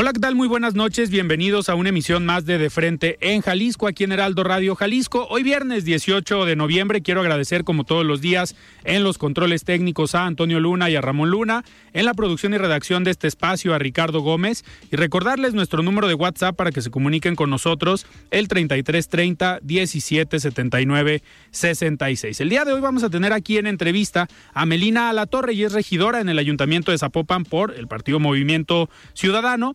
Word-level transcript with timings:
Hola, 0.00 0.12
¿qué 0.12 0.20
tal? 0.20 0.36
Muy 0.36 0.46
buenas 0.46 0.76
noches. 0.76 1.10
Bienvenidos 1.10 1.68
a 1.68 1.74
una 1.74 1.88
emisión 1.88 2.24
más 2.24 2.46
de 2.46 2.56
De 2.56 2.70
Frente 2.70 3.18
en 3.20 3.40
Jalisco, 3.40 3.88
aquí 3.88 4.04
en 4.04 4.12
Heraldo 4.12 4.44
Radio 4.44 4.76
Jalisco. 4.76 5.26
Hoy 5.28 5.42
viernes 5.42 5.84
18 5.84 6.44
de 6.44 6.54
noviembre 6.54 7.02
quiero 7.02 7.20
agradecer 7.20 7.64
como 7.64 7.82
todos 7.82 8.06
los 8.06 8.20
días 8.20 8.54
en 8.84 9.02
los 9.02 9.18
controles 9.18 9.64
técnicos 9.64 10.14
a 10.14 10.24
Antonio 10.24 10.60
Luna 10.60 10.88
y 10.88 10.94
a 10.94 11.00
Ramón 11.00 11.32
Luna, 11.32 11.64
en 11.94 12.04
la 12.04 12.14
producción 12.14 12.54
y 12.54 12.58
redacción 12.58 13.02
de 13.02 13.10
este 13.10 13.26
espacio 13.26 13.74
a 13.74 13.80
Ricardo 13.80 14.20
Gómez 14.20 14.64
y 14.92 14.94
recordarles 14.94 15.54
nuestro 15.54 15.82
número 15.82 16.06
de 16.06 16.14
WhatsApp 16.14 16.54
para 16.54 16.70
que 16.70 16.80
se 16.80 16.92
comuniquen 16.92 17.34
con 17.34 17.50
nosotros, 17.50 18.06
el 18.30 18.46
3330 18.46 19.58
1779 19.64 21.24
66. 21.50 22.40
El 22.40 22.50
día 22.50 22.64
de 22.64 22.72
hoy 22.72 22.80
vamos 22.80 23.02
a 23.02 23.10
tener 23.10 23.32
aquí 23.32 23.58
en 23.58 23.66
entrevista 23.66 24.28
a 24.54 24.64
Melina 24.64 25.10
Alatorre 25.10 25.54
y 25.54 25.64
es 25.64 25.72
regidora 25.72 26.20
en 26.20 26.28
el 26.28 26.38
Ayuntamiento 26.38 26.92
de 26.92 26.98
Zapopan 26.98 27.42
por 27.42 27.74
el 27.74 27.88
Partido 27.88 28.20
Movimiento 28.20 28.88
Ciudadano 29.12 29.74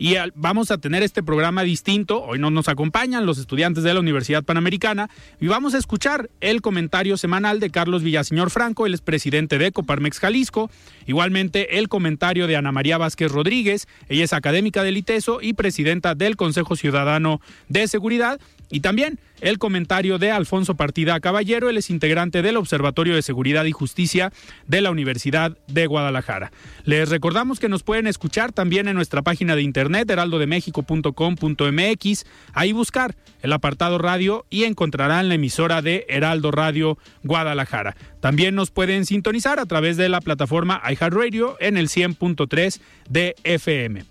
y 0.00 0.16
vamos 0.34 0.70
a 0.70 0.78
tener 0.78 1.02
este 1.02 1.22
programa 1.22 1.62
distinto. 1.62 2.22
Hoy 2.22 2.38
no 2.38 2.50
nos 2.50 2.70
acompañan 2.70 3.26
los 3.26 3.36
estudiantes 3.36 3.84
de 3.84 3.92
la 3.92 4.00
Universidad 4.00 4.42
Panamericana 4.42 5.10
y 5.38 5.46
vamos 5.46 5.74
a 5.74 5.78
escuchar 5.78 6.30
el 6.40 6.62
comentario 6.62 7.18
semanal 7.18 7.60
de 7.60 7.68
Carlos 7.68 8.02
Villaseñor 8.02 8.48
Franco, 8.48 8.86
el 8.86 8.94
expresidente 8.94 9.58
de 9.58 9.72
Coparmex 9.72 10.18
Jalisco. 10.18 10.70
Igualmente 11.06 11.78
el 11.78 11.90
comentario 11.90 12.46
de 12.46 12.56
Ana 12.56 12.72
María 12.72 12.96
Vázquez 12.96 13.30
Rodríguez, 13.30 13.88
ella 14.08 14.24
es 14.24 14.32
académica 14.32 14.82
del 14.82 14.96
ITESO 14.96 15.42
y 15.42 15.52
presidenta 15.52 16.14
del 16.14 16.36
Consejo 16.36 16.76
Ciudadano 16.76 17.42
de 17.68 17.86
Seguridad. 17.86 18.40
Y 18.72 18.80
también 18.80 19.18
el 19.40 19.58
comentario 19.58 20.18
de 20.18 20.30
Alfonso 20.30 20.76
Partida 20.76 21.18
Caballero, 21.18 21.68
él 21.68 21.76
es 21.76 21.90
integrante 21.90 22.40
del 22.40 22.56
Observatorio 22.56 23.16
de 23.16 23.22
Seguridad 23.22 23.64
y 23.64 23.72
Justicia 23.72 24.32
de 24.68 24.80
la 24.80 24.92
Universidad 24.92 25.58
de 25.66 25.86
Guadalajara. 25.86 26.52
Les 26.84 27.08
recordamos 27.08 27.58
que 27.58 27.68
nos 27.68 27.82
pueden 27.82 28.06
escuchar 28.06 28.52
también 28.52 28.86
en 28.86 28.94
nuestra 28.94 29.22
página 29.22 29.56
de 29.56 29.62
internet 29.62 29.89
heraldodemexico.com.mx, 29.94 32.24
ahí 32.52 32.72
buscar 32.72 33.16
el 33.42 33.52
apartado 33.52 33.98
radio 33.98 34.46
y 34.50 34.64
encontrarán 34.64 35.28
la 35.28 35.34
emisora 35.34 35.82
de 35.82 36.06
Heraldo 36.08 36.50
Radio 36.50 36.98
Guadalajara. 37.22 37.96
También 38.20 38.54
nos 38.54 38.70
pueden 38.70 39.06
sintonizar 39.06 39.58
a 39.58 39.66
través 39.66 39.96
de 39.96 40.08
la 40.08 40.20
plataforma 40.20 40.80
iHeartRadio 40.88 41.56
en 41.60 41.76
el 41.76 41.88
100.3 41.88 42.80
de 43.08 43.34
FM. 43.44 44.09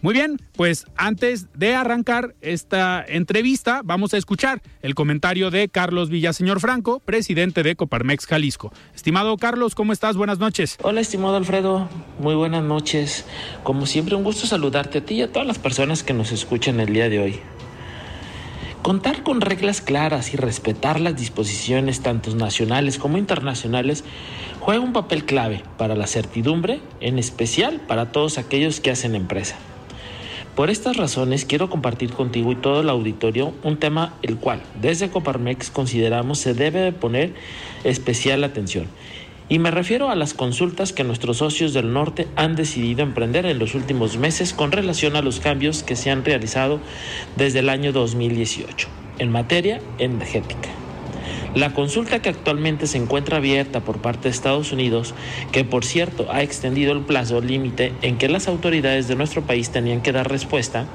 Muy 0.00 0.14
bien, 0.14 0.38
pues 0.54 0.86
antes 0.96 1.46
de 1.54 1.74
arrancar 1.74 2.36
esta 2.40 3.04
entrevista, 3.04 3.80
vamos 3.84 4.14
a 4.14 4.16
escuchar 4.16 4.62
el 4.80 4.94
comentario 4.94 5.50
de 5.50 5.68
Carlos 5.68 6.08
Villaseñor 6.08 6.60
Franco, 6.60 7.00
presidente 7.00 7.64
de 7.64 7.74
Coparmex 7.74 8.26
Jalisco. 8.26 8.72
Estimado 8.94 9.36
Carlos, 9.38 9.74
¿cómo 9.74 9.92
estás? 9.92 10.16
Buenas 10.16 10.38
noches. 10.38 10.78
Hola, 10.82 11.00
estimado 11.00 11.36
Alfredo. 11.36 11.88
Muy 12.20 12.36
buenas 12.36 12.62
noches. 12.62 13.24
Como 13.64 13.86
siempre, 13.86 14.14
un 14.14 14.22
gusto 14.22 14.46
saludarte 14.46 14.98
a 14.98 15.04
ti 15.04 15.16
y 15.16 15.22
a 15.22 15.32
todas 15.32 15.48
las 15.48 15.58
personas 15.58 16.04
que 16.04 16.14
nos 16.14 16.30
escuchan 16.30 16.78
el 16.78 16.92
día 16.92 17.08
de 17.08 17.18
hoy. 17.18 17.40
Contar 18.82 19.24
con 19.24 19.40
reglas 19.40 19.80
claras 19.80 20.32
y 20.32 20.36
respetar 20.36 21.00
las 21.00 21.16
disposiciones 21.16 22.02
tanto 22.02 22.32
nacionales 22.36 22.98
como 22.98 23.18
internacionales 23.18 24.04
juega 24.60 24.80
un 24.80 24.92
papel 24.92 25.24
clave 25.24 25.64
para 25.76 25.96
la 25.96 26.06
certidumbre, 26.06 26.80
en 27.00 27.18
especial 27.18 27.80
para 27.88 28.12
todos 28.12 28.38
aquellos 28.38 28.78
que 28.78 28.92
hacen 28.92 29.16
empresa. 29.16 29.56
Por 30.58 30.70
estas 30.70 30.96
razones 30.96 31.44
quiero 31.44 31.70
compartir 31.70 32.10
contigo 32.10 32.50
y 32.50 32.56
todo 32.56 32.80
el 32.80 32.88
auditorio 32.88 33.54
un 33.62 33.76
tema 33.76 34.14
el 34.22 34.38
cual 34.38 34.60
desde 34.82 35.08
Coparmex 35.08 35.70
consideramos 35.70 36.40
se 36.40 36.52
debe 36.52 36.80
de 36.80 36.90
poner 36.90 37.32
especial 37.84 38.42
atención. 38.42 38.86
Y 39.48 39.60
me 39.60 39.70
refiero 39.70 40.10
a 40.10 40.16
las 40.16 40.34
consultas 40.34 40.92
que 40.92 41.04
nuestros 41.04 41.36
socios 41.36 41.74
del 41.74 41.92
norte 41.92 42.26
han 42.34 42.56
decidido 42.56 43.04
emprender 43.04 43.46
en 43.46 43.60
los 43.60 43.76
últimos 43.76 44.16
meses 44.16 44.52
con 44.52 44.72
relación 44.72 45.14
a 45.14 45.22
los 45.22 45.38
cambios 45.38 45.84
que 45.84 45.94
se 45.94 46.10
han 46.10 46.24
realizado 46.24 46.80
desde 47.36 47.60
el 47.60 47.68
año 47.68 47.92
2018 47.92 48.88
en 49.20 49.30
materia 49.30 49.80
energética. 49.98 50.70
La 51.54 51.72
consulta 51.72 52.20
que 52.20 52.28
actualmente 52.28 52.86
se 52.86 52.98
encuentra 52.98 53.38
abierta 53.38 53.80
por 53.80 53.98
parte 53.98 54.24
de 54.24 54.30
Estados 54.30 54.72
Unidos, 54.72 55.14
que 55.50 55.64
por 55.64 55.84
cierto 55.84 56.26
ha 56.30 56.42
extendido 56.42 56.92
el 56.92 57.00
plazo 57.00 57.40
límite 57.40 57.92
en 58.02 58.18
que 58.18 58.28
las 58.28 58.48
autoridades 58.48 59.08
de 59.08 59.16
nuestro 59.16 59.42
país 59.42 59.70
tenían 59.70 60.02
que 60.02 60.12
dar 60.12 60.30
respuesta, 60.30 60.86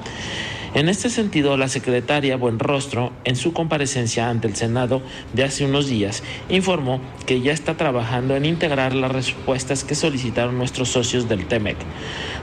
en 0.74 0.88
este 0.88 1.08
sentido, 1.08 1.56
la 1.56 1.68
secretaria 1.68 2.36
Buenrostro, 2.36 3.12
en 3.22 3.36
su 3.36 3.52
comparecencia 3.52 4.28
ante 4.28 4.48
el 4.48 4.56
Senado 4.56 5.02
de 5.32 5.44
hace 5.44 5.64
unos 5.64 5.86
días, 5.86 6.24
informó 6.48 7.00
que 7.26 7.40
ya 7.40 7.52
está 7.52 7.76
trabajando 7.76 8.34
en 8.34 8.44
integrar 8.44 8.92
las 8.92 9.12
respuestas 9.12 9.84
que 9.84 9.94
solicitaron 9.94 10.58
nuestros 10.58 10.88
socios 10.88 11.28
del 11.28 11.46
TEMEC, 11.46 11.76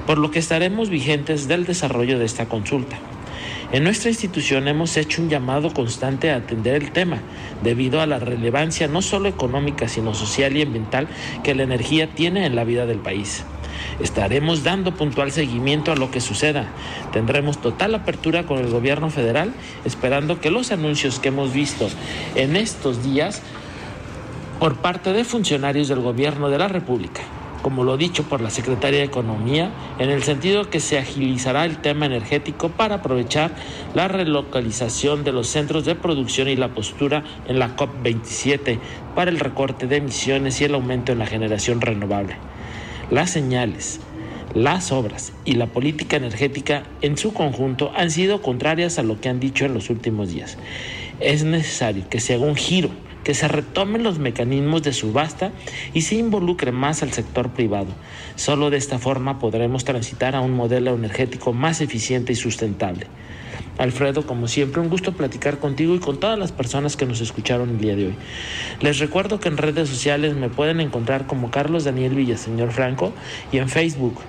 por 0.07 0.17
lo 0.17 0.31
que 0.31 0.39
estaremos 0.39 0.89
vigentes 0.89 1.49
del 1.49 1.66
desarrollo 1.66 2.19
de 2.19 2.25
esta 2.25 2.45
consulta. 2.45 2.99
En 3.71 3.85
nuestra 3.85 4.09
institución 4.09 4.67
hemos 4.67 4.97
hecho 4.97 5.21
un 5.21 5.29
llamado 5.29 5.73
constante 5.73 6.29
a 6.29 6.35
atender 6.35 6.75
el 6.75 6.91
tema, 6.91 7.19
debido 7.63 8.01
a 8.01 8.05
la 8.05 8.19
relevancia 8.19 8.89
no 8.89 9.01
solo 9.01 9.29
económica, 9.29 9.87
sino 9.87 10.13
social 10.13 10.57
y 10.57 10.61
ambiental 10.61 11.07
que 11.41 11.55
la 11.55 11.63
energía 11.63 12.13
tiene 12.13 12.45
en 12.45 12.57
la 12.57 12.65
vida 12.65 12.85
del 12.85 12.99
país. 12.99 13.45
Estaremos 14.01 14.63
dando 14.63 14.93
puntual 14.95 15.31
seguimiento 15.31 15.93
a 15.93 15.95
lo 15.95 16.11
que 16.11 16.19
suceda. 16.19 16.67
Tendremos 17.13 17.61
total 17.61 17.95
apertura 17.95 18.45
con 18.45 18.57
el 18.57 18.69
gobierno 18.69 19.09
federal, 19.09 19.53
esperando 19.85 20.41
que 20.41 20.51
los 20.51 20.73
anuncios 20.73 21.19
que 21.19 21.29
hemos 21.29 21.53
visto 21.53 21.89
en 22.35 22.57
estos 22.57 23.03
días 23.05 23.41
por 24.59 24.75
parte 24.81 25.13
de 25.13 25.23
funcionarios 25.23 25.87
del 25.87 26.01
gobierno 26.01 26.49
de 26.49 26.57
la 26.57 26.67
República 26.67 27.21
como 27.61 27.83
lo 27.83 27.97
dicho 27.97 28.23
por 28.23 28.41
la 28.41 28.49
Secretaría 28.49 28.99
de 28.99 29.05
Economía, 29.05 29.72
en 29.99 30.09
el 30.09 30.23
sentido 30.23 30.69
que 30.69 30.79
se 30.79 30.97
agilizará 30.97 31.66
el 31.66 31.77
tema 31.77 32.05
energético 32.05 32.69
para 32.69 32.95
aprovechar 32.95 33.51
la 33.94 34.07
relocalización 34.07 35.23
de 35.23 35.31
los 35.31 35.47
centros 35.47 35.85
de 35.85 35.95
producción 35.95 36.47
y 36.47 36.55
la 36.55 36.69
postura 36.69 37.23
en 37.47 37.59
la 37.59 37.75
COP27 37.75 38.79
para 39.16 39.31
el 39.31 39.39
recorte 39.39 39.88
de 39.88 39.97
emisiones 39.97 40.59
y 40.61 40.66
el 40.66 40.73
aumento 40.73 41.11
en 41.11 41.19
la 41.19 41.27
generación 41.27 41.81
renovable. 41.81 42.35
Las 43.09 43.29
señales, 43.29 43.99
las 44.53 44.91
obras 44.91 45.33
y 45.45 45.53
la 45.53 45.67
política 45.67 46.17
energética 46.17 46.84
en 47.02 47.17
su 47.17 47.34
conjunto 47.34 47.91
han 47.96 48.11
sido 48.11 48.41
contrarias 48.41 48.99
a 48.99 49.03
lo 49.03 49.22
que 49.22 49.29
han 49.29 49.40
dicho 49.40 49.66
en 49.66 49.73
los 49.73 49.90
últimos 49.90 50.29
días. 50.29 50.58
Es 51.19 51.43
necesario 51.43 52.09
que 52.09 52.19
se 52.19 52.34
haga 52.34 52.46
un 52.46 52.55
giro 52.55 52.90
que 53.23 53.34
se 53.34 53.47
retomen 53.47 54.03
los 54.03 54.20
mecanismos 54.20 54.84
de 54.84 54.94
subasta 54.94 55.52
y 55.94 56.02
se 56.02 56.16
involucre 56.16 56.72
más 56.72 57.03
al 57.03 57.12
sector 57.14 57.52
privado. 57.52 57.90
Solo 58.35 58.70
de 58.70 58.78
esta 58.78 59.00
forma 59.00 59.40
podremos 59.40 59.85
transitar 59.85 60.35
a 60.35 60.41
un 60.41 60.52
modelo 60.52 60.96
energético 60.96 61.53
más 61.53 61.82
eficiente 61.82 62.34
y 62.34 62.35
sustentable. 62.35 63.08
Alfredo, 63.78 64.26
como 64.26 64.47
siempre, 64.47 64.82
un 64.82 64.90
gusto 64.90 65.14
platicar 65.14 65.59
contigo 65.59 65.96
y 65.96 66.00
con 66.00 66.20
todas 66.20 66.38
las 66.38 66.52
personas 66.52 66.97
que 66.97 67.06
nos 67.06 67.22
escucharon 67.22 67.70
el 67.70 67.78
día 67.79 67.96
de 67.96 68.08
hoy. 68.08 68.16
Les 68.79 69.00
recuerdo 69.00 69.40
que 69.40 69.50
en 69.50 69.58
redes 69.58 69.90
sociales 69.90 70.35
me 70.35 70.50
pueden 70.50 70.79
encontrar 70.82 71.26
como 71.26 71.52
Carlos 71.52 71.84
Daniel 71.84 72.16
Villaseñor 72.16 72.72
Franco 72.72 73.14
y 73.52 73.58
en 73.58 73.70
Facebook 73.70 74.20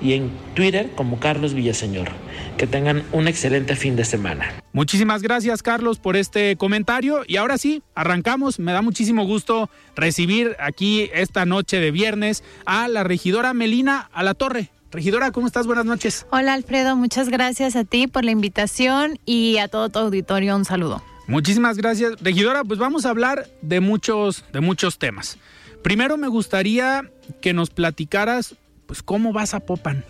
y 0.00 0.12
en 0.12 0.30
Twitter 0.54 0.90
como 0.94 1.18
Carlos 1.18 1.54
Villaseñor. 1.54 2.10
Que 2.56 2.66
tengan 2.66 3.02
un 3.12 3.28
excelente 3.28 3.76
fin 3.76 3.96
de 3.96 4.04
semana. 4.04 4.62
Muchísimas 4.72 5.22
gracias 5.22 5.62
Carlos 5.62 5.98
por 5.98 6.16
este 6.16 6.56
comentario 6.56 7.22
y 7.26 7.36
ahora 7.36 7.58
sí, 7.58 7.82
arrancamos. 7.94 8.58
Me 8.58 8.72
da 8.72 8.82
muchísimo 8.82 9.26
gusto 9.26 9.70
recibir 9.96 10.56
aquí 10.60 11.10
esta 11.12 11.46
noche 11.46 11.80
de 11.80 11.90
viernes 11.90 12.44
a 12.64 12.88
la 12.88 13.04
regidora 13.04 13.54
Melina 13.54 14.08
a 14.12 14.22
la 14.22 14.34
Torre. 14.34 14.70
Regidora, 14.92 15.32
¿cómo 15.32 15.48
estás? 15.48 15.66
Buenas 15.66 15.84
noches. 15.84 16.26
Hola 16.30 16.54
Alfredo, 16.54 16.94
muchas 16.94 17.28
gracias 17.28 17.74
a 17.74 17.84
ti 17.84 18.06
por 18.06 18.24
la 18.24 18.30
invitación 18.30 19.18
y 19.26 19.58
a 19.58 19.66
todo 19.66 19.88
tu 19.88 19.98
auditorio 19.98 20.54
un 20.54 20.64
saludo. 20.64 21.02
Muchísimas 21.26 21.76
gracias. 21.76 22.12
Regidora, 22.20 22.64
pues 22.64 22.78
vamos 22.78 23.06
a 23.06 23.10
hablar 23.10 23.48
de 23.62 23.80
muchos, 23.80 24.44
de 24.52 24.60
muchos 24.60 24.98
temas. 24.98 25.38
Primero 25.82 26.16
me 26.16 26.28
gustaría 26.28 27.10
que 27.40 27.52
nos 27.52 27.70
platicaras, 27.70 28.56
pues, 28.86 29.02
cómo 29.02 29.32
vas 29.32 29.54
a 29.54 29.60
Popan. 29.60 30.04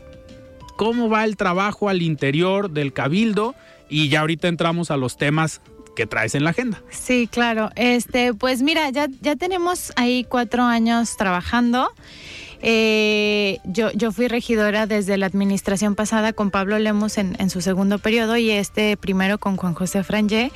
¿Cómo 0.76 1.08
va 1.08 1.24
el 1.24 1.36
trabajo 1.36 1.88
al 1.88 2.02
interior 2.02 2.70
del 2.70 2.92
cabildo? 2.92 3.54
Y 3.88 4.08
ya 4.08 4.20
ahorita 4.20 4.48
entramos 4.48 4.90
a 4.90 4.96
los 4.96 5.16
temas 5.16 5.60
que 5.94 6.06
traes 6.06 6.34
en 6.34 6.44
la 6.44 6.50
agenda. 6.50 6.82
Sí, 6.90 7.28
claro. 7.30 7.70
Este, 7.76 8.34
pues 8.34 8.62
mira, 8.62 8.90
ya, 8.90 9.06
ya 9.20 9.36
tenemos 9.36 9.92
ahí 9.96 10.24
cuatro 10.24 10.64
años 10.64 11.16
trabajando. 11.16 11.90
Eh, 12.66 13.60
yo, 13.64 13.92
yo 13.92 14.10
fui 14.10 14.26
regidora 14.26 14.86
desde 14.86 15.18
la 15.18 15.26
administración 15.26 15.94
pasada 15.94 16.32
con 16.32 16.50
Pablo 16.50 16.78
Lemos 16.78 17.18
en, 17.18 17.50
su 17.50 17.60
segundo 17.60 17.98
periodo 17.98 18.38
y 18.38 18.50
este 18.50 18.96
primero 18.96 19.36
con 19.36 19.58
Juan 19.58 19.74
José 19.74 20.02
Frangé. 20.02 20.50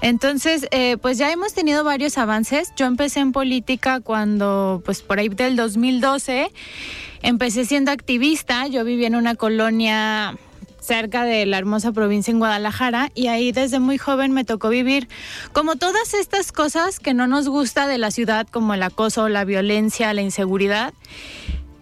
Entonces, 0.00 0.66
eh, 0.72 0.96
pues 1.00 1.18
ya 1.18 1.30
hemos 1.30 1.54
tenido 1.54 1.84
varios 1.84 2.18
avances. 2.18 2.72
Yo 2.76 2.86
empecé 2.86 3.20
en 3.20 3.30
política 3.30 4.00
cuando, 4.00 4.82
pues 4.84 5.02
por 5.02 5.20
ahí 5.20 5.28
del 5.28 5.54
2012, 5.54 6.50
empecé 7.22 7.64
siendo 7.64 7.92
activista. 7.92 8.66
Yo 8.66 8.84
vivía 8.84 9.06
en 9.06 9.14
una 9.14 9.36
colonia 9.36 10.36
cerca 10.86 11.24
de 11.24 11.44
la 11.46 11.58
hermosa 11.58 11.92
provincia 11.92 12.30
en 12.30 12.38
Guadalajara 12.38 13.10
y 13.14 13.26
ahí 13.26 13.52
desde 13.52 13.80
muy 13.80 13.98
joven 13.98 14.32
me 14.32 14.44
tocó 14.44 14.68
vivir 14.68 15.08
como 15.52 15.76
todas 15.76 16.14
estas 16.14 16.52
cosas 16.52 17.00
que 17.00 17.12
no 17.12 17.26
nos 17.26 17.48
gusta 17.48 17.86
de 17.88 17.98
la 17.98 18.10
ciudad 18.10 18.46
como 18.46 18.74
el 18.74 18.82
acoso, 18.82 19.28
la 19.28 19.44
violencia, 19.44 20.12
la 20.14 20.22
inseguridad. 20.22 20.94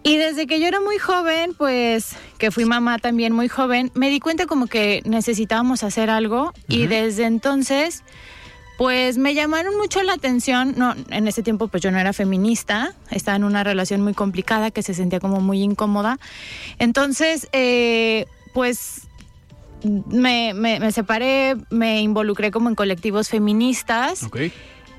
Y 0.03 0.17
desde 0.17 0.45
que 0.45 0.59
yo 0.59 0.67
era 0.67 0.79
muy 0.79 0.99
joven, 0.99 1.55
pues 1.57 2.15
que 2.37 2.51
fui 2.51 2.65
mamá 2.65 2.99
también 2.99 3.33
muy 3.33 3.47
joven, 3.47 3.91
me 3.95 4.09
di 4.09 4.19
cuenta 4.19 4.45
como 4.45 4.67
que 4.67 5.01
necesitábamos 5.05 5.83
hacer 5.83 6.09
algo 6.09 6.53
y 6.67 6.85
desde 6.85 7.25
entonces 7.25 8.03
pues 8.77 9.17
me 9.17 9.33
llamaron 9.33 9.77
mucho 9.77 10.03
la 10.03 10.13
atención, 10.13 10.73
no, 10.77 10.93
en 11.09 11.27
ese 11.27 11.43
tiempo 11.43 11.67
pues 11.69 11.81
yo 11.81 11.91
no 11.91 11.99
era 11.99 12.13
feminista, 12.13 12.93
estaba 13.09 13.37
en 13.37 13.45
una 13.45 13.63
relación 13.63 14.01
muy 14.01 14.13
complicada 14.13 14.69
que 14.69 14.83
se 14.83 14.93
sentía 14.93 15.19
como 15.19 15.39
muy 15.39 15.61
incómoda. 15.61 16.19
Entonces, 16.77 17.47
eh, 17.53 18.25
pues 18.55 19.01
me, 19.83 20.53
me, 20.53 20.79
me, 20.79 20.91
separé, 20.93 21.57
me 21.69 22.01
involucré 22.01 22.51
como 22.51 22.69
en 22.69 22.75
colectivos 22.75 23.27
feministas. 23.27 24.23
Okay. 24.23 24.51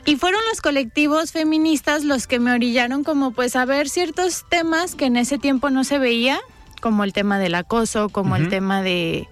Y 0.04 0.16
fueron 0.16 0.40
los 0.50 0.60
colectivos 0.60 1.32
feministas 1.32 2.04
los 2.04 2.26
que 2.26 2.38
me 2.38 2.52
orillaron 2.52 3.02
como 3.02 3.32
pues 3.32 3.56
a 3.56 3.64
ver 3.64 3.88
ciertos 3.88 4.44
temas 4.48 4.94
que 4.94 5.06
en 5.06 5.16
ese 5.16 5.38
tiempo 5.38 5.70
no 5.70 5.84
se 5.84 5.98
veía, 5.98 6.38
como 6.82 7.02
el 7.02 7.14
tema 7.14 7.38
del 7.38 7.54
acoso, 7.54 8.10
como 8.10 8.34
uh 8.34 8.36
-huh. 8.36 8.42
el 8.42 8.48
tema 8.50 8.82
de 8.82 9.26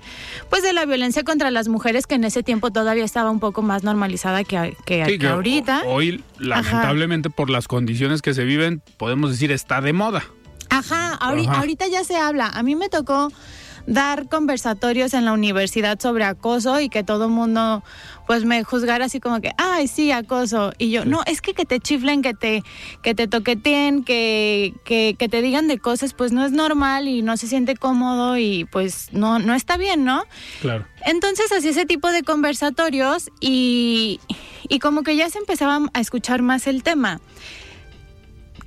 pues 0.49 0.63
de 0.63 0.73
la 0.73 0.87
violencia 0.87 1.23
contra 1.23 1.51
las 1.51 1.69
mujeres 1.69 2.07
que 2.07 2.15
en 2.15 2.25
ese 2.25 2.43
tiempo 2.43 2.71
todavía 2.71 3.05
estaba 3.05 3.31
un 3.31 3.41
poco 3.41 3.61
más 3.61 3.85
normalizada 3.85 4.43
que, 4.43 4.75
que, 4.87 5.05
sí, 5.05 5.19
que 5.19 5.29
ahorita. 5.29 5.83
Hoy, 5.87 6.25
lamentablemente, 6.39 7.29
Ajá. 7.29 7.37
por 7.37 7.51
las 7.51 7.69
condiciones 7.69 8.23
que 8.23 8.33
se 8.33 8.45
viven, 8.45 8.83
podemos 8.97 9.31
decir 9.31 9.53
está 9.53 9.83
de 9.83 9.93
moda. 9.93 10.25
Ajá, 10.71 11.13
ahorita, 11.15 11.53
Ajá. 11.53 11.61
ahorita 11.61 11.87
ya 11.89 12.03
se 12.05 12.17
habla. 12.17 12.49
A 12.49 12.63
mí 12.63 12.75
me 12.75 12.89
tocó 12.89 13.31
dar 13.87 14.29
conversatorios 14.29 15.15
en 15.15 15.25
la 15.25 15.33
universidad 15.33 16.01
sobre 16.01 16.25
acoso 16.25 16.81
y 16.81 16.89
que 16.89 17.05
todo 17.05 17.27
el 17.27 17.31
mundo 17.31 17.83
pues 18.27 18.45
me 18.45 18.65
juzgara 18.65 19.05
así 19.05 19.21
como 19.21 19.41
que, 19.41 19.53
ay, 19.59 19.87
sí, 19.87 20.11
acoso. 20.11 20.73
Y 20.79 20.91
yo, 20.91 21.03
sí. 21.03 21.09
no, 21.09 21.23
es 21.27 21.41
que 21.41 21.53
que 21.53 21.67
te 21.67 21.79
chiflen, 21.79 22.23
que 22.23 22.33
te, 22.33 22.63
que 23.03 23.15
te 23.15 23.29
toqueteen, 23.29 24.03
que, 24.03 24.75
que, 24.85 25.15
que, 25.19 25.29
te 25.29 25.43
digan 25.43 25.69
de 25.69 25.79
cosas, 25.79 26.15
pues 26.15 26.33
no 26.33 26.45
es 26.45 26.53
normal 26.53 27.07
y 27.07 27.23
no 27.23 27.37
se 27.37 27.47
siente 27.47 27.77
cómodo 27.77 28.39
y 28.39 28.65
pues 28.65 29.13
no, 29.13 29.39
no 29.39 29.55
está 29.55 29.77
bien, 29.77 30.05
¿no? 30.05 30.25
Claro. 30.63 30.87
Entonces 31.05 31.53
hacía 31.53 31.71
ese 31.71 31.85
tipo 31.85 32.11
de 32.11 32.23
conversatorios 32.23 33.31
y, 33.41 34.21
y 34.69 34.79
como 34.79 35.03
que 35.03 35.17
ya 35.17 35.29
se 35.29 35.39
empezaba 35.39 35.81
a 35.93 36.01
escuchar 36.01 36.41
más 36.41 36.67
el 36.67 36.83
tema. 36.83 37.21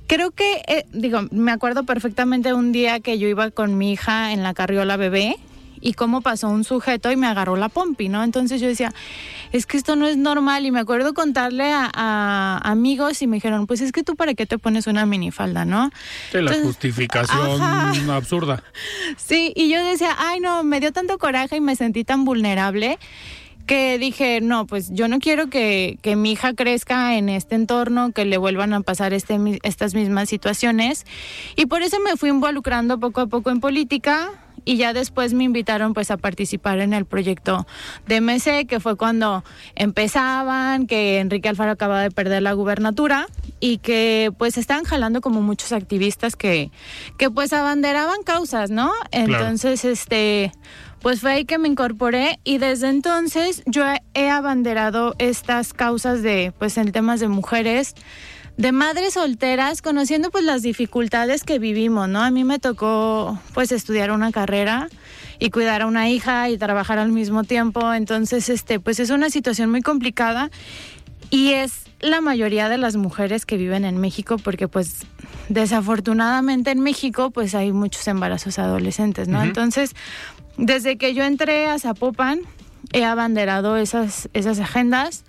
Creo 0.08 0.30
que, 0.30 0.62
eh, 0.66 0.86
digo, 0.92 1.20
me 1.30 1.52
acuerdo 1.52 1.84
perfectamente 1.84 2.54
un 2.54 2.72
día 2.72 2.98
que 3.00 3.18
yo 3.18 3.28
iba 3.28 3.50
con 3.50 3.76
mi 3.76 3.92
hija 3.92 4.32
en 4.32 4.42
la 4.42 4.54
carriola 4.54 4.96
bebé 4.96 5.36
y 5.82 5.92
cómo 5.92 6.22
pasó 6.22 6.48
un 6.48 6.64
sujeto 6.64 7.12
y 7.12 7.16
me 7.16 7.26
agarró 7.26 7.56
la 7.56 7.68
pompi, 7.68 8.08
¿no? 8.08 8.24
Entonces 8.24 8.60
yo 8.60 8.66
decía, 8.66 8.92
es 9.52 9.66
que 9.66 9.76
esto 9.76 9.96
no 9.96 10.06
es 10.08 10.16
normal 10.16 10.64
y 10.66 10.70
me 10.70 10.80
acuerdo 10.80 11.12
contarle 11.12 11.70
a, 11.72 11.90
a 11.94 12.58
amigos 12.64 13.20
y 13.20 13.26
me 13.26 13.36
dijeron, 13.36 13.66
pues 13.66 13.82
es 13.82 13.92
que 13.92 14.02
tú 14.02 14.16
para 14.16 14.32
qué 14.32 14.46
te 14.46 14.58
pones 14.58 14.86
una 14.86 15.04
minifalda, 15.04 15.66
¿no? 15.66 15.90
Sí, 16.32 16.38
Entonces, 16.38 16.58
la 16.58 16.66
justificación 16.66 17.62
ajá. 17.62 18.16
absurda. 18.16 18.62
Sí, 19.18 19.52
y 19.54 19.70
yo 19.70 19.84
decía, 19.84 20.16
ay 20.18 20.40
no, 20.40 20.64
me 20.64 20.80
dio 20.80 20.90
tanto 20.92 21.18
coraje 21.18 21.56
y 21.56 21.60
me 21.60 21.76
sentí 21.76 22.02
tan 22.02 22.24
vulnerable 22.24 22.98
que 23.68 23.98
dije, 23.98 24.40
no, 24.40 24.66
pues 24.66 24.90
yo 24.90 25.08
no 25.08 25.18
quiero 25.20 25.48
que, 25.48 25.98
que, 26.00 26.16
mi 26.16 26.32
hija 26.32 26.54
crezca 26.54 27.16
en 27.16 27.28
este 27.28 27.54
entorno, 27.54 28.12
que 28.12 28.24
le 28.24 28.38
vuelvan 28.38 28.72
a 28.72 28.80
pasar 28.80 29.12
este, 29.12 29.38
estas 29.62 29.94
mismas 29.94 30.30
situaciones. 30.30 31.04
Y 31.54 31.66
por 31.66 31.82
eso 31.82 31.98
me 32.00 32.16
fui 32.16 32.30
involucrando 32.30 32.98
poco 32.98 33.20
a 33.20 33.26
poco 33.26 33.50
en 33.50 33.60
política 33.60 34.30
y 34.64 34.76
ya 34.76 34.92
después 34.92 35.34
me 35.34 35.44
invitaron 35.44 35.94
pues 35.94 36.10
a 36.10 36.16
participar 36.16 36.80
en 36.80 36.94
el 36.94 37.04
proyecto 37.04 37.66
de 38.06 38.20
MC, 38.20 38.66
que 38.66 38.80
fue 38.80 38.96
cuando 38.96 39.44
empezaban, 39.74 40.86
que 40.86 41.20
Enrique 41.20 41.48
Alfaro 41.48 41.72
acababa 41.72 42.02
de 42.02 42.10
perder 42.10 42.42
la 42.42 42.54
gubernatura 42.54 43.26
y 43.60 43.78
que 43.78 44.32
pues 44.38 44.56
estaban 44.56 44.84
jalando 44.84 45.20
como 45.20 45.42
muchos 45.42 45.72
activistas 45.72 46.36
que, 46.36 46.70
que 47.18 47.30
pues 47.30 47.52
abanderaban 47.52 48.22
causas, 48.24 48.70
¿no? 48.70 48.92
Entonces, 49.10 49.80
claro. 49.82 49.92
este 49.92 50.52
pues 51.00 51.20
fue 51.20 51.32
ahí 51.32 51.44
que 51.44 51.58
me 51.58 51.68
incorporé 51.68 52.40
y 52.44 52.58
desde 52.58 52.88
entonces 52.88 53.62
yo 53.66 53.84
he 54.14 54.30
abanderado 54.30 55.14
estas 55.18 55.72
causas 55.72 56.22
de, 56.22 56.52
pues 56.58 56.76
en 56.78 56.92
temas 56.92 57.20
de 57.20 57.28
mujeres, 57.28 57.94
de 58.56 58.72
madres 58.72 59.14
solteras, 59.14 59.82
conociendo 59.82 60.30
pues 60.30 60.44
las 60.44 60.62
dificultades 60.62 61.44
que 61.44 61.60
vivimos, 61.60 62.08
¿no? 62.08 62.20
A 62.22 62.30
mí 62.30 62.42
me 62.42 62.58
tocó 62.58 63.38
pues 63.54 63.70
estudiar 63.70 64.10
una 64.10 64.32
carrera 64.32 64.88
y 65.38 65.50
cuidar 65.50 65.82
a 65.82 65.86
una 65.86 66.10
hija 66.10 66.50
y 66.50 66.58
trabajar 66.58 66.98
al 66.98 67.12
mismo 67.12 67.44
tiempo, 67.44 67.92
entonces 67.94 68.48
este 68.48 68.80
pues 68.80 68.98
es 68.98 69.10
una 69.10 69.30
situación 69.30 69.70
muy 69.70 69.82
complicada 69.82 70.50
y 71.30 71.52
es 71.52 71.84
la 72.00 72.20
mayoría 72.20 72.68
de 72.68 72.78
las 72.78 72.96
mujeres 72.96 73.46
que 73.46 73.56
viven 73.56 73.84
en 73.84 73.98
México 73.98 74.36
porque 74.38 74.66
pues 74.66 75.06
desafortunadamente 75.48 76.70
en 76.70 76.80
México 76.80 77.30
pues 77.30 77.54
hay 77.54 77.72
muchos 77.72 78.06
embarazos 78.08 78.58
adolescentes, 78.58 79.28
¿no? 79.28 79.38
Uh 79.38 79.42
-huh. 79.42 79.46
Entonces, 79.46 79.94
desde 80.58 80.98
que 80.98 81.14
yo 81.14 81.24
entré 81.24 81.66
a 81.66 81.78
Zapopan, 81.78 82.40
he 82.92 83.04
abanderado 83.04 83.76
esas, 83.76 84.28
esas 84.34 84.58
agendas, 84.58 85.24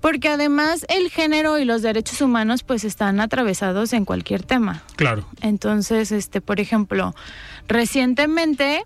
porque 0.00 0.28
además 0.28 0.84
el 0.88 1.10
género 1.10 1.58
y 1.58 1.64
los 1.64 1.82
derechos 1.82 2.20
humanos 2.20 2.62
pues 2.62 2.84
están 2.84 3.20
atravesados 3.20 3.92
en 3.92 4.04
cualquier 4.04 4.42
tema. 4.42 4.82
Claro. 4.96 5.26
Entonces, 5.40 6.12
este, 6.12 6.40
por 6.40 6.60
ejemplo, 6.60 7.14
recientemente 7.68 8.82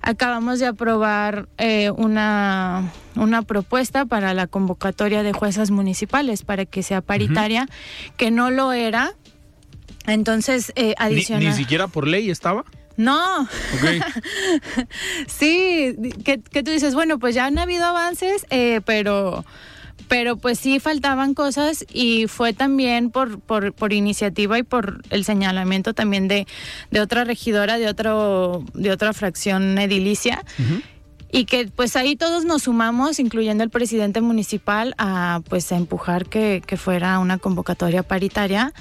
acabamos 0.00 0.58
de 0.58 0.66
aprobar 0.66 1.48
eh, 1.58 1.90
una, 1.90 2.90
una 3.14 3.42
propuesta 3.42 4.04
para 4.06 4.34
la 4.34 4.46
convocatoria 4.46 5.22
de 5.22 5.32
juezas 5.32 5.70
municipales 5.70 6.42
para 6.42 6.66
que 6.66 6.82
sea 6.82 7.00
paritaria, 7.00 7.62
uh 7.62 7.66
-huh. 7.66 8.12
que 8.16 8.30
no 8.30 8.50
lo 8.50 8.72
era. 8.72 9.12
Entonces, 10.06 10.72
eh, 10.76 10.94
adicional. 10.98 11.44
¿Ni, 11.44 11.50
¿Ni 11.50 11.56
siquiera 11.56 11.88
por 11.88 12.06
ley 12.06 12.30
estaba? 12.30 12.64
No. 12.96 13.48
Okay. 13.78 14.00
sí, 15.26 15.96
que, 16.24 16.40
que, 16.40 16.62
tú 16.62 16.70
dices, 16.70 16.94
bueno, 16.94 17.18
pues 17.18 17.34
ya 17.34 17.46
han 17.46 17.58
habido 17.58 17.84
avances, 17.84 18.46
eh, 18.50 18.80
pero, 18.84 19.44
pero 20.08 20.36
pues 20.36 20.58
sí 20.58 20.80
faltaban 20.80 21.34
cosas 21.34 21.84
y 21.92 22.26
fue 22.28 22.52
también 22.52 23.10
por, 23.10 23.40
por, 23.40 23.72
por 23.72 23.92
iniciativa 23.92 24.58
y 24.58 24.62
por 24.62 25.02
el 25.10 25.24
señalamiento 25.24 25.94
también 25.94 26.28
de, 26.28 26.46
de 26.90 27.00
otra 27.00 27.24
regidora, 27.24 27.78
de, 27.78 27.88
otro, 27.88 28.64
de 28.74 28.92
otra 28.92 29.12
fracción 29.12 29.78
edilicia. 29.78 30.44
Uh 30.58 30.62
-huh 30.62 30.82
y 31.34 31.46
que 31.46 31.66
pues 31.66 31.96
ahí 31.96 32.14
todos 32.14 32.44
nos 32.44 32.62
sumamos, 32.62 33.18
incluyendo 33.18 33.64
el 33.64 33.70
presidente 33.70 34.20
municipal, 34.20 34.94
a 34.98 35.40
pues 35.48 35.72
a 35.72 35.76
empujar 35.76 36.26
que, 36.26 36.62
que 36.64 36.76
fuera 36.76 37.18
una 37.18 37.38
convocatoria 37.38 38.04
paritaria. 38.04 38.72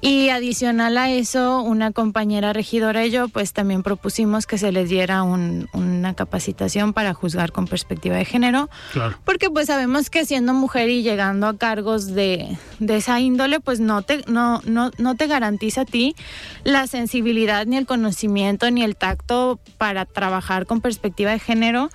Y 0.00 0.28
adicional 0.28 0.98
a 0.98 1.10
eso, 1.10 1.62
una 1.62 1.90
compañera 1.90 2.52
regidora 2.52 3.06
y 3.06 3.10
yo, 3.10 3.28
pues 3.28 3.52
también 3.52 3.82
propusimos 3.82 4.46
que 4.46 4.58
se 4.58 4.70
les 4.70 4.90
diera 4.90 5.22
un, 5.22 5.68
una 5.72 6.14
capacitación 6.14 6.92
para 6.92 7.14
juzgar 7.14 7.50
con 7.50 7.66
perspectiva 7.66 8.16
de 8.16 8.26
género. 8.26 8.68
Claro. 8.92 9.18
Porque 9.24 9.50
pues 9.50 9.68
sabemos 9.68 10.10
que 10.10 10.26
siendo 10.26 10.52
mujer 10.52 10.90
y 10.90 11.02
llegando 11.02 11.46
a 11.46 11.56
cargos 11.56 12.08
de, 12.14 12.58
de 12.78 12.96
esa 12.96 13.20
índole, 13.20 13.58
pues 13.58 13.80
no 13.80 14.02
te, 14.02 14.22
no, 14.26 14.60
no, 14.66 14.90
no 14.98 15.14
te 15.16 15.26
garantiza 15.26 15.82
a 15.82 15.86
ti 15.86 16.14
la 16.62 16.86
sensibilidad, 16.86 17.64
ni 17.66 17.76
el 17.76 17.86
conocimiento, 17.86 18.70
ni 18.70 18.84
el 18.84 18.96
tacto 18.96 19.58
para 19.78 20.04
trabajar 20.04 20.66
con 20.66 20.82
perspectiva 20.82 21.30
de 21.30 21.38
género, 21.38 21.90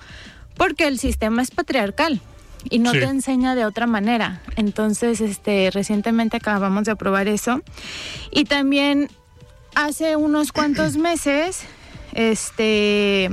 porque 0.56 0.88
el 0.88 0.98
sistema 0.98 1.40
es 1.40 1.52
patriarcal 1.52 2.20
y 2.70 2.78
no 2.78 2.92
sí. 2.92 3.00
te 3.00 3.04
enseña 3.04 3.54
de 3.54 3.64
otra 3.64 3.86
manera. 3.86 4.42
Entonces, 4.56 5.20
este, 5.20 5.70
recientemente 5.72 6.36
acabamos 6.36 6.84
de 6.84 6.92
aprobar 6.92 7.28
eso. 7.28 7.62
Y 8.30 8.44
también 8.44 9.08
hace 9.74 10.16
unos 10.16 10.52
cuantos 10.52 10.96
meses 10.96 11.64
este 12.12 13.30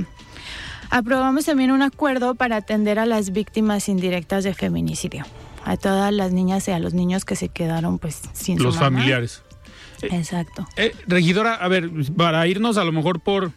aprobamos 0.90 1.44
también 1.44 1.70
un 1.70 1.82
acuerdo 1.82 2.34
para 2.34 2.56
atender 2.56 2.98
a 2.98 3.06
las 3.06 3.30
víctimas 3.32 3.88
indirectas 3.88 4.42
de 4.44 4.54
feminicidio, 4.54 5.24
a 5.64 5.76
todas 5.76 6.12
las 6.12 6.32
niñas 6.32 6.66
y 6.68 6.72
a 6.72 6.78
los 6.78 6.94
niños 6.94 7.24
que 7.24 7.36
se 7.36 7.48
quedaron 7.48 7.98
pues 7.98 8.20
sin 8.32 8.62
Los 8.62 8.74
su 8.74 8.80
mamá. 8.80 8.98
familiares. 8.98 9.42
Exacto. 10.02 10.66
Eh, 10.76 10.94
regidora, 11.06 11.54
a 11.54 11.68
ver, 11.68 11.90
para 12.16 12.46
irnos 12.46 12.78
a 12.78 12.84
lo 12.84 12.92
mejor 12.92 13.20
por, 13.20 13.52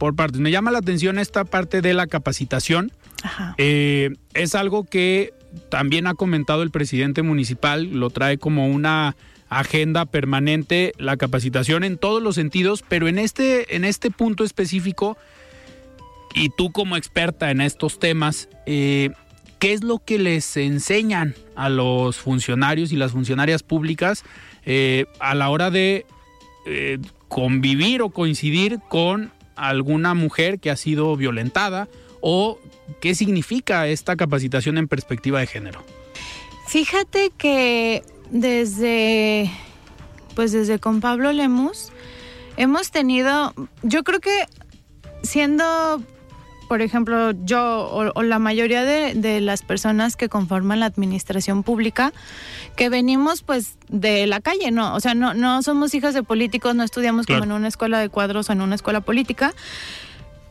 por 0.00 0.16
partes, 0.16 0.40
me 0.40 0.50
llama 0.50 0.70
la 0.70 0.78
atención 0.78 1.18
esta 1.18 1.44
parte 1.44 1.82
de 1.82 1.92
la 1.92 2.06
capacitación. 2.06 2.90
Ajá. 3.22 3.54
Eh, 3.58 4.14
es 4.32 4.54
algo 4.54 4.84
que 4.84 5.34
también 5.68 6.06
ha 6.06 6.14
comentado 6.14 6.62
el 6.62 6.70
presidente 6.70 7.20
municipal, 7.20 7.84
lo 7.92 8.08
trae 8.08 8.38
como 8.38 8.66
una 8.68 9.14
agenda 9.50 10.06
permanente, 10.06 10.94
la 10.96 11.18
capacitación 11.18 11.84
en 11.84 11.98
todos 11.98 12.22
los 12.22 12.36
sentidos, 12.36 12.82
pero 12.88 13.08
en 13.08 13.18
este, 13.18 13.76
en 13.76 13.84
este 13.84 14.10
punto 14.10 14.42
específico, 14.42 15.18
y 16.34 16.48
tú 16.48 16.72
como 16.72 16.96
experta 16.96 17.50
en 17.50 17.60
estos 17.60 17.98
temas, 17.98 18.48
eh, 18.64 19.10
¿qué 19.58 19.74
es 19.74 19.84
lo 19.84 19.98
que 19.98 20.18
les 20.18 20.56
enseñan 20.56 21.34
a 21.56 21.68
los 21.68 22.16
funcionarios 22.16 22.90
y 22.90 22.96
las 22.96 23.12
funcionarias 23.12 23.62
públicas 23.62 24.24
eh, 24.64 25.04
a 25.18 25.34
la 25.34 25.50
hora 25.50 25.70
de 25.70 26.06
eh, 26.64 26.98
convivir 27.28 28.00
o 28.00 28.08
coincidir 28.08 28.78
con 28.88 29.30
alguna 29.56 30.14
mujer 30.14 30.58
que 30.60 30.70
ha 30.70 30.76
sido 30.76 31.16
violentada 31.16 31.88
o 32.20 32.58
qué 33.00 33.14
significa 33.14 33.86
esta 33.88 34.16
capacitación 34.16 34.78
en 34.78 34.88
perspectiva 34.88 35.40
de 35.40 35.46
género? 35.46 35.84
Fíjate 36.66 37.32
que 37.36 38.02
desde, 38.30 39.50
pues 40.34 40.52
desde 40.52 40.78
con 40.78 41.00
Pablo 41.00 41.32
Lemus, 41.32 41.90
hemos 42.56 42.90
tenido, 42.90 43.54
yo 43.82 44.04
creo 44.04 44.20
que 44.20 44.46
siendo, 45.22 46.02
por 46.70 46.82
ejemplo, 46.82 47.32
yo 47.44 47.60
o, 47.80 48.12
o 48.14 48.22
la 48.22 48.38
mayoría 48.38 48.84
de, 48.84 49.14
de 49.14 49.40
las 49.40 49.62
personas 49.62 50.14
que 50.14 50.28
conforman 50.28 50.78
la 50.78 50.86
administración 50.86 51.64
pública, 51.64 52.12
que 52.76 52.88
venimos 52.88 53.42
pues 53.42 53.76
de 53.88 54.28
la 54.28 54.40
calle, 54.40 54.70
¿no? 54.70 54.94
O 54.94 55.00
sea, 55.00 55.14
no, 55.14 55.34
no 55.34 55.64
somos 55.64 55.92
hijas 55.94 56.14
de 56.14 56.22
políticos, 56.22 56.76
no 56.76 56.84
estudiamos 56.84 57.26
Claro. 57.26 57.40
como 57.42 57.54
en 57.54 57.58
una 57.58 57.66
escuela 57.66 57.98
de 57.98 58.08
cuadros 58.08 58.50
o 58.50 58.52
en 58.52 58.60
una 58.60 58.76
escuela 58.76 59.00
política. 59.00 59.52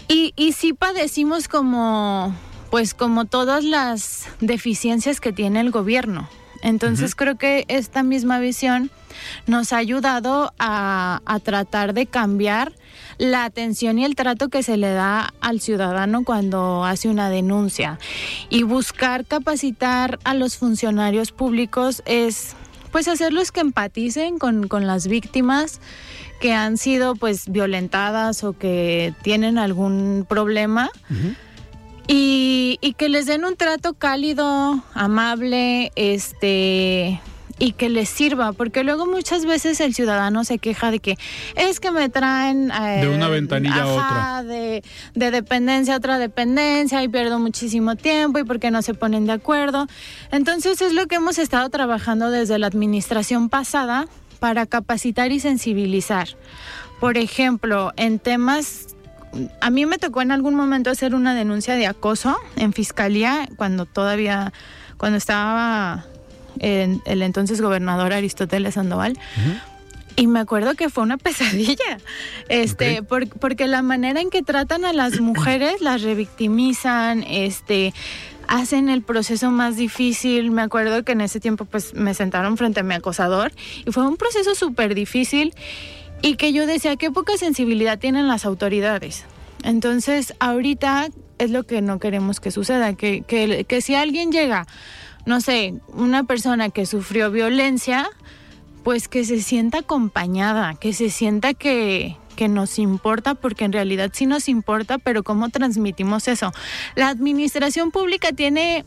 Y, 0.09 0.33
y 0.35 0.51
sí 0.51 0.73
padecimos 0.73 1.47
como, 1.47 2.35
pues 2.69 2.93
como 2.93 3.23
todas 3.23 3.63
las 3.63 4.27
deficiencias 4.41 5.21
que 5.21 5.31
tiene 5.31 5.61
el 5.61 5.71
gobierno. 5.71 6.27
Entonces 6.61 7.15
creo 7.15 7.38
que 7.38 7.63
esta 7.69 8.03
misma 8.03 8.39
visión 8.39 8.91
nos 9.47 9.71
ha 9.71 9.77
ayudado 9.77 10.51
a, 10.59 11.21
a 11.25 11.39
tratar 11.39 11.93
de 11.93 12.07
cambiar 12.07 12.73
la 13.19 13.43
atención 13.43 13.99
y 13.99 14.05
el 14.05 14.15
trato 14.15 14.49
que 14.49 14.63
se 14.63 14.77
le 14.77 14.89
da 14.89 15.33
al 15.41 15.59
ciudadano 15.59 16.23
cuando 16.23 16.85
hace 16.85 17.09
una 17.09 17.29
denuncia. 17.29 17.99
Y 18.49 18.63
buscar 18.63 19.25
capacitar 19.25 20.17
a 20.23 20.33
los 20.33 20.57
funcionarios 20.57 21.31
públicos 21.31 22.01
es 22.05 22.55
pues 22.91 23.07
hacerlos 23.07 23.51
que 23.51 23.59
empaticen 23.59 24.39
con, 24.39 24.67
con 24.67 24.88
las 24.88 25.07
víctimas 25.07 25.79
que 26.41 26.53
han 26.53 26.77
sido 26.77 27.13
pues 27.15 27.49
violentadas 27.49 28.43
o 28.43 28.53
que 28.53 29.13
tienen 29.21 29.59
algún 29.59 30.25
problema 30.27 30.89
y, 32.07 32.79
y 32.81 32.93
que 32.93 33.09
les 33.09 33.27
den 33.27 33.45
un 33.45 33.57
trato 33.57 33.93
cálido, 33.93 34.83
amable, 34.95 35.91
este 35.95 37.21
y 37.59 37.73
que 37.73 37.89
les 37.89 38.09
sirva, 38.09 38.53
porque 38.53 38.83
luego 38.83 39.05
muchas 39.05 39.45
veces 39.45 39.79
el 39.81 39.93
ciudadano 39.93 40.45
se 40.45 40.57
queja 40.57 40.91
de 40.91 40.99
que 40.99 41.17
es 41.55 41.79
que 41.79 41.91
me 41.91 42.09
traen 42.09 42.71
eh, 42.71 43.01
De 43.01 43.09
una 43.09 43.27
ventanilla 43.27 43.83
a 43.83 43.99
ajá, 43.99 44.43
De, 44.43 44.81
de 45.13 45.31
dependencia 45.31 45.93
a 45.93 45.97
otra 45.97 46.17
dependencia 46.17 47.03
y 47.03 47.09
pierdo 47.09 47.37
muchísimo 47.37 47.95
tiempo 47.95 48.39
y 48.39 48.45
porque 48.45 48.71
no 48.71 48.81
se 48.81 48.93
ponen 48.93 49.25
de 49.25 49.33
acuerdo. 49.33 49.87
Entonces 50.31 50.81
es 50.81 50.93
lo 50.93 51.07
que 51.07 51.15
hemos 51.15 51.37
estado 51.37 51.69
trabajando 51.69 52.31
desde 52.31 52.57
la 52.57 52.67
administración 52.67 53.49
pasada 53.49 54.07
para 54.39 54.65
capacitar 54.65 55.31
y 55.33 55.41
sensibilizar. 55.41 56.29
Por 57.01 57.17
ejemplo, 57.17 57.91
en 57.97 58.19
temas 58.19 58.95
a 59.61 59.69
mí 59.69 59.85
me 59.85 59.97
tocó 59.97 60.21
en 60.21 60.31
algún 60.31 60.55
momento 60.55 60.89
hacer 60.89 61.13
una 61.13 61.35
denuncia 61.35 61.75
de 61.75 61.85
acoso 61.85 62.37
en 62.55 62.73
fiscalía 62.73 63.47
cuando 63.57 63.85
todavía, 63.85 64.53
cuando 64.97 65.17
estaba 65.17 66.05
el 66.59 67.21
entonces 67.21 67.61
gobernador 67.61 68.13
Aristóteles 68.13 68.75
Sandoval. 68.75 69.17
Y 70.15 70.27
me 70.27 70.39
acuerdo 70.39 70.75
que 70.75 70.89
fue 70.89 71.03
una 71.03 71.17
pesadilla, 71.17 71.97
este, 72.49 72.99
Ok. 72.99 73.07
por- 73.07 73.27
porque 73.39 73.67
la 73.67 73.81
manera 73.81 74.19
en 74.19 74.29
que 74.29 74.41
tratan 74.43 74.83
a 74.83 74.91
las 74.93 75.21
mujeres, 75.21 75.81
las 75.81 76.01
revictimizan, 76.01 77.23
este, 77.23 77.93
hacen 78.47 78.89
el 78.89 79.01
proceso 79.01 79.49
más 79.51 79.77
difícil. 79.77 80.51
Me 80.51 80.61
acuerdo 80.61 81.03
que 81.03 81.13
en 81.13 81.21
ese 81.21 81.39
tiempo, 81.39 81.63
pues, 81.65 81.93
me 81.93 82.13
sentaron 82.13 82.57
frente 82.57 82.81
a 82.81 82.83
mi 82.83 82.95
acosador 82.95 83.53
y 83.85 83.91
fue 83.91 84.05
un 84.07 84.17
proceso 84.17 84.55
súper 84.55 84.93
difícil 84.95 85.53
y 86.21 86.35
que 86.35 86.51
yo 86.51 86.65
decía, 86.67 86.95
qué 86.97 87.11
poca 87.11 87.37
sensibilidad 87.37 87.97
tienen 87.97 88.27
las 88.27 88.45
autoridades. 88.45 89.23
Entonces, 89.63 90.33
ahorita 90.39 91.07
es 91.37 91.51
lo 91.51 91.63
que 91.63 91.81
no 91.81 91.99
queremos 91.99 92.39
que 92.41 92.51
suceda, 92.51 92.93
que, 92.95 93.21
que, 93.21 93.63
que 93.65 93.81
si 93.81 93.95
alguien 93.95 94.31
llega, 94.31 94.67
no 95.29 95.41
sé, 95.41 95.75
una 95.93 96.24
persona 96.24 96.69
que 96.71 96.88
sufrió 96.88 97.29
violencia, 97.29 98.09
pues 98.83 99.07
que 99.07 99.24
se 99.24 99.41
sienta 99.41 99.79
acompañada, 99.79 100.74
que 100.74 100.91
se 100.91 101.12
sienta 101.12 101.53
que, 101.53 102.17
que 102.36 102.48
nos 102.48 102.79
importa, 102.79 103.36
porque 103.36 103.63
en 103.65 103.71
realidad 103.71 104.09
sí 104.12 104.25
nos 104.25 104.50
importa, 104.50 104.98
pero 104.98 105.21
¿cómo 105.24 105.50
transmitimos 105.50 106.27
eso? 106.27 106.51
La 106.95 107.09
administración 107.09 107.91
pública 107.91 108.31
tiene 108.31 108.86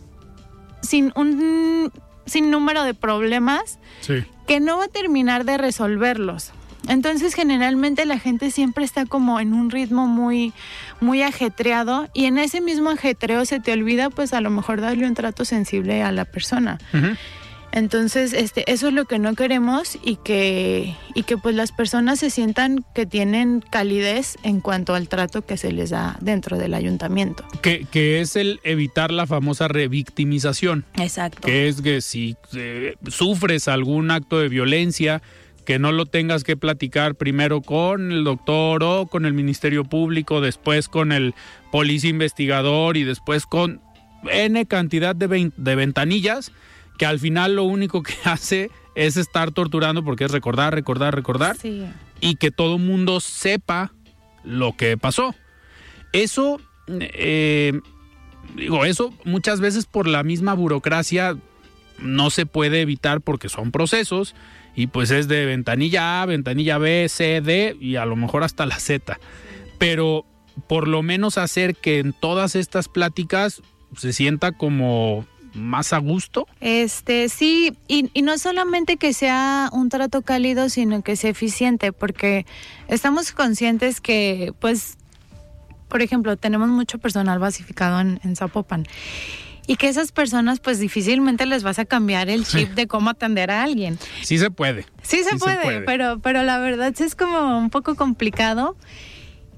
sin 0.83 1.13
un 1.15 1.93
sin 2.27 2.51
número 2.51 2.83
de 2.83 2.95
problemas 2.95 3.79
Sí. 4.01 4.25
que 4.49 4.59
no 4.59 4.79
va 4.79 4.85
a 4.85 4.89
terminar 4.89 5.45
de 5.45 5.59
resolverlos. 5.59 6.51
Entonces 6.89 7.35
generalmente 7.35 8.07
la 8.07 8.19
gente 8.19 8.51
siempre 8.51 8.85
está 8.85 9.07
como 9.07 9.41
en 9.41 9.55
un 9.55 9.71
ritmo 9.71 10.07
muy 10.07 10.53
muy 11.01 11.23
ajetreado 11.23 12.09
y 12.13 12.25
en 12.25 12.39
ese 12.39 12.61
mismo 12.61 12.91
ajetreo 12.91 13.45
se 13.45 13.61
te 13.61 13.73
olvida 13.73 14.11
pues 14.11 14.33
a 14.33 14.41
lo 14.41 14.51
mejor 14.51 14.81
darle 14.81 15.07
un 15.07 15.15
trato 15.15 15.45
sensible 15.45 16.03
a 16.03 16.13
la 16.13 16.25
persona. 16.25 16.79
Entonces, 17.73 18.35
este, 18.35 18.71
eso 18.71 18.89
es 18.89 18.95
lo 18.95 19.07
que 19.07 19.19
no 19.19 19.35
queremos 19.35 19.99
y 20.05 20.17
que, 20.17 20.95
y 21.15 21.23
que 21.23 21.39
pues 21.39 21.55
las 21.55 21.73
personas 21.73 22.21
se 22.21 22.29
sientan 22.29 22.85
que 22.95 23.07
tienen 23.07 23.65
calidez 23.71 24.37
en 24.43 24.61
cuanto 24.61 24.95
al 24.95 25.09
trato 25.09 25.43
que 25.43 25.57
se 25.57 25.73
les 25.73 25.89
da 25.89 26.19
dentro 26.21 26.59
del 26.59 26.75
ayuntamiento. 26.75 27.45
Que, 27.63 27.87
que 27.91 28.21
es 28.21 28.37
el 28.37 28.61
evitar 28.63 29.11
la 29.11 29.27
famosa 29.27 29.69
revictimización. 29.69 30.85
Exacto. 30.99 31.41
que 31.41 31.69
es 31.69 31.81
que 31.81 32.03
si 32.03 32.37
eh, 32.55 32.97
sufres 33.09 33.69
algún 33.69 34.11
acto 34.11 34.39
de 34.39 34.49
violencia, 34.49 35.23
que 35.65 35.79
no 35.79 35.93
lo 35.93 36.07
tengas 36.07 36.45
que 36.45 36.57
platicar 36.57 37.15
primero 37.15 37.61
con 37.63 38.13
el 38.13 38.25
doctor 38.25 38.83
o 38.83 39.07
con 39.07 39.25
el 39.27 39.33
Ministerio 39.33 39.85
Público, 39.85 40.41
después 40.41 40.89
con 40.89 41.13
el 41.13 41.35
policía 41.71 42.11
investigador 42.11 42.97
y 42.97 43.05
después 43.05 43.47
con 43.47 43.81
N 44.31 44.65
cantidad 44.67 45.15
de, 45.17 45.51
de 45.57 45.75
ventanillas, 45.75 46.53
que 46.99 47.07
al 47.07 47.19
final 47.19 47.57
lo 47.57 47.65
único 47.65 48.03
que 48.03 48.15
hace 48.25 48.71
es 48.95 49.17
estar 49.17 49.53
torturando 49.53 50.05
porque 50.05 50.25
es 50.25 50.31
recordar, 50.31 50.75
recordar, 50.75 51.15
recordar 51.15 51.57
Sí. 51.57 51.85
y 52.21 52.37
que 52.37 52.51
todo 52.51 52.79
mundo 52.79 53.21
sepa 53.21 53.93
lo 54.45 54.77
que 54.77 54.97
pasó. 54.99 55.35
Eso, 56.13 56.61
eh, 56.89 57.81
digo, 58.55 58.85
eso 58.85 59.15
muchas 59.25 59.61
veces 59.61 59.87
por 59.87 60.07
la 60.07 60.23
misma 60.23 60.53
burocracia 60.55 61.37
no 61.99 62.31
se 62.31 62.45
puede 62.47 62.81
evitar 62.83 63.21
porque 63.21 63.49
son 63.49 63.71
procesos 63.71 64.35
y 64.75 64.87
pues 64.87 65.11
es 65.11 65.29
de 65.29 65.45
ventanilla 65.47 66.23
A, 66.23 66.27
ventanilla 66.27 66.79
B, 66.79 67.09
C, 67.09 67.41
D 67.41 67.77
y 67.81 67.97
a 67.97 68.07
lo 68.07 68.17
mejor 68.17 68.45
hasta 68.45 68.67
la 68.67 68.79
Z. 68.79 69.19
Pero 69.79 70.25
por 70.67 70.89
lo 70.89 71.03
menos 71.03 71.39
hacer 71.39 71.77
que 71.77 71.99
en 71.99 72.13
todas 72.13 72.55
estas 72.57 72.89
pláticas 72.89 73.63
se 73.97 74.13
sienta 74.13 74.53
como 74.53 75.27
más 75.55 75.93
a 75.93 75.99
gusto. 75.99 76.47
Este, 76.61 77.29
sí, 77.29 77.77
y, 77.89 78.11
y 78.15 78.23
no 78.23 78.39
solamente 78.39 78.97
que 78.97 79.13
sea 79.13 79.69
un 79.73 79.89
trato 79.89 80.23
cálido, 80.23 80.69
sino 80.69 81.03
que 81.03 81.17
sea 81.17 81.31
eficiente, 81.31 81.93
porque 81.93 82.47
estamos 82.89 83.33
conscientes 83.33 84.01
que, 84.01 84.55
pues, 84.61 84.97
por 85.89 86.01
ejemplo, 86.01 86.37
tenemos 86.39 86.69
mucho 86.69 86.99
personal 86.99 87.39
basificado 87.39 88.01
en, 88.01 88.19
en 88.25 88.35
Zapopan. 88.35 88.87
Y 89.73 89.77
que 89.77 89.89
esas 89.89 90.13
personas, 90.13 90.61
pues 90.61 90.79
difícilmente 90.79 91.47
les 91.47 91.63
vas 91.63 91.79
a 91.79 91.87
cambiar 91.87 92.29
el 92.29 92.45
chip 92.45 92.75
de 92.75 92.87
cómo 92.87 93.09
atender 93.09 93.51
a 93.51 93.63
alguien. 93.63 93.99
Sí 94.21 94.37
se 94.37 94.51
puede. 94.51 94.85
Sí 95.03 95.25
se, 95.25 95.25
Sí 95.25 95.31
se 95.31 95.37
puede, 95.39 95.63
puede. 95.63 95.81
Pero, 95.81 96.19
pero 96.19 96.43
la 96.43 96.59
verdad 96.59 96.93
sí 96.95 97.05
es 97.05 97.15
como 97.15 97.57
un 97.57 97.71
poco 97.71 97.95
complicado. 97.95 98.77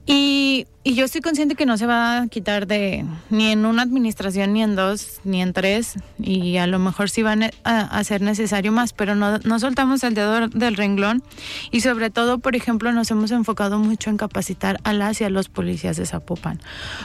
Y, 0.06 0.68
y, 0.84 0.94
yo 0.94 1.04
estoy 1.06 1.20
consciente 1.20 1.56
que 1.56 1.66
no 1.66 1.76
se 1.76 1.86
va 1.86 2.20
a 2.20 2.28
quitar 2.28 2.68
de 2.68 3.04
ni 3.28 3.50
en 3.50 3.66
una 3.66 3.82
administración, 3.82 4.52
ni 4.52 4.62
en 4.62 4.76
dos, 4.76 5.20
ni 5.24 5.42
en 5.42 5.52
tres, 5.52 5.94
y 6.20 6.58
a 6.58 6.68
lo 6.68 6.78
mejor 6.78 7.10
sí 7.10 7.24
van 7.24 7.42
a, 7.42 7.50
a 7.64 8.04
ser 8.04 8.20
necesario 8.20 8.70
más, 8.70 8.92
pero 8.92 9.16
no, 9.16 9.38
no 9.38 9.58
soltamos 9.58 10.04
el 10.04 10.14
dedo 10.14 10.46
del 10.46 10.76
renglón 10.76 11.24
y 11.72 11.80
sobre 11.80 12.10
todo, 12.10 12.38
por 12.38 12.54
ejemplo, 12.54 12.92
nos 12.92 13.10
hemos 13.10 13.32
enfocado 13.32 13.80
mucho 13.80 14.10
en 14.10 14.18
capacitar 14.18 14.78
a 14.84 14.92
las 14.92 15.22
y 15.22 15.24
a 15.24 15.30
los 15.30 15.48
policías 15.48 15.96
de 15.96 16.04
Zapopan, 16.04 16.60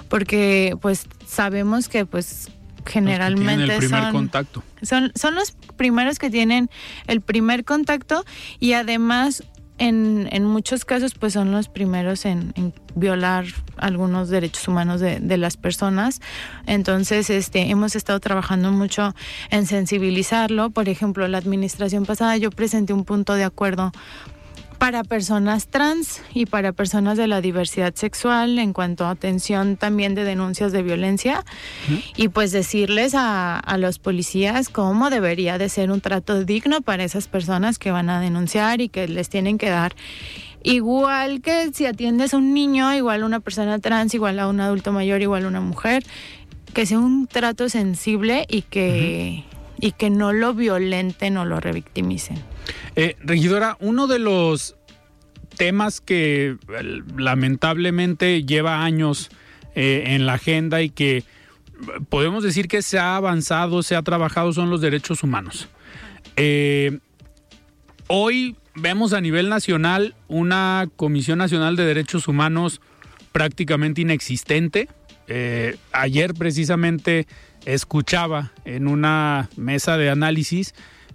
porque 0.10 0.78
pues 0.82 1.08
sabemos 1.26 1.88
que 1.88 2.06
pues 2.06 2.50
generalmente 2.86 3.64
el 3.64 3.78
primer 3.80 4.04
son, 4.04 4.12
contacto. 4.12 4.64
son 4.82 5.12
son 5.16 5.36
los 5.36 5.52
primeros 5.78 6.20
que 6.20 6.30
tienen 6.30 6.70
el 7.08 7.22
primer 7.22 7.66
contacto 7.66 8.26
y 8.60 8.74
además 8.74 9.44
en, 9.80 10.28
en, 10.32 10.44
muchos 10.44 10.86
casos 10.86 11.16
pues 11.16 11.34
son 11.34 11.52
los 11.52 11.70
primeros 11.70 12.26
en, 12.26 12.52
en 12.56 12.74
violar 12.96 13.46
algunos 13.78 14.30
derechos 14.30 14.68
humanos 14.68 15.00
de, 15.00 15.20
de, 15.20 15.38
las 15.38 15.56
personas. 15.56 16.20
Entonces, 16.68 17.30
este, 17.30 17.70
hemos 17.70 17.96
estado 17.96 18.20
trabajando 18.20 18.72
mucho 18.72 19.16
en 19.50 19.66
sensibilizarlo. 19.66 20.70
Por 20.70 20.90
ejemplo, 20.90 21.28
la 21.30 21.38
administración 21.38 22.06
pasada 22.06 22.36
yo 22.36 22.52
presenté 22.52 22.92
un 22.92 23.06
punto 23.06 23.34
de 23.36 23.46
acuerdo 23.46 23.92
para 24.80 25.04
personas 25.04 25.68
trans 25.68 26.22
y 26.34 26.46
para 26.46 26.72
personas 26.72 27.18
de 27.18 27.28
la 27.28 27.42
diversidad 27.42 27.94
sexual 27.94 28.58
en 28.58 28.74
cuanto 28.74 29.06
a 29.06 29.12
atención 29.12 29.78
también 29.78 30.16
de 30.16 30.24
denuncias 30.24 30.72
de 30.72 30.82
violencia 30.82 31.44
uh 31.90 31.92
-huh. 31.92 32.04
y 32.16 32.30
pues 32.30 32.52
decirles 32.52 33.14
a, 33.14 33.60
a, 33.60 33.78
los 33.78 34.00
policías 34.00 34.70
cómo 34.70 35.10
debería 35.10 35.58
de 35.58 35.70
ser 35.70 35.92
un 35.92 36.00
trato 36.02 36.44
digno 36.46 36.82
para 36.82 37.04
esas 37.04 37.28
personas 37.28 37.78
que 37.78 37.92
van 37.92 38.10
a 38.10 38.22
denunciar 38.22 38.80
y 38.82 38.90
que 38.90 39.08
les 39.08 39.30
tienen 39.30 39.58
que 39.58 39.70
dar 39.70 39.94
igual 40.64 41.42
que 41.42 41.72
si 41.74 41.86
atiendes 41.86 42.34
a 42.34 42.38
un 42.38 42.54
niño, 42.54 42.94
igual 42.94 43.24
a 43.24 43.26
una 43.26 43.40
persona 43.40 43.80
trans, 43.80 44.14
igual 44.14 44.40
a 44.40 44.48
un 44.48 44.60
adulto 44.60 44.92
mayor, 44.92 45.22
igual 45.22 45.46
a 45.46 45.48
una 45.48 45.62
mujer, 45.62 46.04
que 46.74 46.86
sea 46.86 47.00
un 47.00 47.28
trato 47.28 47.70
sensible 47.70 48.46
y 48.50 48.64
que, 48.64 49.44
uh 49.46 49.82
-huh. 49.82 49.88
y 49.88 49.92
que 49.94 50.10
no 50.10 50.34
lo 50.34 50.54
violenten 50.54 51.38
o 51.38 51.46
lo 51.46 51.60
revictimicen. 51.60 52.38
Eh, 52.96 53.16
regidora, 53.20 53.78
uno 53.80 54.08
de 54.08 54.20
los 54.20 54.76
temas 55.58 56.00
que 56.00 56.58
lamentablemente 57.18 58.44
lleva 58.44 58.84
años 58.84 59.30
eh, 59.76 60.04
en 60.08 60.26
la 60.26 60.34
agenda 60.34 60.82
y 60.82 60.90
que 60.90 61.24
podemos 62.10 62.44
decir 62.44 62.68
que 62.68 62.82
se 62.82 62.98
ha 63.00 63.16
avanzado, 63.16 63.84
se 63.84 63.96
ha 63.96 64.02
trabajado 64.02 64.54
son 64.54 64.70
los 64.70 64.82
derechos 64.82 65.24
humanos. 65.24 65.68
Eh, 66.36 67.00
hoy 68.08 68.56
vemos 68.76 69.14
a 69.14 69.22
nivel 69.22 69.50
nacional 69.50 70.16
una 70.28 70.88
Comisión 70.96 71.40
Nacional 71.40 71.76
de 71.76 71.86
Derechos 71.86 72.28
Humanos 72.28 72.82
prácticamente 73.32 74.02
inexistente. 74.02 74.88
Eh, 75.28 75.78
ayer 75.92 76.34
precisamente 76.34 77.28
escuchaba 77.66 78.52
en 78.66 78.88
una 78.88 79.50
mesa 79.58 79.98
de 79.98 80.10
análisis 80.10 80.74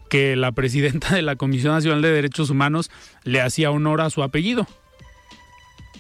que 0.09 0.37
la 0.37 0.53
presidenta 0.53 1.15
de 1.15 1.23
la 1.23 1.37
Comisión 1.37 1.75
Nacional 1.75 2.03
de 2.03 2.13
Derechos 2.13 2.51
Humanos 2.51 2.91
le 3.25 3.41
hacía 3.41 3.71
honor 3.71 4.01
a 4.01 4.11
su 4.11 4.23
apellido. 4.23 4.67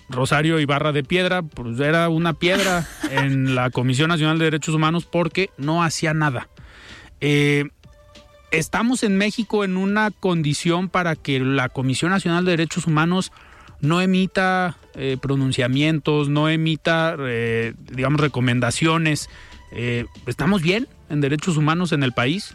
Rosario 0.08 0.60
Ibarra 0.60 0.92
de 0.92 1.02
Piedra, 1.02 1.42
pues 1.42 1.80
era 1.80 2.08
una 2.08 2.34
piedra 2.34 2.86
en 3.10 3.54
la 3.54 3.70
Comisión 3.70 4.08
Nacional 4.08 4.38
de 4.38 4.46
Derechos 4.46 4.74
Humanos 4.74 5.06
porque 5.06 5.50
no 5.56 5.82
hacía 5.82 6.14
nada. 6.14 6.48
Eh, 7.20 7.64
estamos 8.50 9.02
en 9.02 9.16
México 9.16 9.64
en 9.64 9.76
una 9.76 10.10
condición 10.10 10.88
para 10.88 11.16
que 11.16 11.40
la 11.40 11.68
Comisión 11.68 12.10
Nacional 12.10 12.44
de 12.44 12.52
Derechos 12.52 12.86
Humanos 12.86 13.32
no 13.80 14.00
emita 14.00 14.76
eh, 14.94 15.16
pronunciamientos, 15.20 16.28
no 16.28 16.48
emita, 16.48 17.16
eh, 17.18 17.74
digamos, 17.90 18.20
recomendaciones. 18.20 19.28
¿Estamos 20.26 20.62
bien 20.62 20.86
en 21.10 21.20
derechos 21.20 21.56
humanos 21.56 21.90
en 21.90 22.04
el 22.04 22.12
país? 22.12 22.54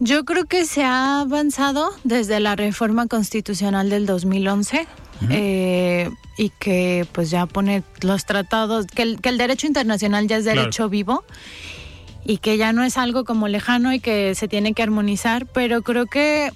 Yo 0.00 0.24
creo 0.24 0.44
que 0.44 0.64
se 0.64 0.84
ha 0.84 1.20
avanzado 1.20 1.90
desde 2.04 2.38
la 2.40 2.54
reforma 2.54 3.06
constitucional 3.08 3.90
del 3.90 4.06
2011 4.06 4.86
uh 5.20 5.24
-huh. 5.24 5.28
eh, 5.30 6.10
y 6.36 6.50
que 6.50 7.06
pues 7.12 7.30
ya 7.30 7.46
pone 7.46 7.82
los 8.02 8.24
tratados, 8.24 8.86
que 8.86 9.02
el, 9.02 9.20
que 9.20 9.28
el 9.28 9.38
derecho 9.38 9.66
internacional 9.66 10.28
ya 10.28 10.36
es 10.36 10.44
derecho 10.44 10.84
claro. 10.84 10.90
vivo 10.90 11.24
y 12.24 12.38
que 12.38 12.56
ya 12.56 12.72
no 12.72 12.84
es 12.84 12.96
algo 12.96 13.24
como 13.24 13.48
lejano 13.48 13.92
y 13.92 14.00
que 14.00 14.34
se 14.34 14.46
tiene 14.46 14.72
que 14.72 14.82
armonizar, 14.82 15.46
pero 15.46 15.82
creo 15.82 16.06
que 16.06 16.52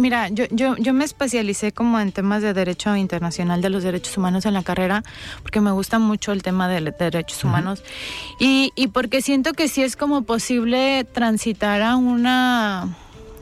Mira, 0.00 0.28
yo, 0.28 0.44
yo, 0.50 0.76
yo 0.76 0.92
me 0.94 1.04
especialicé 1.04 1.72
como 1.72 2.00
en 2.00 2.12
temas 2.12 2.42
de 2.42 2.52
derecho 2.54 2.96
internacional 2.96 3.60
de 3.60 3.70
los 3.70 3.82
derechos 3.82 4.16
humanos 4.16 4.46
en 4.46 4.54
la 4.54 4.62
carrera, 4.62 5.02
porque 5.42 5.60
me 5.60 5.70
gusta 5.70 5.98
mucho 5.98 6.32
el 6.32 6.42
tema 6.42 6.68
de, 6.68 6.80
de 6.80 6.92
derechos 6.92 7.38
uh 7.38 7.46
-huh. 7.46 7.50
humanos 7.50 7.82
y, 8.38 8.72
y 8.74 8.88
porque 8.88 9.22
siento 9.22 9.52
que 9.52 9.68
sí 9.68 9.82
es 9.82 9.96
como 9.96 10.22
posible 10.22 11.04
transitar 11.04 11.82
a 11.82 11.96
una 11.96 12.88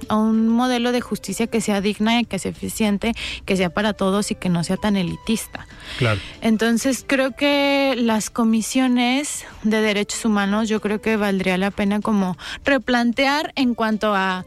a 0.09 0.17
un 0.17 0.49
modelo 0.49 0.93
de 0.93 1.01
justicia 1.01 1.47
que 1.49 1.61
sea 1.61 1.81
digna 1.81 2.21
y 2.21 2.25
que 2.25 2.39
sea 2.39 2.51
eficiente, 2.51 3.15
que 3.45 3.57
sea 3.57 3.71
para 3.71 3.93
todos 3.93 4.31
y 4.31 4.35
que 4.37 4.49
no 4.49 4.65
sea 4.65 4.77
tan 4.77 4.97
elitista. 4.97 5.67
Claro. 5.99 6.21
Entonces 6.41 7.05
creo 7.07 7.33
que 7.33 7.95
las 7.99 8.31
comisiones 8.31 9.45
de 9.65 9.81
derechos 9.81 10.25
humanos, 10.25 10.69
yo 10.69 10.81
creo 10.81 11.01
que 11.01 11.17
valdría 11.17 11.59
la 11.59 11.71
pena 11.71 12.01
como 12.01 12.37
replantear 12.65 13.53
en 13.57 13.75
cuanto 13.75 14.15
a 14.15 14.45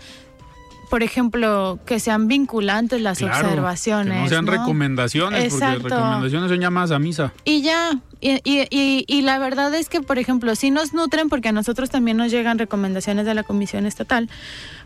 por 0.92 1.04
ejemplo, 1.04 1.80
que 1.86 2.02
sean 2.02 2.28
vinculantes 2.28 3.00
las 3.00 3.20
claro, 3.20 3.48
observaciones. 3.48 4.14
Que 4.14 4.24
no 4.24 4.28
sean 4.28 4.44
¿no? 4.44 4.52
recomendaciones, 4.52 5.46
Exacto. 5.46 5.84
porque 5.84 5.96
recomendaciones 5.96 6.50
son 6.50 6.60
llamadas 6.60 6.92
a 6.92 7.00
misa. 7.00 7.32
Y 7.46 7.62
ya, 7.62 8.02
y, 8.20 8.42
y, 8.44 8.68
y, 8.70 9.06
y, 9.08 9.22
la 9.22 9.40
verdad 9.40 9.74
es 9.74 9.88
que, 9.88 10.02
por 10.02 10.20
ejemplo, 10.20 10.54
sí 10.54 10.70
nos 10.70 10.94
nutren, 10.94 11.30
porque 11.30 11.48
a 11.48 11.54
nosotros 11.54 11.90
también 11.90 12.18
nos 12.18 12.30
llegan 12.30 12.60
recomendaciones 12.60 13.26
de 13.26 13.34
la 13.34 13.44
Comisión 13.44 13.86
Estatal, 13.86 14.30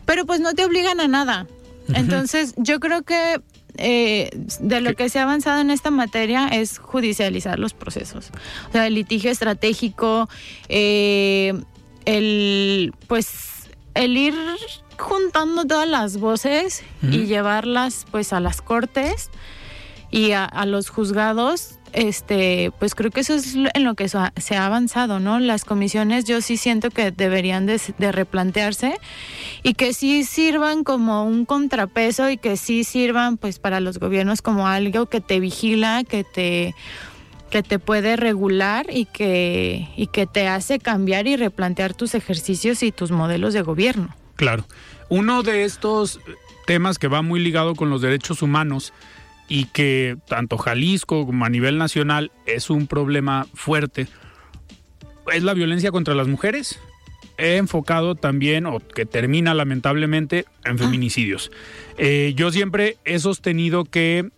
pero 0.04 0.26
pues 0.26 0.38
no 0.38 0.54
te 0.54 0.64
obligan 0.64 1.00
a 1.00 1.08
nada. 1.08 1.48
Entonces, 1.92 2.54
yo 2.56 2.78
creo 2.78 3.02
que 3.02 3.40
eh, 3.76 4.30
de 4.60 4.80
lo 4.80 4.94
que 4.94 5.08
se 5.08 5.18
ha 5.18 5.24
avanzado 5.24 5.60
en 5.60 5.70
esta 5.70 5.90
materia 5.90 6.46
es 6.46 6.78
judicializar 6.78 7.58
los 7.58 7.74
procesos. 7.74 8.30
O 8.68 8.72
sea, 8.72 8.86
el 8.86 8.94
litigio 8.94 9.32
estratégico, 9.32 10.28
eh, 10.68 11.52
el, 12.04 12.94
pues, 13.08 13.68
el 13.94 14.16
ir 14.16 14.34
juntando 14.98 15.64
todas 15.64 15.88
las 15.88 16.18
voces 16.18 16.82
uh 17.02 17.06
-huh. 17.06 17.14
y 17.14 17.26
llevarlas 17.26 18.06
pues 18.10 18.32
a 18.32 18.40
las 18.40 18.60
cortes 18.62 19.30
y 20.10 20.32
a, 20.32 20.44
a, 20.44 20.66
los 20.66 20.88
juzgados 20.88 21.78
este 21.92 22.72
pues 22.78 22.94
creo 22.94 23.10
que 23.10 23.20
eso 23.20 23.34
es 23.34 23.54
en 23.54 23.84
lo 23.84 23.94
que 23.94 24.08
se 24.08 24.56
ha 24.56 24.66
avanzado 24.66 25.18
no 25.18 25.38
las 25.40 25.64
comisiones 25.64 26.24
yo 26.24 26.40
sí 26.40 26.56
siento 26.56 26.90
que 26.90 27.10
deberían 27.10 27.66
de, 27.66 27.80
de, 27.98 28.12
replantearse 28.12 28.98
y 29.62 29.74
que 29.74 29.94
sí 29.94 30.24
sirvan 30.24 30.84
como 30.84 31.24
un 31.24 31.44
contrapeso 31.44 32.28
y 32.28 32.36
que 32.36 32.56
sí 32.56 32.84
sirvan 32.84 33.36
pues 33.36 33.58
para 33.58 33.80
los 33.80 33.98
gobiernos 33.98 34.42
como 34.42 34.68
algo 34.68 35.06
que 35.06 35.20
te 35.20 35.40
vigila 35.40 36.04
que 36.04 36.22
te 36.22 36.74
que 37.50 37.62
te 37.62 37.78
puede 37.78 38.16
regular 38.16 38.86
y 38.90 39.06
que 39.06 39.88
y 39.96 40.08
que 40.08 40.26
te 40.26 40.48
hace 40.48 40.78
cambiar 40.78 41.26
y 41.26 41.36
replantear 41.36 41.94
tus 41.94 42.14
ejercicios 42.14 42.82
y 42.82 42.92
tus 42.92 43.10
modelos 43.10 43.54
de 43.54 43.62
gobierno 43.62 44.14
Claro. 44.36 44.66
Uno 45.08 45.42
de 45.42 45.64
estos 45.64 46.20
temas 46.66 46.98
que 46.98 47.08
va 47.08 47.22
muy 47.22 47.40
ligado 47.40 47.74
con 47.74 47.90
los 47.90 48.02
derechos 48.02 48.42
humanos 48.42 48.92
y 49.48 49.66
que 49.66 50.16
tanto 50.28 50.58
Jalisco 50.58 51.26
como 51.26 51.44
a 51.44 51.48
nivel 51.48 51.78
nacional 51.78 52.32
es 52.46 52.70
un 52.70 52.86
problema 52.86 53.46
fuerte 53.54 54.08
es 55.32 55.42
la 55.42 55.54
violencia 55.54 55.90
contra 55.90 56.14
las 56.14 56.28
mujeres. 56.28 56.78
He 57.38 57.56
enfocado 57.56 58.14
también, 58.14 58.66
o 58.66 58.80
que 58.80 59.04
termina 59.04 59.54
lamentablemente, 59.54 60.46
en 60.64 60.78
feminicidios. 60.78 61.50
Eh, 61.98 62.32
yo 62.34 62.50
siempre 62.50 62.96
he 63.04 63.18
sostenido 63.18 63.84
que 63.84 64.28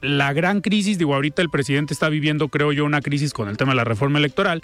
la 0.00 0.32
gran 0.32 0.60
crisis, 0.60 0.98
digo, 0.98 1.14
ahorita 1.14 1.42
el 1.42 1.50
presidente 1.50 1.94
está 1.94 2.08
viviendo, 2.08 2.48
creo 2.48 2.72
yo, 2.72 2.84
una 2.84 3.00
crisis 3.00 3.32
con 3.32 3.48
el 3.48 3.56
tema 3.56 3.72
de 3.72 3.76
la 3.76 3.84
reforma 3.84 4.18
electoral, 4.18 4.62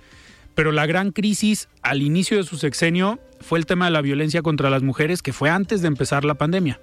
pero 0.59 0.73
la 0.73 0.87
gran 0.87 1.13
crisis 1.13 1.69
al 1.83 2.03
inicio 2.03 2.37
de 2.37 2.43
su 2.43 2.59
sexenio 2.59 3.21
fue 3.41 3.61
el 3.61 3.67
tema 3.67 3.85
de 3.85 3.93
la 3.93 4.01
violencia 4.01 4.43
contra 4.43 4.71
las 4.71 4.83
mujeres, 4.83 5.23
que 5.23 5.33
fue 5.33 5.51
antes 5.51 5.83
de 5.83 5.87
empezar 5.87 6.25
la 6.25 6.35
pandemia. 6.35 6.81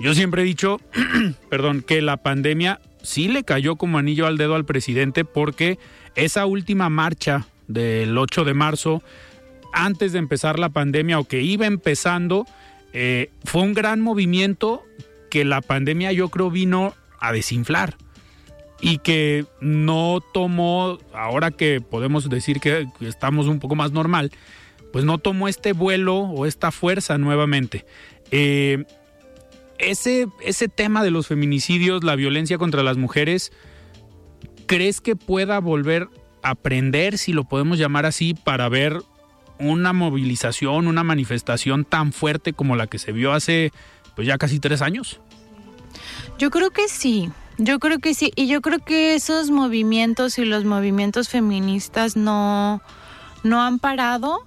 Yo 0.00 0.14
siempre 0.14 0.40
he 0.40 0.44
dicho, 0.46 0.80
perdón, 1.50 1.82
que 1.82 2.00
la 2.00 2.16
pandemia 2.16 2.80
sí 3.02 3.28
le 3.28 3.44
cayó 3.44 3.76
como 3.76 3.98
anillo 3.98 4.26
al 4.26 4.38
dedo 4.38 4.54
al 4.54 4.64
presidente 4.64 5.26
porque 5.26 5.78
esa 6.14 6.46
última 6.46 6.88
marcha 6.88 7.46
del 7.68 8.16
8 8.16 8.44
de 8.44 8.54
marzo, 8.54 9.02
antes 9.74 10.12
de 10.12 10.18
empezar 10.18 10.58
la 10.58 10.70
pandemia 10.70 11.18
o 11.18 11.24
que 11.24 11.42
iba 11.42 11.66
empezando, 11.66 12.46
eh, 12.94 13.30
fue 13.44 13.60
un 13.60 13.74
gran 13.74 14.00
movimiento 14.00 14.82
que 15.28 15.44
la 15.44 15.60
pandemia 15.60 16.10
yo 16.12 16.30
creo 16.30 16.50
vino 16.50 16.94
a 17.18 17.32
desinflar 17.32 17.98
y 18.80 18.98
que 18.98 19.44
no 19.60 20.20
tomó, 20.32 20.98
ahora 21.12 21.50
que 21.50 21.80
podemos 21.80 22.28
decir 22.28 22.60
que 22.60 22.86
estamos 23.00 23.46
un 23.46 23.58
poco 23.58 23.74
más 23.74 23.92
normal, 23.92 24.30
pues 24.92 25.04
no 25.04 25.18
tomó 25.18 25.48
este 25.48 25.72
vuelo 25.72 26.18
o 26.18 26.46
esta 26.46 26.70
fuerza 26.70 27.18
nuevamente. 27.18 27.84
Eh, 28.30 28.84
ese, 29.78 30.26
ese 30.44 30.68
tema 30.68 31.02
de 31.02 31.10
los 31.10 31.26
feminicidios, 31.26 32.04
la 32.04 32.16
violencia 32.16 32.58
contra 32.58 32.82
las 32.82 32.96
mujeres, 32.96 33.52
¿crees 34.66 35.00
que 35.00 35.16
pueda 35.16 35.58
volver 35.58 36.08
a 36.42 36.50
aprender, 36.50 37.18
si 37.18 37.32
lo 37.32 37.44
podemos 37.44 37.78
llamar 37.78 38.06
así, 38.06 38.34
para 38.34 38.68
ver 38.68 39.00
una 39.58 39.92
movilización, 39.92 40.86
una 40.86 41.04
manifestación 41.04 41.84
tan 41.84 42.12
fuerte 42.12 42.52
como 42.52 42.76
la 42.76 42.86
que 42.86 42.98
se 42.98 43.12
vio 43.12 43.32
hace 43.32 43.72
pues 44.16 44.26
ya 44.26 44.38
casi 44.38 44.58
tres 44.58 44.82
años? 44.82 45.20
Yo 46.38 46.50
creo 46.50 46.70
que 46.70 46.88
sí, 46.88 47.30
yo 47.60 47.78
creo 47.78 47.98
que 47.98 48.14
sí, 48.14 48.32
y 48.36 48.46
yo 48.46 48.62
creo 48.62 48.78
que 48.78 49.14
esos 49.14 49.50
movimientos 49.50 50.38
y 50.38 50.44
los 50.44 50.64
movimientos 50.64 51.28
feministas 51.28 52.16
no, 52.16 52.80
no 53.42 53.62
han 53.62 53.78
parado. 53.78 54.40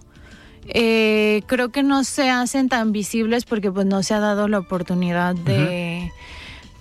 Eh, 0.67 1.43
creo 1.45 1.69
que 1.69 1.83
no 1.83 2.03
se 2.03 2.29
hacen 2.29 2.69
tan 2.69 2.91
visibles 2.91 3.45
porque 3.45 3.71
pues 3.71 3.85
no 3.85 4.01
se 4.01 4.13
ha 4.13 4.19
dado 4.19 4.47
la 4.47 4.59
oportunidad 4.59 5.35
de 5.35 6.11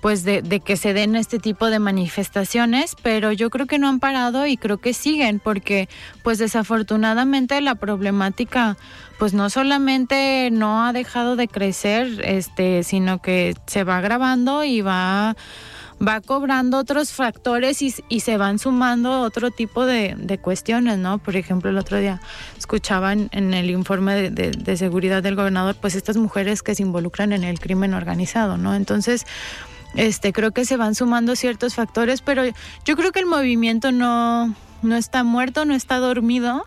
pues 0.00 0.24
de, 0.24 0.42
de, 0.42 0.58
que 0.58 0.76
se 0.76 0.94
den 0.94 1.14
este 1.14 1.38
tipo 1.38 1.70
de 1.70 1.78
manifestaciones, 1.78 2.96
pero 3.02 3.30
yo 3.30 3.50
creo 3.50 3.66
que 3.66 3.78
no 3.78 3.88
han 3.88 4.00
parado 4.00 4.46
y 4.46 4.56
creo 4.56 4.78
que 4.78 4.94
siguen, 4.94 5.38
porque 5.38 5.88
pues 6.24 6.38
desafortunadamente 6.38 7.60
la 7.60 7.76
problemática 7.76 8.76
pues 9.20 9.32
no 9.32 9.48
solamente 9.48 10.48
no 10.50 10.84
ha 10.84 10.92
dejado 10.92 11.36
de 11.36 11.46
crecer, 11.46 12.20
este, 12.24 12.82
sino 12.82 13.22
que 13.22 13.54
se 13.66 13.84
va 13.84 13.98
agravando 13.98 14.64
y 14.64 14.80
va 14.80 15.36
va 16.06 16.20
cobrando 16.20 16.78
otros 16.78 17.12
factores 17.12 17.80
y, 17.82 18.20
se 18.20 18.36
van 18.36 18.58
sumando 18.58 19.20
otro 19.20 19.50
tipo 19.50 19.86
de, 19.86 20.14
de, 20.18 20.38
cuestiones, 20.38 20.98
¿no? 20.98 21.18
Por 21.18 21.36
ejemplo, 21.36 21.70
el 21.70 21.78
otro 21.78 21.98
día 21.98 22.20
escuchaban 22.58 23.28
en 23.32 23.54
el 23.54 23.70
informe 23.70 24.30
de, 24.30 24.50
de, 24.50 24.76
seguridad 24.76 25.22
del 25.22 25.36
gobernador, 25.36 25.76
pues 25.80 25.94
estas 25.94 26.16
mujeres 26.16 26.62
que 26.62 26.74
se 26.74 26.82
involucran 26.82 27.32
en 27.32 27.44
el 27.44 27.60
crimen 27.60 27.94
organizado, 27.94 28.56
¿no? 28.56 28.74
Entonces, 28.74 29.26
este, 29.94 30.32
creo 30.32 30.52
que 30.52 30.64
se 30.64 30.76
van 30.76 30.94
sumando 30.94 31.36
ciertos 31.36 31.74
factores, 31.74 32.22
pero 32.22 32.42
yo 32.84 32.96
creo 32.96 33.12
que 33.12 33.20
el 33.20 33.26
movimiento 33.26 33.92
no, 33.92 34.54
no 34.82 34.96
está 34.96 35.22
muerto, 35.22 35.64
no 35.64 35.74
está 35.74 35.98
dormido. 35.98 36.64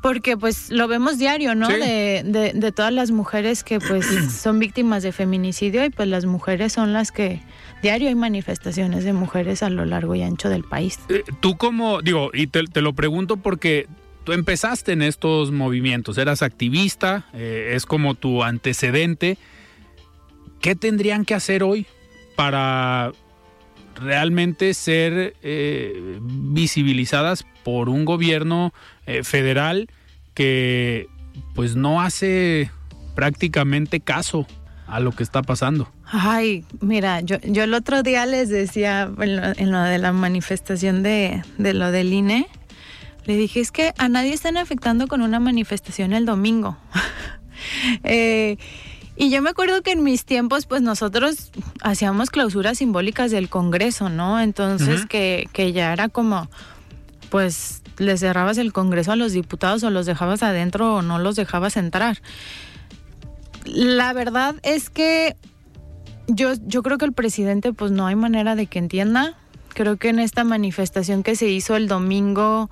Porque 0.00 0.36
pues 0.36 0.70
lo 0.70 0.86
vemos 0.88 1.18
diario, 1.18 1.54
¿no? 1.54 1.66
Sí. 1.66 1.74
De, 1.74 2.22
de, 2.24 2.52
de, 2.54 2.72
todas 2.72 2.92
las 2.92 3.10
mujeres 3.10 3.64
que 3.64 3.80
pues 3.80 4.06
son 4.40 4.58
víctimas 4.58 5.02
de 5.02 5.12
feminicidio 5.12 5.84
y 5.84 5.90
pues 5.90 6.08
las 6.08 6.24
mujeres 6.24 6.72
son 6.72 6.92
las 6.92 7.10
que 7.10 7.42
diario 7.82 8.08
hay 8.08 8.14
manifestaciones 8.14 9.04
de 9.04 9.12
mujeres 9.12 9.62
a 9.62 9.70
lo 9.70 9.84
largo 9.84 10.14
y 10.14 10.22
ancho 10.22 10.48
del 10.48 10.64
país. 10.64 10.98
Eh, 11.08 11.24
tú 11.40 11.56
como, 11.56 12.00
digo, 12.02 12.30
y 12.32 12.46
te, 12.46 12.64
te, 12.64 12.80
lo 12.80 12.92
pregunto 12.92 13.36
porque 13.36 13.86
tú 14.24 14.32
empezaste 14.32 14.92
en 14.92 15.02
estos 15.02 15.50
movimientos, 15.52 16.18
eras 16.18 16.42
activista, 16.42 17.26
eh, 17.32 17.72
es 17.74 17.86
como 17.86 18.14
tu 18.14 18.42
antecedente. 18.44 19.38
¿Qué 20.60 20.74
tendrían 20.74 21.24
que 21.24 21.34
hacer 21.34 21.62
hoy 21.62 21.86
para 22.36 23.12
realmente 24.00 24.74
ser 24.74 25.34
eh, 25.42 26.18
visibilizadas 26.20 27.44
por 27.64 27.88
un 27.88 28.04
gobierno 28.04 28.72
eh, 29.08 29.24
federal 29.24 29.88
que 30.34 31.08
pues 31.54 31.76
no 31.76 32.02
hace 32.02 32.70
prácticamente 33.14 34.00
caso 34.00 34.46
a 34.86 35.00
lo 35.00 35.12
que 35.12 35.22
está 35.22 35.40
pasando. 35.42 35.90
Ay, 36.04 36.64
mira, 36.80 37.22
yo, 37.22 37.38
yo 37.42 37.64
el 37.64 37.72
otro 37.72 38.02
día 38.02 38.26
les 38.26 38.50
decía 38.50 39.10
en 39.18 39.36
lo, 39.36 39.42
en 39.56 39.72
lo 39.72 39.80
de 39.80 39.96
la 39.96 40.12
manifestación 40.12 41.02
de, 41.02 41.42
de, 41.56 41.72
lo 41.72 41.90
del 41.90 42.12
INE, 42.12 42.48
le 43.24 43.36
dije, 43.36 43.60
es 43.60 43.72
que 43.72 43.94
a 43.96 44.10
nadie 44.10 44.34
están 44.34 44.58
afectando 44.58 45.06
con 45.06 45.22
una 45.22 45.40
manifestación 45.40 46.12
el 46.12 46.26
domingo. 46.26 46.76
eh, 48.04 48.58
y 49.16 49.30
yo 49.30 49.40
me 49.40 49.48
acuerdo 49.48 49.82
que 49.82 49.92
en 49.92 50.04
mis 50.04 50.26
tiempos, 50.26 50.66
pues 50.66 50.82
nosotros 50.82 51.50
hacíamos 51.80 52.28
clausuras 52.28 52.76
simbólicas 52.76 53.30
del 53.30 53.48
Congreso, 53.48 54.10
¿no? 54.10 54.38
Entonces, 54.38 55.00
uh 55.00 55.04
-huh. 55.04 55.08
que, 55.08 55.48
que 55.54 55.72
ya 55.72 55.94
era 55.94 56.10
como, 56.10 56.48
pues 57.30 57.82
le 57.98 58.16
cerrabas 58.16 58.58
el 58.58 58.72
Congreso 58.72 59.12
a 59.12 59.16
los 59.16 59.32
diputados 59.32 59.82
o 59.82 59.90
los 59.90 60.06
dejabas 60.06 60.42
adentro 60.42 60.96
o 60.96 61.02
no 61.02 61.18
los 61.18 61.36
dejabas 61.36 61.76
entrar. 61.76 62.20
La 63.64 64.12
verdad 64.12 64.56
es 64.62 64.90
que 64.90 65.36
yo, 66.26 66.52
yo 66.66 66.82
creo 66.82 66.98
que 66.98 67.04
el 67.04 67.12
presidente 67.12 67.72
pues 67.72 67.90
no 67.90 68.06
hay 68.06 68.16
manera 68.16 68.54
de 68.54 68.66
que 68.66 68.78
entienda. 68.78 69.34
Creo 69.74 69.96
que 69.96 70.08
en 70.08 70.18
esta 70.18 70.44
manifestación 70.44 71.22
que 71.22 71.36
se 71.36 71.48
hizo 71.48 71.76
el 71.76 71.88
domingo, 71.88 72.70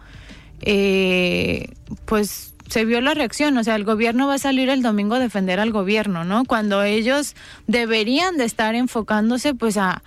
eh, 0.63 1.75
pues 2.05 2.55
se 2.69 2.85
vio 2.85 3.01
la 3.01 3.15
reacción, 3.15 3.57
o 3.59 3.65
sea, 3.65 3.77
el 3.77 3.85
gobierno 3.85 4.27
va 4.27 4.35
a 4.35 4.39
salir 4.39 4.69
el 4.71 4.83
domingo 4.83 5.15
a 5.15 5.19
defender 5.21 5.61
al 5.61 5.71
gobierno, 5.71 6.25
¿no? 6.25 6.45
Cuando 6.45 6.83
ellos 6.83 7.37
deberían 7.67 8.37
de 8.37 8.45
estar 8.45 8.75
enfocándose 8.75 9.55
pues 9.55 9.77
a 9.77 10.03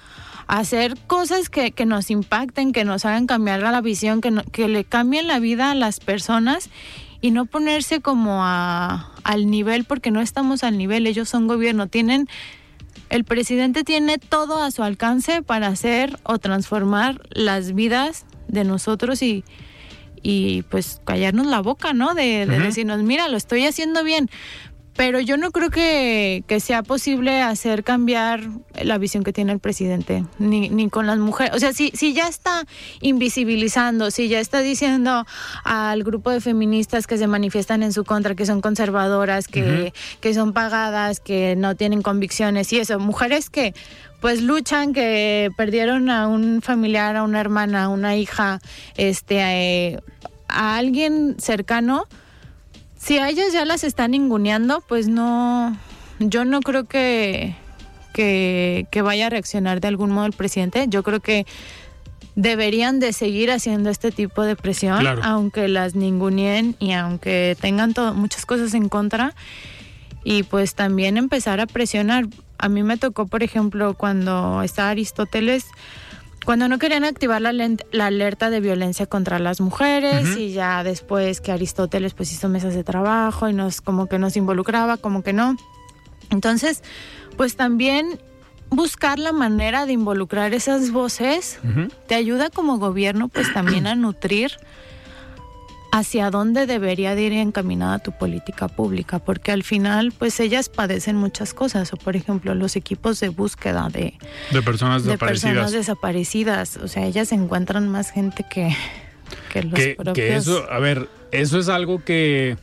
hacer 0.49 0.97
cosas 1.05 1.47
que, 1.47 1.71
que, 1.71 1.85
nos 1.85 2.09
impacten, 2.09 2.71
que 2.71 2.83
nos 2.83 3.05
hagan 3.05 3.27
cambiar 3.27 3.61
la 3.61 3.81
visión, 3.81 4.19
que, 4.19 4.31
no, 4.31 4.43
que 4.43 4.67
le 4.67 4.83
cambien 4.83 5.27
la 5.27 5.39
vida 5.39 5.69
a 5.69 5.75
las 5.75 5.99
personas 5.99 6.71
y 7.21 7.29
no 7.29 7.45
ponerse 7.45 8.01
como 8.01 8.43
a, 8.43 9.13
al 9.23 9.49
nivel, 9.51 9.85
porque 9.85 10.09
no 10.09 10.21
estamos 10.21 10.63
al 10.63 10.75
nivel, 10.77 11.05
ellos 11.05 11.29
son 11.29 11.47
gobierno, 11.47 11.85
tienen, 11.85 12.27
el 13.09 13.25
presidente 13.25 13.83
tiene 13.83 14.17
todo 14.17 14.63
a 14.63 14.71
su 14.71 14.81
alcance 14.81 15.43
para 15.43 15.67
hacer 15.67 16.17
o 16.23 16.39
transformar 16.39 17.21
las 17.29 17.75
vidas 17.75 18.25
de 18.47 18.63
nosotros 18.63 19.21
y, 19.21 19.43
y 20.23 20.63
pues 20.63 20.99
callarnos 21.05 21.45
la 21.45 21.59
boca, 21.59 21.93
¿no? 21.93 22.15
De, 22.15 22.47
de 22.47 22.57
uh 22.57 22.59
-huh. 22.59 22.63
decirnos, 22.63 23.03
mira, 23.03 23.27
lo 23.27 23.37
estoy 23.37 23.67
haciendo 23.67 24.03
bien. 24.03 24.31
Pero 24.99 25.21
yo 25.21 25.37
no 25.37 25.51
creo 25.51 25.69
que, 25.69 26.43
que, 26.45 26.59
sea 26.59 26.83
posible 26.83 27.41
hacer 27.41 27.85
cambiar 27.85 28.41
la 28.83 28.97
visión 28.97 29.23
que 29.23 29.31
tiene 29.31 29.53
el 29.53 29.59
presidente, 29.59 30.25
ni, 30.39 30.67
ni 30.67 30.89
con 30.89 31.07
las 31.07 31.17
mujeres. 31.19 31.55
O 31.55 31.59
sea, 31.59 31.71
si, 31.71 31.91
si 31.91 32.11
ya 32.11 32.27
está 32.27 32.65
invisibilizando, 32.99 34.11
si 34.11 34.27
ya 34.27 34.41
está 34.41 34.59
diciendo 34.59 35.25
al 35.63 36.03
grupo 36.03 36.31
de 36.31 36.41
feministas 36.41 37.07
que 37.07 37.17
se 37.17 37.27
manifiestan 37.27 37.81
en 37.81 37.93
su 37.93 38.03
contra, 38.03 38.35
que 38.35 38.45
son 38.45 38.59
conservadoras, 38.59 39.47
que, 39.47 39.61
uh 39.61 39.65
-huh. 39.65 39.93
que 40.19 40.33
son 40.33 40.51
pagadas, 40.51 41.21
que 41.21 41.55
no 41.55 41.75
tienen 41.75 42.01
convicciones 42.01 42.73
y 42.73 42.79
eso, 42.79 42.99
mujeres 42.99 43.49
que 43.49 43.73
pues 44.19 44.41
luchan, 44.41 44.91
que 44.91 45.49
perdieron 45.55 46.09
a 46.09 46.27
un 46.27 46.61
familiar, 46.61 47.15
a 47.15 47.23
una 47.23 47.39
hermana, 47.39 47.85
a 47.85 47.87
una 47.87 48.17
hija, 48.17 48.59
este, 48.97 49.37
eh, 49.37 49.99
a 50.49 50.75
alguien 50.75 51.37
cercano 51.39 52.05
si 52.99 53.17
a 53.17 53.29
ellas 53.29 53.53
ya 53.53 53.65
las 53.65 53.83
están 53.83 54.13
inguneando, 54.13 54.81
pues 54.81 55.07
no, 55.07 55.75
yo 56.19 56.43
no 56.43 56.59
creo 56.59 56.83
que, 56.83 57.55
que, 58.13 58.87
que, 58.91 59.01
vaya 59.01 59.27
a 59.27 59.29
reaccionar 59.29 59.79
de 59.79 59.87
algún 59.87 60.11
modo 60.11 60.25
el 60.25 60.33
presidente. 60.33 60.85
Yo 60.89 61.01
creo 61.01 61.21
que 61.21 61.45
deberían 62.35 62.99
de 62.99 63.13
seguir 63.13 63.51
haciendo 63.51 63.89
este 63.89 64.11
tipo 64.11 64.43
de 64.43 64.55
presión, 64.55 64.99
claro. 64.99 65.21
aunque 65.23 65.67
las 65.69 65.95
ninguneen 65.95 66.75
y 66.79 66.91
aunque 66.91 67.57
tengan 67.59 67.93
todo, 67.93 68.13
muchas 68.13 68.45
cosas 68.45 68.73
en 68.73 68.89
contra. 68.89 69.33
Y 70.25 70.43
pues 70.43 70.75
también 70.75 71.17
empezar 71.17 71.61
a 71.61 71.67
presionar. 71.67 72.27
A 72.57 72.67
mí 72.67 72.83
me 72.83 72.97
tocó, 72.97 73.27
por 73.27 73.43
ejemplo, 73.43 73.93
cuando 73.93 74.61
estaba 74.61 74.89
Aristóteles, 74.89 75.67
cuando 76.49 76.67
no 76.67 76.79
querían 76.79 77.03
activar 77.03 77.43
la, 77.43 77.53
la, 77.53 78.05
alerta 78.07 78.49
de 78.49 78.59
violencia 78.59 79.05
contra 79.05 79.37
las 79.37 79.61
mujeres 79.61 80.23
uh 80.23 80.31
-huh. 80.31 80.39
y 80.39 80.51
ya 80.51 80.83
después 80.83 81.41
que 81.41 81.51
Aristóteles 81.51 82.15
pues 82.15 82.31
hizo 82.31 82.49
mesas 82.49 82.73
de 82.73 82.83
trabajo 82.83 83.47
y 83.49 83.53
nos 83.53 83.81
como 83.81 84.07
que 84.07 84.17
nos 84.17 84.35
involucraba, 84.35 84.97
como 84.97 85.21
que 85.21 85.31
no. 85.31 85.57
Entonces, 86.31 86.81
pues 87.37 87.55
también 87.55 88.19
buscar 88.71 89.19
la 89.19 89.31
manera 89.31 89.85
de 89.85 89.93
involucrar 89.93 90.55
esas 90.55 90.89
voces 90.89 91.59
uh 91.63 91.67
-huh. 91.67 91.91
te 92.07 92.15
ayuda 92.15 92.49
como 92.49 92.79
gobierno 92.79 93.27
pues 93.27 93.53
también 93.53 93.85
a 93.85 93.93
nutrir 93.93 94.53
hacia 95.91 96.29
dónde 96.29 96.65
debería 96.67 97.15
de 97.15 97.23
ir 97.23 97.33
encaminada 97.33 97.99
tu 97.99 98.11
política 98.11 98.67
pública, 98.67 99.19
porque 99.19 99.51
al 99.51 99.63
final, 99.63 100.11
pues 100.11 100.39
ellas 100.39 100.69
padecen 100.69 101.15
muchas 101.15 101.53
cosas, 101.53 101.91
o 101.93 101.97
por 101.97 102.15
ejemplo, 102.15 102.53
los 102.55 102.75
equipos 102.75 103.19
de 103.19 103.29
búsqueda 103.29 103.89
de, 103.89 104.13
de 104.51 104.61
personas 104.61 105.03
de 105.03 105.11
desaparecidas. 105.11 105.53
personas 105.53 105.71
desaparecidas, 105.71 106.77
o 106.77 106.87
sea, 106.87 107.05
ellas 107.05 107.31
encuentran 107.31 107.89
más 107.89 108.11
gente 108.11 108.45
que, 108.49 108.75
que 109.51 109.63
los 109.63 109.73
que, 109.73 109.95
propios. 109.95 110.15
Que 110.15 110.35
eso, 110.35 110.65
a 110.71 110.79
ver, 110.79 111.09
eso 111.31 111.59
es 111.59 111.69
algo 111.69 112.03
que 112.03 112.57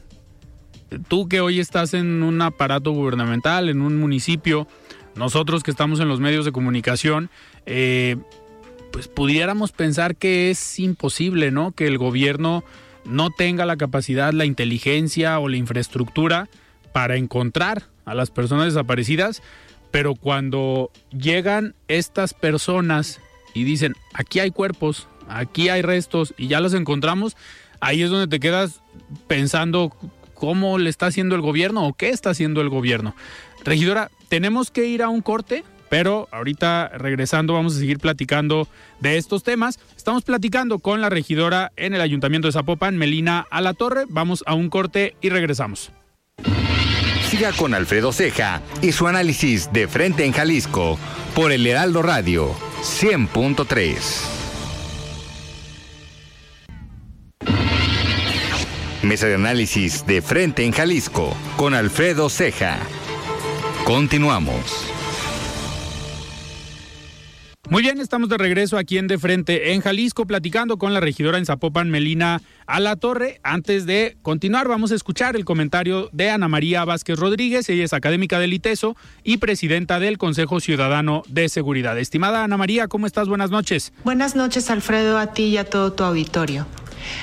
tú 1.08 1.28
que 1.28 1.40
hoy 1.40 1.60
estás 1.60 1.94
en 1.94 2.22
un 2.22 2.40
aparato 2.42 2.92
gubernamental, 2.92 3.68
en 3.68 3.80
un 3.80 3.98
municipio, 3.98 4.68
nosotros 5.14 5.62
que 5.62 5.70
estamos 5.70 6.00
en 6.00 6.08
los 6.08 6.20
medios 6.20 6.44
de 6.44 6.52
comunicación, 6.52 7.30
eh, 7.64 8.16
pues 8.92 9.08
pudiéramos 9.08 9.72
pensar 9.72 10.16
que 10.16 10.50
es 10.50 10.78
imposible, 10.78 11.50
¿no? 11.50 11.72
Que 11.72 11.86
el 11.86 11.98
gobierno 11.98 12.64
no 13.06 13.30
tenga 13.30 13.66
la 13.66 13.76
capacidad, 13.76 14.32
la 14.32 14.44
inteligencia 14.44 15.38
o 15.38 15.48
la 15.48 15.56
infraestructura 15.56 16.48
para 16.92 17.16
encontrar 17.16 17.84
a 18.04 18.14
las 18.14 18.30
personas 18.30 18.66
desaparecidas, 18.66 19.42
pero 19.90 20.14
cuando 20.14 20.90
llegan 21.10 21.74
estas 21.88 22.34
personas 22.34 23.20
y 23.54 23.64
dicen, 23.64 23.94
aquí 24.12 24.40
hay 24.40 24.50
cuerpos, 24.50 25.08
aquí 25.28 25.68
hay 25.68 25.82
restos 25.82 26.34
y 26.36 26.48
ya 26.48 26.60
los 26.60 26.74
encontramos, 26.74 27.36
ahí 27.80 28.02
es 28.02 28.10
donde 28.10 28.28
te 28.28 28.40
quedas 28.40 28.82
pensando 29.26 29.94
cómo 30.34 30.78
le 30.78 30.90
está 30.90 31.06
haciendo 31.06 31.34
el 31.34 31.40
gobierno 31.40 31.86
o 31.86 31.94
qué 31.94 32.10
está 32.10 32.30
haciendo 32.30 32.60
el 32.60 32.68
gobierno. 32.68 33.14
Regidora, 33.64 34.10
tenemos 34.28 34.70
que 34.70 34.86
ir 34.86 35.02
a 35.02 35.08
un 35.08 35.22
corte, 35.22 35.64
pero 35.88 36.28
ahorita 36.30 36.88
regresando 36.96 37.54
vamos 37.54 37.76
a 37.76 37.78
seguir 37.78 37.98
platicando 37.98 38.68
de 39.00 39.16
estos 39.16 39.42
temas. 39.42 39.78
Estamos 39.96 40.24
platicando 40.24 40.78
con 40.78 41.00
la 41.00 41.10
regidora 41.10 41.72
en 41.76 41.94
el 41.94 42.00
Ayuntamiento 42.00 42.48
de 42.48 42.52
Zapopan, 42.52 42.96
Melina 42.96 43.46
Alatorre. 43.50 44.04
Vamos 44.08 44.42
a 44.46 44.54
un 44.54 44.68
corte 44.68 45.16
y 45.20 45.30
regresamos. 45.30 45.92
Siga 47.28 47.52
con 47.52 47.74
Alfredo 47.74 48.12
Ceja 48.12 48.62
y 48.82 48.92
su 48.92 49.08
análisis 49.08 49.72
de 49.72 49.88
frente 49.88 50.24
en 50.24 50.32
Jalisco 50.32 50.98
por 51.34 51.50
el 51.50 51.66
Heraldo 51.66 52.02
Radio 52.02 52.54
100.3. 52.82 54.36
Mesa 59.02 59.26
de 59.26 59.34
análisis 59.34 60.06
de 60.06 60.22
frente 60.22 60.64
en 60.64 60.72
Jalisco 60.72 61.36
con 61.56 61.74
Alfredo 61.74 62.28
Ceja. 62.28 62.78
Continuamos. 63.84 64.95
Muy 67.68 67.82
bien, 67.82 68.00
estamos 68.00 68.28
de 68.28 68.38
regreso 68.38 68.78
aquí 68.78 68.96
en 68.96 69.08
De 69.08 69.18
Frente 69.18 69.72
en 69.72 69.80
Jalisco, 69.80 70.24
platicando 70.24 70.78
con 70.78 70.94
la 70.94 71.00
regidora 71.00 71.36
en 71.36 71.46
Zapopan, 71.46 71.90
Melina 71.90 72.40
a 72.64 72.78
la 72.78 72.94
Torre. 72.94 73.40
Antes 73.42 73.86
de 73.86 74.16
continuar, 74.22 74.68
vamos 74.68 74.92
a 74.92 74.94
escuchar 74.94 75.34
el 75.34 75.44
comentario 75.44 76.08
de 76.12 76.30
Ana 76.30 76.46
María 76.46 76.84
Vázquez 76.84 77.18
Rodríguez. 77.18 77.68
Ella 77.68 77.84
es 77.84 77.92
académica 77.92 78.38
del 78.38 78.52
ITESO 78.52 78.96
y 79.24 79.38
presidenta 79.38 79.98
del 79.98 80.16
Consejo 80.16 80.60
Ciudadano 80.60 81.24
de 81.26 81.48
Seguridad. 81.48 81.98
Estimada 81.98 82.44
Ana 82.44 82.56
María, 82.56 82.86
¿cómo 82.86 83.04
estás? 83.04 83.26
Buenas 83.26 83.50
noches. 83.50 83.92
Buenas 84.04 84.36
noches, 84.36 84.70
Alfredo, 84.70 85.18
a 85.18 85.32
ti 85.32 85.46
y 85.46 85.56
a 85.56 85.64
todo 85.64 85.92
tu 85.92 86.04
auditorio. 86.04 86.68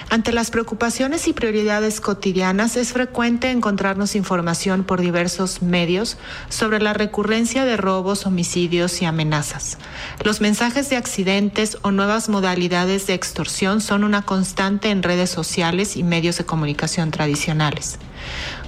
Ante 0.10 0.32
las 0.32 0.52
preocupaciones 0.52 1.28
y 1.28 1.34
prioridades 1.34 2.02
cotidianas 2.02 2.78
es 2.78 2.94
frecuente 2.94 3.52
encontrarnos 3.52 4.16
información 4.16 4.84
por 4.84 5.02
diversos 5.02 5.62
medios 5.62 6.18
sobre 6.50 6.80
la 6.80 6.94
recurrencia 6.94 7.66
de 7.66 7.78
robos, 7.78 8.26
homicidios 8.26 9.02
y 9.02 9.06
amenazas. 9.06 9.78
Los 10.24 10.42
mensajes 10.42 10.90
de 10.90 10.98
accidentes 10.98 11.78
o 11.82 11.92
nuevas 11.92 12.30
modalidades 12.30 13.08
de 13.08 13.14
extorsión 13.14 13.82
son 13.82 14.04
una 14.04 14.22
constante 14.22 14.90
en 14.90 15.04
redes 15.04 15.30
sociales 15.30 15.98
y 15.98 16.04
medios 16.04 16.38
de 16.38 16.46
comunicación 16.46 17.12
tradicionales. 17.12 17.98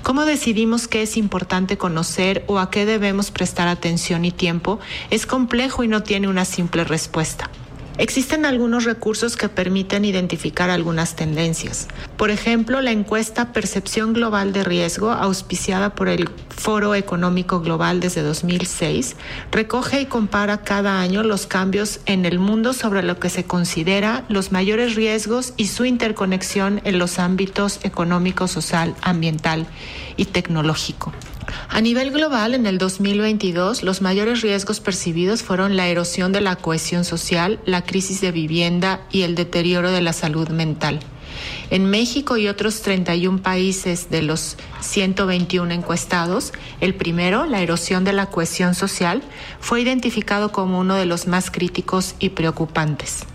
¿Cómo 0.04 0.26
decidimos 0.26 0.88
qué 0.88 1.02
es 1.02 1.18
importante 1.18 1.78
conocer 1.78 2.44
o 2.48 2.60
a 2.60 2.70
qué 2.70 2.86
debemos 2.86 3.32
prestar 3.32 3.68
atención 3.68 4.26
y 4.26 4.32
tiempo? 4.32 4.80
Es 5.10 5.26
complejo 5.26 5.84
y 5.84 5.88
no 5.88 6.04
tiene 6.04 6.28
una 6.28 6.46
simple 6.46 6.84
respuesta. 6.84 7.50
Existen 7.98 8.46
algunos 8.46 8.84
recursos 8.84 9.38
que 9.38 9.48
permiten 9.48 10.04
identificar 10.04 10.70
algunas 10.70 11.16
tendencias. 11.16 11.88
Por 12.18 12.30
ejemplo, 12.30 12.82
la 12.82 12.92
encuesta 12.92 13.54
Percepción 13.54 14.14
Global 14.14 14.52
de 14.52 14.64
Riesgo, 14.64 15.12
auspiciada 15.12 15.96
por 15.96 16.10
el 16.10 16.30
Foro 16.50 16.96
Económico 16.96 17.62
Global 17.62 18.02
desde 18.02 18.22
2006, 18.22 19.16
recoge 19.52 20.02
y 20.02 20.06
compara 20.06 20.64
cada 20.64 21.00
año 21.00 21.24
los 21.24 21.48
cambios 21.48 22.02
en 22.06 22.26
el 22.26 22.40
mundo 22.40 22.74
sobre 22.74 23.02
lo 23.02 23.20
que 23.20 23.30
se 23.30 23.46
considera 23.46 24.26
los 24.28 24.52
mayores 24.52 24.96
riesgos 24.96 25.54
y 25.56 25.68
su 25.68 25.86
interconexión 25.86 26.82
en 26.84 27.00
los 27.00 27.20
ámbitos 27.20 27.80
económico, 27.84 28.48
social, 28.48 28.96
ambiental 29.02 29.68
y 30.18 30.26
tecnológico. 30.26 31.14
A 31.70 31.82
nivel 31.82 32.12
global, 32.12 32.54
en 32.54 32.66
el 32.66 32.78
2022, 32.78 33.84
los 33.84 34.02
mayores 34.02 34.42
riesgos 34.42 34.80
percibidos 34.80 35.44
fueron 35.44 35.76
la 35.76 35.88
erosión 35.88 36.32
de 36.32 36.42
la 36.42 36.56
cohesión 36.56 37.06
social, 37.06 37.60
la 37.66 37.84
crisis 37.84 38.22
de 38.22 38.32
vivienda 38.32 39.02
y 39.12 39.22
el 39.22 39.36
deterioro 39.36 39.92
de 39.92 40.02
la 40.02 40.14
salud 40.14 40.50
mental. 40.50 41.00
En 41.70 41.90
México 41.90 42.38
y 42.38 42.48
otros 42.48 42.82
31 42.82 43.42
países 43.42 44.10
de 44.10 44.22
los 44.22 44.58
121 44.82 45.72
encuestados, 45.74 46.54
el 46.80 46.96
primero, 46.96 47.46
la 47.46 47.62
erosión 47.62 48.04
de 48.04 48.14
la 48.14 48.28
cohesión 48.28 48.76
social, 48.76 49.22
fue 49.60 49.82
identificado 49.82 50.52
como 50.52 50.80
uno 50.80 50.96
de 50.96 51.06
los 51.06 51.28
más 51.28 51.52
críticos 51.52 52.16
y 52.20 52.30
preocupantes. 52.30 53.26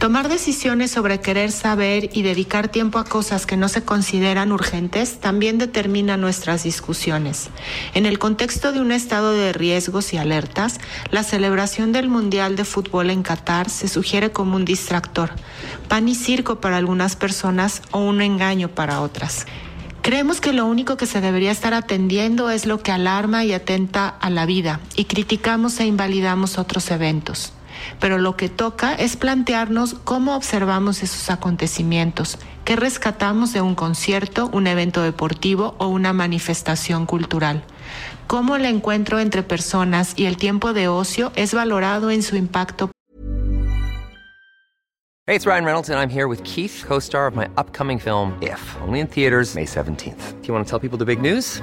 Tomar 0.00 0.30
decisiones 0.30 0.90
sobre 0.90 1.20
querer 1.20 1.52
saber 1.52 2.08
y 2.14 2.22
dedicar 2.22 2.68
tiempo 2.68 2.98
a 2.98 3.04
cosas 3.04 3.44
que 3.44 3.58
no 3.58 3.68
se 3.68 3.84
consideran 3.84 4.50
urgentes 4.50 5.20
también 5.20 5.58
determina 5.58 6.16
nuestras 6.16 6.62
discusiones. 6.62 7.50
En 7.92 8.06
el 8.06 8.18
contexto 8.18 8.72
de 8.72 8.80
un 8.80 8.92
estado 8.92 9.34
de 9.34 9.52
riesgos 9.52 10.14
y 10.14 10.16
alertas, 10.16 10.80
la 11.10 11.22
celebración 11.22 11.92
del 11.92 12.08
Mundial 12.08 12.56
de 12.56 12.64
Fútbol 12.64 13.10
en 13.10 13.22
Qatar 13.22 13.68
se 13.68 13.88
sugiere 13.88 14.32
como 14.32 14.56
un 14.56 14.64
distractor, 14.64 15.32
pan 15.88 16.08
y 16.08 16.14
circo 16.14 16.62
para 16.62 16.78
algunas 16.78 17.14
personas 17.14 17.82
o 17.90 17.98
un 17.98 18.22
engaño 18.22 18.68
para 18.68 19.02
otras. 19.02 19.44
Creemos 20.00 20.40
que 20.40 20.54
lo 20.54 20.64
único 20.64 20.96
que 20.96 21.04
se 21.04 21.20
debería 21.20 21.50
estar 21.50 21.74
atendiendo 21.74 22.48
es 22.48 22.64
lo 22.64 22.82
que 22.82 22.90
alarma 22.90 23.44
y 23.44 23.52
atenta 23.52 24.08
a 24.08 24.30
la 24.30 24.46
vida 24.46 24.80
y 24.96 25.04
criticamos 25.04 25.78
e 25.78 25.84
invalidamos 25.84 26.56
otros 26.56 26.90
eventos 26.90 27.52
pero 27.98 28.18
lo 28.18 28.36
que 28.36 28.48
toca 28.48 28.94
es 28.94 29.16
plantearnos 29.16 29.94
cómo 30.04 30.36
observamos 30.36 31.02
esos 31.02 31.30
acontecimientos, 31.30 32.38
qué 32.64 32.76
rescatamos 32.76 33.52
de 33.52 33.60
un 33.60 33.74
concierto, 33.74 34.48
un 34.52 34.66
evento 34.66 35.02
deportivo 35.02 35.74
o 35.78 35.88
una 35.88 36.12
manifestación 36.12 37.06
cultural. 37.06 37.62
Cómo 38.26 38.56
el 38.56 38.64
encuentro 38.64 39.18
entre 39.18 39.42
personas 39.42 40.12
y 40.16 40.26
el 40.26 40.36
tiempo 40.36 40.72
de 40.72 40.88
ocio 40.88 41.32
es 41.34 41.52
valorado 41.52 42.10
en 42.10 42.22
su 42.22 42.36
impacto. 42.36 42.90
Hey, 45.26 45.36
it's 45.36 45.46
Ryan 45.46 45.64
Reynolds 45.64 45.88
and 45.90 45.98
I'm 45.98 46.10
here 46.10 46.26
with 46.26 46.42
Keith, 46.42 46.82
co-star 46.86 47.28
of 47.28 47.36
my 47.36 47.48
upcoming 47.56 48.00
film 48.00 48.36
If, 48.42 48.60
only 48.82 48.98
in 48.98 49.06
theaters 49.06 49.54
May 49.54 49.64
17th. 49.64 50.40
Do 50.40 50.48
you 50.48 50.54
want 50.54 50.66
to 50.66 50.70
tell 50.70 50.80
people 50.80 50.98
the 50.98 51.04
big 51.04 51.20
news? 51.22 51.62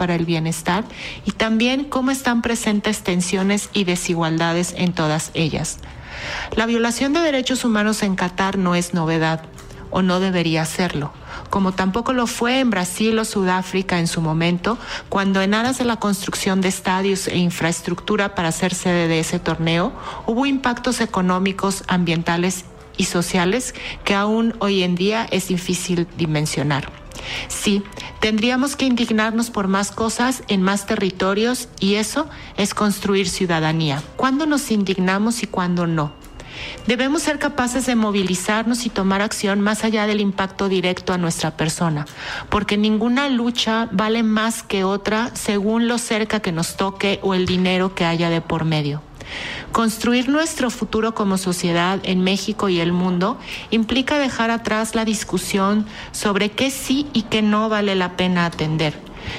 Para 0.00 0.14
el 0.14 0.24
bienestar 0.24 0.84
y 1.26 1.32
también 1.32 1.84
cómo 1.84 2.10
están 2.10 2.40
presentes 2.40 3.02
tensiones 3.02 3.68
y 3.74 3.84
desigualdades 3.84 4.72
en 4.78 4.94
todas 4.94 5.30
ellas. 5.34 5.76
La 6.56 6.64
violación 6.64 7.12
de 7.12 7.20
derechos 7.20 7.66
humanos 7.66 8.02
en 8.02 8.16
Qatar 8.16 8.56
no 8.56 8.74
es 8.74 8.94
novedad 8.94 9.42
o 9.90 10.00
no 10.00 10.18
debería 10.18 10.64
serlo, 10.64 11.12
como 11.50 11.72
tampoco 11.72 12.14
lo 12.14 12.26
fue 12.26 12.60
en 12.60 12.70
Brasil 12.70 13.18
o 13.18 13.26
Sudáfrica 13.26 13.98
en 13.98 14.06
su 14.06 14.22
momento, 14.22 14.78
cuando 15.10 15.42
en 15.42 15.52
aras 15.52 15.76
de 15.76 15.84
la 15.84 15.96
construcción 15.96 16.62
de 16.62 16.68
estadios 16.68 17.28
e 17.28 17.36
infraestructura 17.36 18.34
para 18.34 18.52
ser 18.52 18.72
sede 18.72 19.06
de 19.06 19.20
ese 19.20 19.38
torneo, 19.38 19.92
hubo 20.26 20.46
impactos 20.46 21.02
económicos, 21.02 21.84
ambientales 21.88 22.64
y 23.00 23.04
sociales 23.04 23.74
que 24.04 24.14
aún 24.14 24.54
hoy 24.58 24.82
en 24.82 24.94
día 24.94 25.26
es 25.30 25.48
difícil 25.48 26.06
dimensionar. 26.18 26.92
Sí, 27.48 27.82
tendríamos 28.20 28.76
que 28.76 28.84
indignarnos 28.84 29.48
por 29.48 29.68
más 29.68 29.90
cosas 29.90 30.42
en 30.48 30.60
más 30.60 30.84
territorios 30.84 31.70
y 31.80 31.94
eso 31.94 32.28
es 32.58 32.74
construir 32.74 33.26
ciudadanía. 33.26 34.02
¿Cuándo 34.16 34.44
nos 34.44 34.70
indignamos 34.70 35.42
y 35.42 35.46
cuándo 35.46 35.86
no? 35.86 36.12
Debemos 36.86 37.22
ser 37.22 37.38
capaces 37.38 37.86
de 37.86 37.94
movilizarnos 37.94 38.84
y 38.84 38.90
tomar 38.90 39.22
acción 39.22 39.62
más 39.62 39.82
allá 39.82 40.06
del 40.06 40.20
impacto 40.20 40.68
directo 40.68 41.14
a 41.14 41.18
nuestra 41.18 41.56
persona, 41.56 42.04
porque 42.50 42.76
ninguna 42.76 43.30
lucha 43.30 43.88
vale 43.92 44.22
más 44.22 44.62
que 44.62 44.84
otra 44.84 45.30
según 45.34 45.88
lo 45.88 45.96
cerca 45.96 46.40
que 46.40 46.52
nos 46.52 46.76
toque 46.76 47.18
o 47.22 47.32
el 47.32 47.46
dinero 47.46 47.94
que 47.94 48.04
haya 48.04 48.28
de 48.28 48.42
por 48.42 48.66
medio. 48.66 49.00
Construir 49.72 50.28
nuestro 50.28 50.70
futuro 50.70 51.14
como 51.14 51.38
sociedad 51.38 52.00
en 52.02 52.22
México 52.22 52.68
y 52.68 52.80
el 52.80 52.92
mundo 52.92 53.38
implica 53.70 54.18
dejar 54.18 54.50
atrás 54.50 54.94
la 54.94 55.04
discusión 55.04 55.86
sobre 56.12 56.50
qué 56.50 56.70
sí 56.70 57.08
y 57.12 57.22
qué 57.22 57.42
no 57.42 57.68
vale 57.68 57.94
la 57.94 58.16
pena 58.16 58.46
atender, 58.46 58.94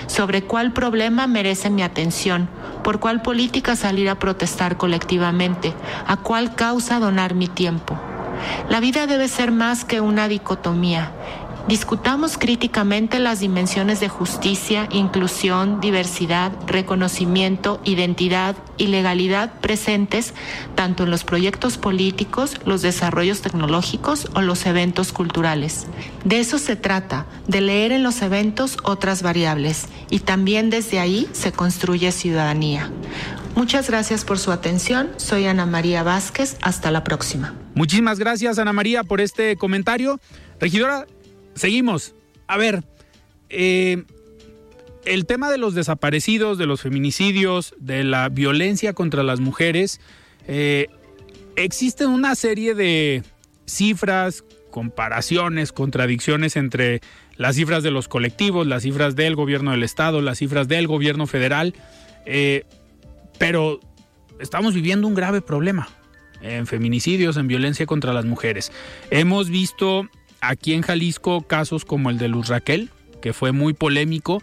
sobre 0.08 0.44
cuál 0.44 0.74
problema 0.74 1.28
merece 1.28 1.70
mi 1.70 1.84
atención, 1.84 2.50
por 2.84 3.00
cuál 3.00 3.22
política 3.22 3.76
salir 3.76 4.10
a 4.10 4.20
protestar 4.20 4.78
colectivamente, 4.78 5.74
a 6.08 6.18
cuál 6.18 6.56
causa 6.56 7.00
donar 7.00 7.36
mi 7.36 7.48
tiempo. 7.48 8.00
La 8.70 8.80
vida 8.80 9.08
debe 9.08 9.28
ser 9.28 9.52
más 9.52 9.86
que 9.86 10.02
una 10.02 10.28
dicotomía. 10.28 11.12
Discutamos 11.68 12.38
críticamente 12.38 13.20
las 13.20 13.40
dimensiones 13.40 14.00
de 14.00 14.10
justicia, 14.10 14.88
inclusión, 14.92 15.80
diversidad, 15.80 16.52
reconocimiento, 16.68 17.80
identidad 17.86 18.56
y 18.78 18.88
legalidad 18.88 19.60
presentes 19.62 20.34
tanto 20.76 21.04
en 21.04 21.12
los 21.12 21.24
proyectos 21.24 21.78
políticos, 21.78 22.56
los 22.66 22.82
desarrollos 22.82 23.42
tecnológicos 23.42 24.28
o 24.34 24.42
los 24.42 24.66
eventos 24.66 25.14
culturales. 25.14 25.88
De 26.26 26.40
eso 26.40 26.58
se 26.58 26.76
trata, 26.76 27.26
de 27.48 27.62
leer 27.62 27.92
en 27.92 28.04
los 28.04 28.22
eventos 28.22 28.78
otras 28.84 29.22
variables 29.22 29.88
y 30.10 30.20
también 30.20 30.70
desde 30.70 31.00
ahí 31.00 31.30
se 31.32 31.52
construye 31.52 32.12
ciudadanía. 32.12 32.92
Muchas 33.56 33.90
gracias 33.90 34.26
por 34.26 34.40
su 34.40 34.52
atención. 34.52 35.12
Soy 35.18 35.46
Ana 35.46 35.66
María 35.66 36.04
Vázquez. 36.04 36.58
Hasta 36.62 36.90
la 36.90 37.04
próxima. 37.04 37.54
Muchísimas 37.76 38.18
gracias, 38.18 38.58
Ana 38.60 38.74
María, 38.74 39.04
por 39.04 39.22
este 39.22 39.58
comentario. 39.58 40.20
Regidora, 40.60 41.06
seguimos. 41.56 42.16
A 42.48 42.58
ver, 42.58 42.84
eh, 43.50 44.04
el 45.06 45.26
tema 45.26 45.50
de 45.50 45.58
los 45.58 45.74
desaparecidos, 45.74 46.58
de 46.58 46.66
los 46.66 46.82
feminicidios, 46.82 47.74
de 47.80 48.04
la 48.04 48.30
violencia 48.30 48.94
contra 48.94 49.24
las 49.24 49.40
mujeres, 49.40 50.00
eh, 50.48 50.88
existen 51.56 52.10
una 52.10 52.36
serie 52.36 52.76
de 52.76 53.24
cifras, 53.66 54.44
comparaciones, 54.70 55.72
contradicciones 55.72 56.56
entre 56.56 57.02
las 57.36 57.56
cifras 57.56 57.84
de 57.84 57.92
los 57.92 58.08
colectivos, 58.08 58.68
las 58.68 58.84
cifras 58.84 59.16
del 59.16 59.36
gobierno 59.36 59.72
del 59.72 59.84
estado, 59.84 60.22
las 60.22 60.38
cifras 60.38 60.68
del 60.68 60.88
gobierno 60.88 61.28
federal. 61.28 61.74
Eh, 62.26 62.66
pero 63.38 63.80
estamos 64.40 64.74
viviendo 64.74 65.08
un 65.08 65.16
grave 65.16 65.42
problema 65.42 65.90
en 66.42 66.68
feminicidios, 66.68 67.38
en 67.38 67.48
violencia 67.48 67.86
contra 67.86 68.14
las 68.14 68.26
mujeres. 68.26 68.72
Hemos 69.10 69.50
visto 69.50 70.08
aquí 70.42 70.74
en 70.74 70.82
Jalisco 70.82 71.42
casos 71.42 71.86
como 71.86 72.10
el 72.10 72.18
de 72.18 72.28
Luz 72.28 72.50
Raquel, 72.50 72.90
que 73.22 73.34
fue 73.34 73.52
muy 73.52 73.74
polémico, 73.74 74.42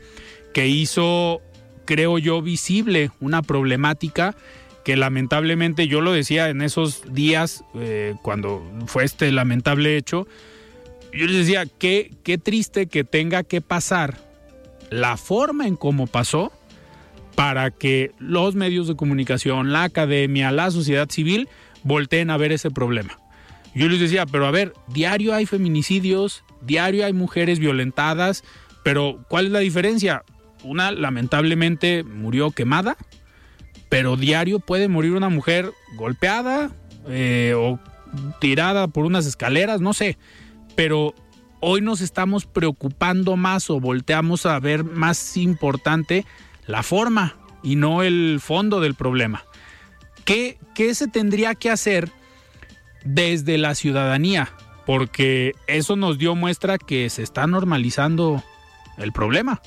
que 0.55 0.69
hizo, 0.69 1.43
creo 1.85 2.19
yo, 2.19 2.41
visible 2.41 3.11
una 3.21 3.43
problemática 3.43 4.35
que 4.85 4.97
lamentablemente 4.97 5.87
yo 5.87 6.01
lo 6.01 6.13
decía 6.13 6.49
en 6.49 6.63
esos 6.63 7.03
días 7.13 7.63
eh, 7.75 8.15
cuando 8.23 8.63
fue 8.87 9.05
este 9.05 9.31
lamentable 9.33 9.97
hecho, 9.97 10.27
yo 11.13 11.27
les 11.27 11.37
decía, 11.37 11.67
qué, 11.67 12.13
qué 12.23 12.39
triste 12.39 12.87
que 12.87 13.05
tenga 13.05 13.43
que 13.43 13.61
pasar 13.61 14.17
la 14.91 15.17
forma 15.17 15.67
en 15.67 15.77
cómo 15.77 16.07
pasó 16.07 16.53
para 17.35 17.71
que 17.71 18.13
los 18.19 18.55
medios 18.55 18.89
de 18.89 18.97
comunicación, 18.97 19.73
la 19.73 19.85
academia, 19.85 20.51
la 20.51 20.71
sociedad 20.71 21.09
civil 21.11 21.49
volteen 21.83 22.31
a 22.31 22.37
ver 22.37 22.53
ese 22.53 22.71
problema. 22.71 23.19
Yo 23.79 23.89
les 23.89 24.01
decía, 24.01 24.27
pero 24.27 24.45
a 24.45 24.51
ver, 24.51 24.73
diario 24.89 25.35
hay 25.35 25.47
feminicidios, 25.47 26.43
diario 26.63 27.07
hay 27.07 27.13
mujeres 27.13 27.61
violentadas, 27.61 28.43
pero 28.83 29.25
¿cuál 29.29 29.47
es 29.47 29.53
la 29.53 29.61
diferencia? 29.61 30.25
Una 30.65 30.91
lamentablemente 30.91 32.03
murió 32.03 32.51
quemada, 32.51 32.97
pero 33.89 34.17
diario 34.17 34.59
puede 34.59 34.89
morir 34.89 35.13
una 35.13 35.29
mujer 35.29 35.71
golpeada 35.95 36.73
eh, 37.07 37.55
o 37.57 37.79
tirada 38.41 38.89
por 38.89 39.05
unas 39.05 39.27
escaleras, 39.27 39.81
no 39.81 39.93
sé, 39.93 40.19
pero 40.75 41.15
hoy 41.61 41.81
nos 41.81 42.01
estamos 42.01 42.47
preocupando 42.47 43.37
más 43.37 43.71
o 43.71 43.79
volteamos 43.79 44.45
a 44.45 44.59
ver 44.59 44.83
más 44.83 45.37
importante 45.37 46.27
la 46.67 46.83
forma 46.83 47.37
y 47.63 47.77
no 47.77 48.03
el 48.03 48.41
fondo 48.43 48.81
del 48.81 48.97
problema. 48.97 49.45
¿Qué, 50.25 50.59
¿Qué, 50.75 50.97
se 50.97 51.07
tendría 51.07 51.55
que 51.55 51.71
hacer 51.71 52.11
desde 53.05 53.59
la 53.59 53.75
ciudadanía? 53.75 54.53
Porque 54.87 55.53
eso 55.67 55.97
nos 55.97 56.19
dio 56.19 56.35
muestra 56.35 56.79
que 56.79 57.11
se 57.11 57.23
está 57.23 57.47
normalizando 57.47 58.43
el 58.97 59.13
problema. 59.13 59.61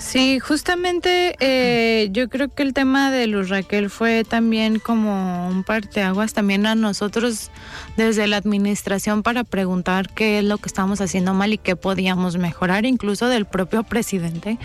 Sí, 0.00 0.40
justamente 0.40 1.36
eh, 1.40 2.08
yo 2.10 2.30
creo 2.30 2.48
que 2.48 2.62
el 2.62 2.72
tema 2.72 3.10
de 3.10 3.26
Luz 3.26 3.50
Raquel 3.50 3.90
fue 3.90 4.24
también 4.24 4.78
como 4.78 5.46
un 5.48 5.62
parteaguas 5.62 6.32
también 6.32 6.64
a 6.66 6.74
nosotros 6.74 7.50
desde 7.98 8.26
la 8.26 8.38
administración 8.38 9.22
para 9.22 9.44
preguntar 9.44 10.08
qué 10.08 10.38
es 10.38 10.44
lo 10.44 10.56
que 10.56 10.68
estamos 10.68 11.02
haciendo 11.02 11.34
mal 11.34 11.52
y 11.52 11.58
qué 11.58 11.76
podíamos 11.76 12.38
mejorar, 12.38 12.86
incluso 12.86 13.28
del 13.28 13.44
propio 13.44 13.82
presidente, 13.82 14.58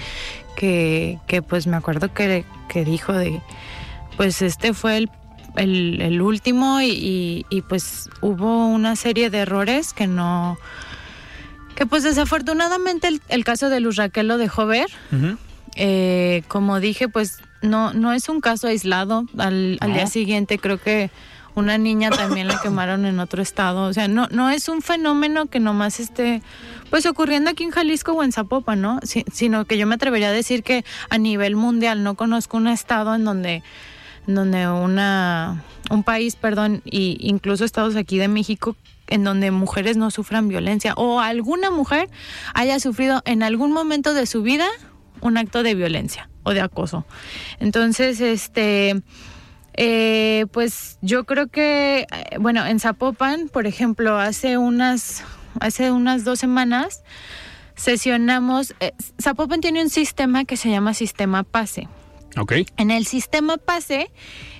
que, 0.55 1.19
que 1.27 1.41
pues 1.41 1.67
me 1.67 1.75
acuerdo 1.75 2.13
que, 2.13 2.45
que 2.69 2.85
dijo 2.85 3.11
de, 3.11 3.41
pues 4.15 4.41
este 4.41 4.73
fue 4.73 4.95
el 4.95 5.09
el, 5.57 6.01
el, 6.01 6.21
último 6.21 6.81
y, 6.81 6.89
y, 6.89 7.45
y, 7.49 7.61
pues 7.61 8.09
hubo 8.21 8.67
una 8.67 8.95
serie 8.95 9.29
de 9.29 9.39
errores 9.39 9.93
que 9.93 10.07
no 10.07 10.57
que 11.75 11.85
pues 11.85 12.03
desafortunadamente 12.03 13.07
el, 13.07 13.21
el 13.27 13.43
caso 13.43 13.69
de 13.69 13.79
Luz 13.79 13.97
Raquel 13.97 14.27
lo 14.27 14.37
dejó 14.37 14.65
ver 14.65 14.87
uh 15.11 15.15
-huh. 15.15 15.37
eh, 15.75 16.43
como 16.47 16.79
dije 16.79 17.09
pues 17.09 17.39
no 17.61 17.93
no 17.93 18.13
es 18.13 18.29
un 18.29 18.41
caso 18.41 18.67
aislado 18.67 19.25
al, 19.37 19.77
al 19.81 19.93
día 19.93 20.07
siguiente 20.07 20.57
creo 20.57 20.77
que 20.77 21.09
una 21.55 21.77
niña 21.77 22.09
también 22.09 22.47
la 22.47 22.59
quemaron 22.61 23.05
en 23.05 23.19
otro 23.19 23.41
estado. 23.41 23.83
O 23.83 23.93
sea, 23.93 24.07
no, 24.07 24.27
no 24.29 24.49
es 24.49 24.67
un 24.69 24.81
fenómeno 24.81 25.47
que 25.47 25.59
nomás 25.59 25.99
esté 25.99 26.41
pues 26.89 27.05
ocurriendo 27.05 27.49
aquí 27.49 27.63
en 27.63 27.71
Jalisco 27.71 28.11
o 28.11 28.23
en 28.23 28.31
Zapopan, 28.31 28.81
¿no? 28.81 28.99
Si, 29.03 29.23
sino 29.31 29.65
que 29.65 29.77
yo 29.77 29.87
me 29.87 29.95
atrevería 29.95 30.29
a 30.29 30.33
decir 30.33 30.63
que 30.63 30.85
a 31.09 31.17
nivel 31.17 31.55
mundial 31.55 32.03
no 32.03 32.15
conozco 32.15 32.57
un 32.57 32.67
estado 32.67 33.15
en 33.15 33.23
donde 33.23 33.63
donde 34.33 34.67
una 34.67 35.63
un 35.91 36.03
país, 36.03 36.35
perdón, 36.35 36.81
y 36.83 37.17
incluso 37.19 37.63
estados 37.63 37.95
aquí 37.95 38.17
de 38.17 38.27
México 38.27 38.75
en 39.07 39.23
donde 39.23 39.51
mujeres 39.51 39.97
no 39.97 40.09
sufran 40.09 40.47
violencia 40.47 40.93
o 40.95 41.19
alguna 41.19 41.69
mujer 41.69 42.09
haya 42.55 42.79
sufrido 42.79 43.21
en 43.25 43.43
algún 43.43 43.71
momento 43.71 44.15
de 44.15 44.25
su 44.25 44.41
vida 44.41 44.65
un 45.21 45.37
acto 45.37 45.61
de 45.61 45.75
violencia 45.75 46.29
o 46.43 46.53
de 46.53 46.61
acoso. 46.61 47.05
Entonces, 47.59 48.19
este 48.19 49.03
eh, 49.77 50.45
pues 50.51 50.97
yo 51.01 51.25
creo 51.25 51.47
que, 51.47 52.07
bueno, 52.39 52.65
en 52.65 52.79
Zapopan, 52.79 53.49
por 53.49 53.67
ejemplo, 53.67 54.17
hace 54.17 54.57
unas, 54.57 55.23
hace 55.59 55.91
unas 55.91 56.23
dos 56.23 56.39
semanas 56.39 57.03
sesionamos, 57.75 58.73
eh, 58.79 58.93
Zapopan 59.21 59.59
tiene 59.59 59.81
un 59.81 59.89
sistema 59.89 60.45
que 60.45 60.55
se 60.55 60.69
llama 60.69 60.93
sistema 60.93 61.43
PASE. 61.43 61.89
Okay. 62.37 62.65
En 62.77 62.91
el 62.91 63.05
sistema 63.05 63.57
PASE 63.57 64.11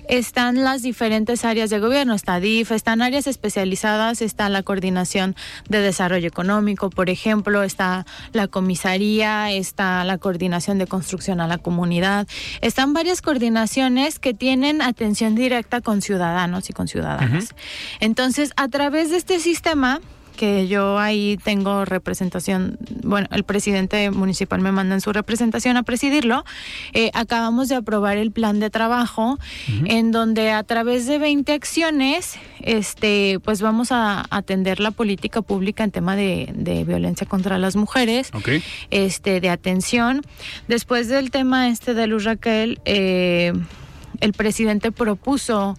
están 0.08 0.62
las 0.62 0.82
diferentes 0.82 1.44
áreas 1.44 1.68
de 1.70 1.78
gobierno, 1.78 2.14
está 2.14 2.40
DIF, 2.40 2.70
están 2.70 3.02
áreas 3.02 3.26
especializadas, 3.26 4.22
está 4.22 4.48
la 4.48 4.62
coordinación 4.62 5.34
de 5.68 5.80
desarrollo 5.80 6.28
económico, 6.28 6.90
por 6.90 7.10
ejemplo, 7.10 7.62
está 7.62 8.06
la 8.32 8.48
comisaría, 8.48 9.50
está 9.50 10.04
la 10.04 10.18
coordinación 10.18 10.78
de 10.78 10.86
construcción 10.86 11.40
a 11.40 11.48
la 11.48 11.58
comunidad, 11.58 12.26
están 12.60 12.92
varias 12.92 13.20
coordinaciones 13.20 14.18
que 14.18 14.32
tienen 14.32 14.80
atención 14.80 15.34
directa 15.34 15.80
con 15.80 16.02
ciudadanos 16.02 16.70
y 16.70 16.72
con 16.72 16.88
ciudadanas. 16.88 17.44
Uh 17.44 17.48
-huh. 17.48 17.54
Entonces, 18.00 18.52
a 18.56 18.68
través 18.68 19.10
de 19.10 19.16
este 19.16 19.40
sistema, 19.40 20.00
que 20.36 20.68
yo 20.68 20.98
ahí 20.98 21.38
tengo 21.42 21.84
representación, 21.84 22.78
bueno, 23.02 23.28
el 23.32 23.44
presidente 23.44 24.10
municipal 24.10 24.60
me 24.60 24.70
manda 24.70 24.94
en 24.94 25.00
su 25.00 25.12
representación 25.12 25.76
a 25.76 25.82
presidirlo, 25.82 26.44
eh, 26.92 27.10
acabamos 27.14 27.68
de 27.68 27.76
aprobar 27.76 28.16
el 28.16 28.30
plan 28.30 28.60
de 28.60 28.70
trabajo 28.70 29.32
uh 29.32 29.36
-huh. 29.72 29.90
en 29.90 30.12
donde 30.12 30.52
a 30.52 30.62
través 30.62 31.06
de 31.06 31.18
20 31.18 31.52
acciones, 31.52 32.38
este, 32.60 33.38
pues 33.42 33.62
vamos 33.62 33.92
a 33.92 34.24
atender 34.30 34.80
la 34.80 34.90
política 34.90 35.42
pública 35.42 35.84
en 35.84 35.90
tema 35.90 36.16
de, 36.16 36.52
de 36.54 36.84
violencia 36.84 37.26
contra 37.26 37.58
las 37.58 37.76
mujeres, 37.76 38.30
okay. 38.34 38.62
este, 38.90 39.40
de 39.40 39.48
atención. 39.48 40.22
Después 40.68 41.08
del 41.08 41.30
tema 41.30 41.68
este 41.68 41.94
de 41.94 42.06
Luz 42.06 42.24
Raquel, 42.24 42.80
eh, 42.84 43.52
el 44.20 44.32
presidente 44.32 44.92
propuso 44.92 45.76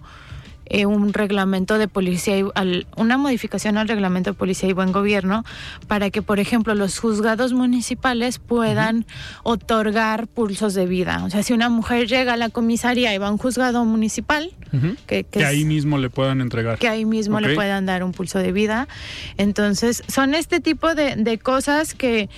eh, 0.70 0.86
un 0.86 1.12
reglamento 1.12 1.78
de 1.78 1.88
policía, 1.88 2.38
y 2.38 2.44
al, 2.54 2.86
una 2.96 3.16
modificación 3.18 3.78
al 3.78 3.88
reglamento 3.88 4.30
de 4.30 4.34
policía 4.34 4.68
y 4.68 4.72
buen 4.72 4.92
gobierno 4.92 5.44
para 5.86 6.10
que, 6.10 6.22
por 6.22 6.40
ejemplo, 6.40 6.74
los 6.74 6.98
juzgados 6.98 7.52
municipales 7.52 8.38
puedan 8.38 8.98
uh 8.98 9.00
-huh. 9.00 9.40
otorgar 9.44 10.26
pulsos 10.26 10.74
de 10.74 10.86
vida. 10.86 11.24
O 11.24 11.30
sea, 11.30 11.42
si 11.42 11.52
una 11.52 11.68
mujer 11.68 12.06
llega 12.06 12.34
a 12.34 12.36
la 12.36 12.48
comisaría 12.48 13.14
y 13.14 13.18
va 13.18 13.28
a 13.28 13.30
un 13.30 13.38
juzgado 13.38 13.84
municipal, 13.84 14.50
uh 14.72 14.76
-huh. 14.76 14.96
que, 15.06 15.24
que, 15.24 15.38
que, 15.40 15.44
ahí 15.44 15.64
mismo 15.64 15.98
le 15.98 16.10
puedan 16.10 16.40
entregar. 16.40 16.78
Que 16.78 16.88
ahí 16.88 17.04
mismo 17.04 17.36
okay. 17.36 17.48
le 17.48 17.54
puedan 17.54 17.86
dar 17.86 18.02
un 18.04 18.12
pulso 18.12 18.38
de 18.38 18.52
vida. 18.52 18.88
Entonces, 19.36 20.02
son 20.08 20.34
este 20.34 20.60
tipo 20.60 20.94
de, 20.94 21.16
de 21.16 21.38
cosas 21.38 21.94
que, 21.94 22.28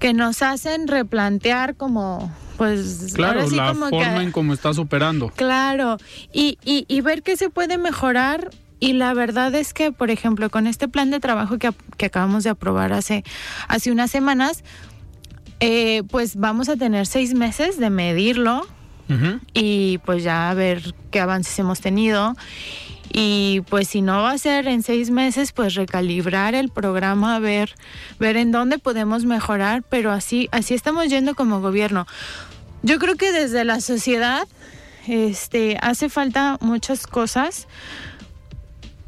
que 0.00 0.14
nos 0.14 0.42
hacen 0.42 0.88
replantear 0.88 1.76
como 1.76 2.32
pues 2.56 3.12
claro 3.14 3.48
sí 3.48 3.54
la 3.54 3.68
como 3.68 3.90
forma 3.90 4.16
que, 4.16 4.22
en 4.22 4.32
cómo 4.32 4.52
estás 4.52 4.78
operando 4.78 5.28
claro 5.28 5.98
y, 6.32 6.58
y, 6.64 6.84
y, 6.88 7.00
ver 7.00 7.22
qué 7.22 7.36
se 7.36 7.48
puede 7.50 7.78
mejorar 7.78 8.50
y 8.80 8.94
la 8.94 9.14
verdad 9.14 9.54
es 9.54 9.72
que 9.72 9.92
por 9.92 10.10
ejemplo 10.10 10.50
con 10.50 10.66
este 10.66 10.88
plan 10.88 11.10
de 11.10 11.20
trabajo 11.20 11.58
que, 11.58 11.70
que 11.96 12.06
acabamos 12.06 12.44
de 12.44 12.50
aprobar 12.50 12.92
hace 12.92 13.24
hace 13.68 13.92
unas 13.92 14.10
semanas 14.10 14.64
eh, 15.60 16.02
pues 16.10 16.36
vamos 16.36 16.68
a 16.68 16.76
tener 16.76 17.06
seis 17.06 17.34
meses 17.34 17.78
de 17.78 17.90
medirlo 17.90 18.66
uh 19.08 19.12
-huh. 19.12 19.40
y 19.52 19.98
pues 19.98 20.24
ya 20.24 20.52
ver 20.54 20.94
qué 21.10 21.20
avances 21.20 21.58
hemos 21.58 21.80
tenido 21.80 22.34
y 23.12 23.62
pues 23.68 23.88
si 23.88 24.02
no 24.02 24.22
va 24.22 24.32
a 24.32 24.38
ser 24.38 24.68
en 24.68 24.82
seis 24.82 25.10
meses, 25.10 25.52
pues 25.52 25.74
recalibrar 25.74 26.54
el 26.54 26.68
programa, 26.68 27.38
ver, 27.38 27.74
ver 28.18 28.36
en 28.36 28.52
dónde 28.52 28.78
podemos 28.78 29.24
mejorar, 29.24 29.82
pero 29.82 30.12
así, 30.12 30.48
así 30.52 30.74
estamos 30.74 31.08
yendo 31.08 31.34
como 31.34 31.60
gobierno. 31.60 32.06
Yo 32.82 32.98
creo 32.98 33.16
que 33.16 33.32
desde 33.32 33.64
la 33.64 33.80
sociedad 33.80 34.46
este, 35.06 35.76
hace 35.82 36.08
falta 36.08 36.56
muchas 36.60 37.06
cosas 37.06 37.66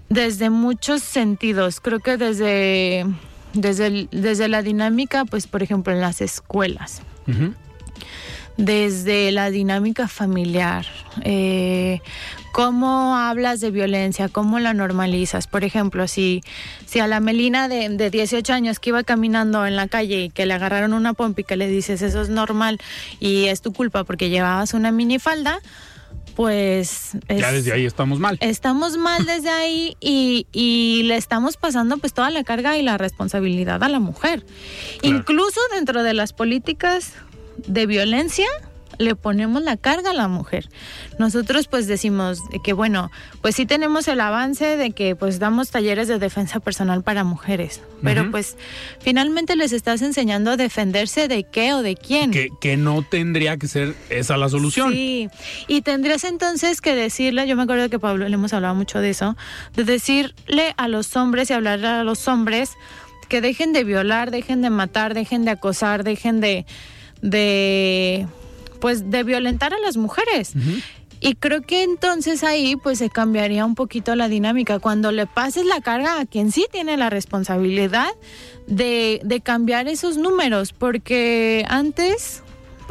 desde 0.09 0.51
muchos 0.51 1.03
sentidos. 1.03 1.81
Creo 1.81 2.01
que 2.01 2.17
desde, 2.17 3.07
desde, 3.55 4.09
desde 4.11 4.49
la 4.49 4.63
dinámica, 4.63 5.25
pues 5.25 5.47
por 5.47 5.63
ejemplo 5.63 5.93
en 5.93 6.01
las 6.01 6.21
escuelas. 6.21 7.03
Desde 8.57 9.31
la 9.33 9.51
dinámica 9.51 10.09
familiar, 10.09 10.87
eh, 11.23 12.01
cómo 12.53 13.17
hablas 13.17 13.61
de 13.61 13.71
violencia, 13.71 14.29
cómo 14.29 14.59
la 14.59 14.75
normalizas. 14.75 15.47
Por 15.47 15.65
ejemplo, 15.65 16.07
si, 16.07 16.43
si 16.87 17.01
a 17.01 17.07
la 17.07 17.21
Melina 17.21 17.69
de, 17.69 17.89
de 17.89 18.11
18 18.11 18.53
años 18.53 18.79
que 18.79 18.91
iba 18.91 19.03
caminando 19.03 19.67
en 19.67 19.77
la 19.77 19.89
calle 19.89 20.25
y 20.25 20.31
que 20.31 20.47
le 20.47 20.55
agarraron 20.55 20.93
una 20.93 21.15
pompa 21.15 21.41
y 21.41 21.45
que 21.45 21.57
le 21.57 21.67
dices 21.67 22.03
eso 22.03 22.21
es 22.21 22.29
normal 22.29 22.79
y 23.19 23.47
es 23.47 23.63
tu 23.63 23.73
culpa 23.73 24.05
porque 24.05 24.29
llevabas 24.29 24.75
una 24.75 24.93
minifalda, 24.93 25.61
pues... 26.35 27.13
ya 27.29 27.53
desde 27.53 27.73
ahí 27.73 27.85
estamos 27.85 28.19
mal. 28.19 28.39
Estamos 28.41 28.97
mal 28.97 29.27
desde 29.27 29.51
ahí 29.51 29.97
y, 30.01 30.47
y, 30.53 31.03
le 31.05 31.17
estamos 31.17 31.57
pasando 31.57 31.99
pues 31.99 32.13
toda 32.13 32.31
la 32.31 32.45
carga 32.45 32.77
y 32.77 32.83
la 32.83 32.99
responsabilidad 32.99 33.83
a 33.83 33.89
la 33.89 34.01
mujer. 34.01 34.45
Incluso 35.03 35.61
dentro 35.75 36.03
de 36.03 36.15
las 36.15 36.33
políticas 36.33 37.15
de 37.67 37.87
violencia, 37.87 38.47
le 38.99 39.15
ponemos 39.15 39.63
la 39.63 39.77
carga 39.77 40.11
a 40.11 40.15
la 40.15 40.29
mujer. 40.29 40.69
Nosotros 41.19 41.69
pues 41.69 41.87
decimos 41.87 42.41
que 42.65 42.73
bueno, 42.73 43.11
pues 43.41 43.57
sí 43.57 43.67
tenemos 43.67 44.09
el 44.09 44.21
avance 44.21 44.77
de 44.77 44.93
que 44.93 45.17
pues 45.17 45.39
damos 45.39 45.71
talleres 45.71 46.09
de 46.09 46.19
defensa 46.19 46.61
personal 46.61 47.03
para 47.03 47.25
mujeres, 47.25 47.83
pero 48.03 48.31
pues 48.31 48.57
finalmente 49.01 49.57
les 49.57 49.73
estás 49.73 50.03
enseñando 50.03 50.53
a 50.53 50.57
defenderse 50.57 51.29
de 51.29 51.45
qué 51.45 51.75
o 51.75 51.83
de 51.83 51.97
quién. 51.97 52.31
Que, 52.31 52.49
que 52.61 52.77
no 52.77 53.03
tendría 53.03 53.57
que 53.57 53.69
ser 53.69 53.95
esa 54.11 54.37
la 54.37 54.49
solución. 54.49 54.93
Sí, 54.93 55.29
y 55.69 55.83
tendrías 55.83 56.25
entonces 56.25 56.81
que 56.81 56.95
decirle, 56.95 57.47
yo 57.47 57.57
me 57.57 57.63
acuerdo 57.63 57.89
que 57.89 57.99
Pablo 57.99 58.29
le 58.29 58.35
hemos 58.35 58.53
hablado 58.53 58.75
mucho 58.75 59.01
de 59.01 59.11
eso, 59.11 59.37
de 59.75 59.85
decirle 59.85 60.75
a 60.77 60.89
los 60.89 61.17
hombres 61.17 61.51
y 61.51 61.53
hablarle 61.53 61.89
a 61.89 62.05
los 62.05 62.29
hombres 62.29 62.73
que 63.29 63.41
dejen 63.41 63.73
de 63.73 63.85
violar, 63.85 64.31
dejen 64.31 64.61
de 64.63 64.71
matar, 64.71 65.15
dejen 65.15 65.45
de 65.45 65.53
acosar, 65.53 66.05
dejen 66.05 66.41
de 66.41 66.67
de 67.23 68.27
pues 68.83 69.13
de 69.13 69.23
violentar 69.23 69.73
a 69.73 69.79
las 69.79 69.97
mujeres. 69.97 70.55
Y 71.21 71.37
creo 71.37 71.63
que 71.63 71.85
entonces 71.85 72.43
ahí 72.43 72.75
pues 72.75 72.99
se 72.99 73.11
cambiaría 73.11 73.65
un 73.65 73.77
poquito 73.77 74.17
la 74.17 74.29
dinámica. 74.29 74.81
Cuando 74.81 75.13
le 75.13 75.27
pases 75.27 75.65
la 75.65 75.81
carga 75.81 76.19
a 76.19 76.27
quien 76.27 76.51
sí 76.51 76.67
tiene 76.71 76.97
la 76.97 77.09
responsabilidad 77.09 78.11
de, 78.67 79.21
de 79.23 79.41
cambiar 79.41 79.87
esos 79.87 80.17
números, 80.17 80.73
porque 80.73 81.65
antes 81.69 82.43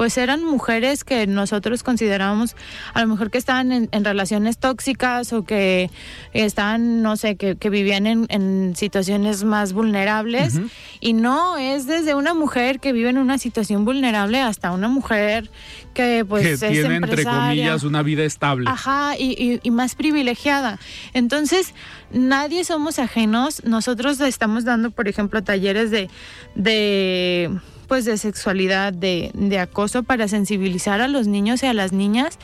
pues 0.01 0.17
eran 0.17 0.43
mujeres 0.43 1.03
que 1.03 1.27
nosotros 1.27 1.83
considerábamos 1.83 2.55
a 2.95 3.01
lo 3.01 3.07
mejor 3.07 3.29
que 3.29 3.37
estaban 3.37 3.71
en, 3.71 4.03
relaciones 4.03 4.57
tóxicas 4.57 5.31
o 5.31 5.43
que 5.43 5.91
estaban, 6.33 7.03
no 7.03 7.17
sé, 7.17 7.35
que, 7.35 7.69
vivían 7.69 8.07
en, 8.07 8.75
situaciones 8.75 9.43
más 9.43 9.73
vulnerables. 9.73 10.59
Y 11.01 11.13
no, 11.13 11.55
es 11.59 11.85
desde 11.85 12.15
una 12.15 12.33
mujer 12.33 12.79
que 12.79 12.93
vive 12.93 13.09
en 13.09 13.19
una 13.19 13.37
situación 13.37 13.85
vulnerable 13.85 14.41
hasta 14.41 14.71
una 14.71 14.87
mujer 14.87 15.51
que 15.93 16.25
pues 16.27 16.59
que 16.59 16.69
tiene 16.69 16.95
entre 16.95 17.23
comillas 17.23 17.83
una 17.83 18.01
vida 18.01 18.23
estable. 18.23 18.71
Ajá, 18.71 19.13
y, 19.19 19.59
y, 19.61 19.69
más 19.69 19.93
privilegiada. 19.93 20.79
Entonces, 21.13 21.75
nadie 22.11 22.63
somos 22.63 22.97
ajenos. 22.97 23.63
Nosotros 23.65 24.19
estamos 24.19 24.65
dando, 24.65 24.89
por 24.89 25.07
ejemplo, 25.07 25.43
talleres 25.43 25.91
de, 25.91 26.09
de 26.55 27.51
pues 27.91 28.05
de 28.05 28.17
sexualidad, 28.17 28.93
de, 28.93 29.31
de 29.33 29.59
acoso 29.59 30.03
para 30.03 30.29
sensibilizar 30.29 31.01
a 31.01 31.09
los 31.09 31.27
niños 31.27 31.61
y 31.61 31.65
a 31.65 31.73
las 31.73 31.91
niñas, 31.91 32.39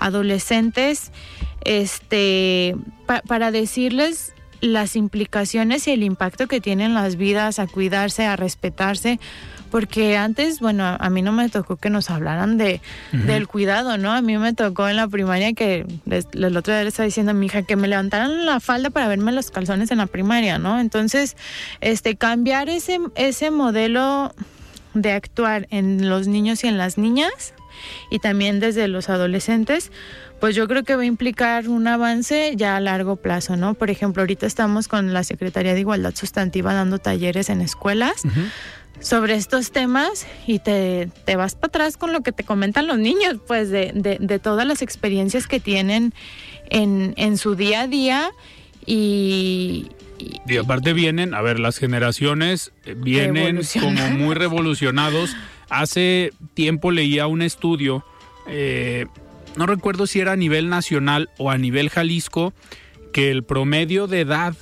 adolescentes, 0.00 1.12
este, 1.60 2.74
para 3.28 3.52
decirles 3.52 4.32
las 4.60 4.96
implicaciones 4.96 5.86
y 5.86 5.92
el 5.92 6.02
impacto 6.02 6.48
que 6.48 6.60
tienen 6.60 6.94
las 6.94 7.14
vidas, 7.14 7.60
a 7.60 7.68
cuidarse, 7.68 8.26
a 8.26 8.34
respetarse, 8.34 9.20
porque 9.70 10.16
antes, 10.16 10.58
bueno, 10.58 10.84
a 10.84 11.10
mí 11.10 11.22
no 11.22 11.30
me 11.30 11.48
tocó 11.48 11.76
que 11.76 11.90
nos 11.90 12.10
hablaran 12.10 12.58
de, 12.58 12.80
del 13.12 13.46
cuidado, 13.46 13.98
¿no? 13.98 14.12
A 14.12 14.20
mí 14.20 14.36
me 14.36 14.52
tocó 14.52 14.88
en 14.88 14.96
la 14.96 15.06
primaria 15.06 15.52
que 15.52 15.86
el 16.10 16.56
otro 16.56 16.74
día 16.74 16.82
le 16.82 16.88
estaba 16.88 17.04
diciendo 17.04 17.30
a 17.30 17.34
mi 17.34 17.46
hija 17.46 17.62
que 17.62 17.76
me 17.76 17.86
levantaran 17.86 18.46
la 18.46 18.58
falda 18.58 18.90
para 18.90 19.06
verme 19.06 19.30
los 19.30 19.52
calzones 19.52 19.92
en 19.92 19.98
la 19.98 20.06
primaria, 20.06 20.58
¿no? 20.58 20.80
Entonces, 20.80 21.36
este, 21.80 22.16
cambiar 22.16 22.68
ese, 22.68 22.98
ese 23.14 23.52
modelo 23.52 24.34
de 24.94 25.12
actuar 25.12 25.66
en 25.70 26.08
los 26.08 26.26
niños 26.28 26.64
y 26.64 26.68
en 26.68 26.78
las 26.78 26.98
niñas 26.98 27.54
y 28.10 28.18
también 28.18 28.60
desde 28.60 28.88
los 28.88 29.08
adolescentes, 29.08 29.92
pues 30.40 30.54
yo 30.54 30.68
creo 30.68 30.84
que 30.84 30.96
va 30.96 31.02
a 31.02 31.06
implicar 31.06 31.68
un 31.68 31.86
avance 31.86 32.52
ya 32.56 32.76
a 32.76 32.80
largo 32.80 33.16
plazo, 33.16 33.56
¿no? 33.56 33.74
Por 33.74 33.90
ejemplo, 33.90 34.22
ahorita 34.22 34.46
estamos 34.46 34.88
con 34.88 35.12
la 35.12 35.24
Secretaría 35.24 35.74
de 35.74 35.80
Igualdad 35.80 36.14
Sustantiva 36.14 36.74
dando 36.74 36.98
talleres 36.98 37.50
en 37.50 37.60
escuelas. 37.60 38.22
sobre 39.00 39.36
estos 39.36 39.70
temas 39.70 40.26
y 40.44 40.58
te, 40.58 41.08
te 41.24 41.36
vas 41.36 41.54
para 41.54 41.68
atrás 41.68 41.96
con 41.96 42.12
lo 42.12 42.22
que 42.22 42.32
te 42.32 42.42
comentan 42.42 42.88
los 42.88 42.98
niños, 42.98 43.36
pues 43.46 43.70
de, 43.70 43.92
de, 43.94 44.18
de 44.18 44.38
todas 44.40 44.66
las 44.66 44.82
experiencias 44.82 45.46
que 45.46 45.60
tienen 45.60 46.12
en, 46.68 47.14
en 47.16 47.38
su 47.38 47.54
día 47.54 47.82
a 47.82 47.86
día 47.86 48.32
y, 48.86 49.86
y 50.18 50.56
aparte 50.56 50.92
vienen, 50.92 51.34
a 51.34 51.42
ver, 51.42 51.60
las 51.60 51.78
generaciones 51.78 52.72
eh, 52.84 52.94
vienen 52.96 53.60
como 53.80 54.10
muy 54.10 54.34
revolucionados. 54.34 55.36
Hace 55.70 56.32
tiempo 56.54 56.90
leía 56.90 57.26
un 57.26 57.42
estudio, 57.42 58.04
eh, 58.46 59.06
no 59.56 59.66
recuerdo 59.66 60.06
si 60.06 60.20
era 60.20 60.32
a 60.32 60.36
nivel 60.36 60.68
nacional 60.68 61.30
o 61.38 61.50
a 61.50 61.58
nivel 61.58 61.90
Jalisco, 61.90 62.52
que 63.12 63.30
el 63.30 63.44
promedio 63.44 64.06
de 64.06 64.20
edad 64.20 64.54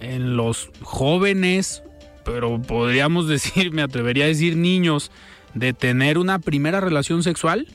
en 0.00 0.36
los 0.36 0.70
jóvenes, 0.82 1.82
pero 2.24 2.60
podríamos 2.60 3.28
decir, 3.28 3.72
me 3.72 3.82
atrevería 3.82 4.24
a 4.24 4.28
decir 4.28 4.56
niños, 4.56 5.10
de 5.54 5.72
tener 5.72 6.18
una 6.18 6.40
primera 6.40 6.80
relación 6.80 7.22
sexual 7.22 7.68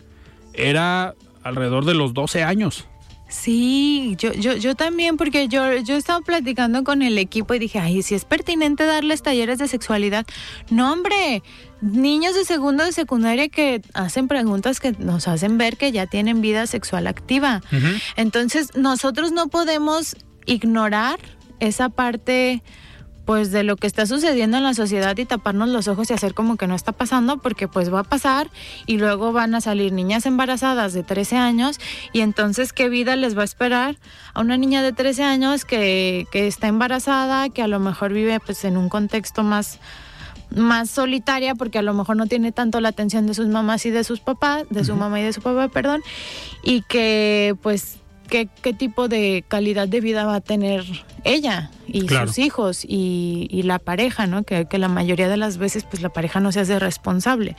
era 0.54 1.16
alrededor 1.44 1.86
de 1.86 1.94
los 1.94 2.14
12 2.14 2.44
años. 2.44 2.88
Sí, 3.30 4.16
yo, 4.18 4.34
yo, 4.34 4.56
yo 4.56 4.76
también, 4.76 5.16
porque 5.16 5.48
yo, 5.48 5.78
yo 5.78 5.96
estaba 5.96 6.20
platicando 6.22 6.84
con 6.84 7.04
el 7.04 7.18
equipo 7.20 7.54
y 7.54 7.60
dije, 7.60 7.78
ay, 7.78 8.02
si 8.02 8.16
es 8.16 8.26
pertinente 8.26 8.86
darles 8.86 9.22
talleres 9.22 9.60
de 9.60 9.68
sexualidad. 9.68 10.26
No, 10.72 10.92
hombre, 10.92 11.44
niños 11.80 12.34
de 12.34 12.44
segundo 12.44 12.84
de 12.84 12.92
secundaria 12.92 13.48
que 13.48 13.84
hacen 13.94 14.28
preguntas 14.28 14.80
que 14.80 14.94
nos 14.94 15.28
hacen 15.28 15.60
ver 15.60 15.78
que 15.78 15.92
ya 15.92 16.08
tienen 16.08 16.42
vida 16.42 16.66
sexual 16.66 17.06
activa. 17.06 17.62
Entonces, 18.16 18.76
nosotros 18.76 19.32
no 19.32 19.48
podemos 19.48 20.16
ignorar 20.48 21.20
esa 21.60 21.90
parte 21.90 22.64
pues 23.30 23.52
de 23.52 23.62
lo 23.62 23.76
que 23.76 23.86
está 23.86 24.08
sucediendo 24.08 24.58
en 24.58 24.64
la 24.64 24.74
sociedad 24.74 25.16
y 25.16 25.24
taparnos 25.24 25.70
los 25.70 25.88
ojos 25.88 26.10
y 26.10 26.14
hacer 26.16 26.34
como 26.34 26.58
que 26.58 26.66
no 26.66 26.74
está 26.74 26.94
pasando 26.94 27.38
porque 27.38 27.68
pues 27.68 27.94
va 27.94 28.00
a 28.00 28.04
pasar 28.04 28.50
y 28.88 28.98
luego 28.98 29.32
van 29.32 29.54
a 29.54 29.62
salir 29.62 29.94
niñas 29.94 30.26
embarazadas 30.26 30.94
de 30.94 31.04
13 31.04 31.38
años 31.38 31.80
y 32.12 32.22
entonces 32.22 32.74
qué 32.74 32.90
vida 32.90 33.16
les 33.16 33.38
va 33.38 33.44
a 33.44 33.46
esperar 33.46 33.98
a 34.34 34.42
una 34.42 34.58
niña 34.58 34.82
de 34.82 34.94
13 34.94 35.26
años 35.26 35.64
que, 35.64 36.26
que 36.32 36.48
está 36.48 36.70
embarazada, 36.70 37.50
que 37.50 37.62
a 37.62 37.68
lo 37.68 37.80
mejor 37.80 38.14
vive 38.14 38.40
pues 38.40 38.66
en 38.66 38.78
un 38.78 38.90
contexto 38.90 39.44
más 39.44 39.78
más 40.50 40.90
solitaria 40.90 41.54
porque 41.54 41.78
a 41.78 41.84
lo 41.84 41.94
mejor 41.94 42.18
no 42.18 42.26
tiene 42.26 42.52
tanto 42.52 42.82
la 42.82 42.90
atención 42.90 43.28
de 43.28 43.36
sus 43.36 43.46
mamás 43.46 43.86
y 43.86 43.92
de 43.92 44.04
sus 44.04 44.22
papás, 44.22 44.64
de 44.72 44.84
su 44.84 44.96
mamá 44.96 45.20
y 45.20 45.24
de 45.24 45.34
su 45.34 45.44
papá, 45.44 45.68
perdón, 45.68 46.02
y 46.64 46.82
que 46.82 47.56
pues 47.62 47.99
qué, 48.30 48.48
qué 48.62 48.74
tipo 48.74 49.08
de 49.08 49.44
calidad 49.48 49.88
de 49.88 50.02
vida 50.02 50.26
va 50.26 50.36
a 50.36 50.42
tener 50.42 50.86
ella 51.24 51.72
y 51.88 52.08
sus 52.08 52.38
hijos 52.40 52.86
y, 52.88 53.62
la 53.64 53.80
pareja, 53.80 54.28
¿no? 54.28 54.44
Que, 54.44 54.66
que, 54.66 54.78
la 54.78 54.88
mayoría 54.88 55.28
de 55.28 55.38
las 55.38 55.58
veces 55.58 55.84
pues 55.84 56.02
la 56.02 56.10
pareja 56.10 56.40
no 56.40 56.52
se 56.52 56.62
hace 56.62 56.80
responsable. 56.80 57.56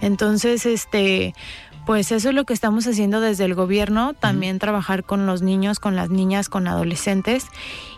Entonces, 0.00 0.66
este, 0.66 1.34
pues 1.86 2.12
eso 2.12 2.30
es 2.30 2.34
lo 2.34 2.44
que 2.44 2.54
estamos 2.54 2.86
haciendo 2.86 3.20
desde 3.20 3.44
el 3.44 3.54
gobierno, 3.54 4.14
también 4.14 4.58
trabajar 4.58 5.04
con 5.04 5.26
los 5.26 5.42
niños, 5.42 5.78
con 5.78 5.96
las 5.96 6.10
niñas, 6.10 6.48
con 6.48 6.66
adolescentes 6.66 7.46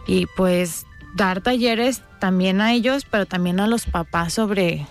y 0.06 0.26
pues 0.36 0.86
dar 1.16 1.40
talleres 1.40 2.02
también 2.20 2.60
a 2.60 2.72
ellos, 2.72 3.04
pero 3.10 3.26
también 3.26 3.58
a 3.60 3.66
los 3.66 3.86
papás 3.86 4.34
sobre 4.34 4.86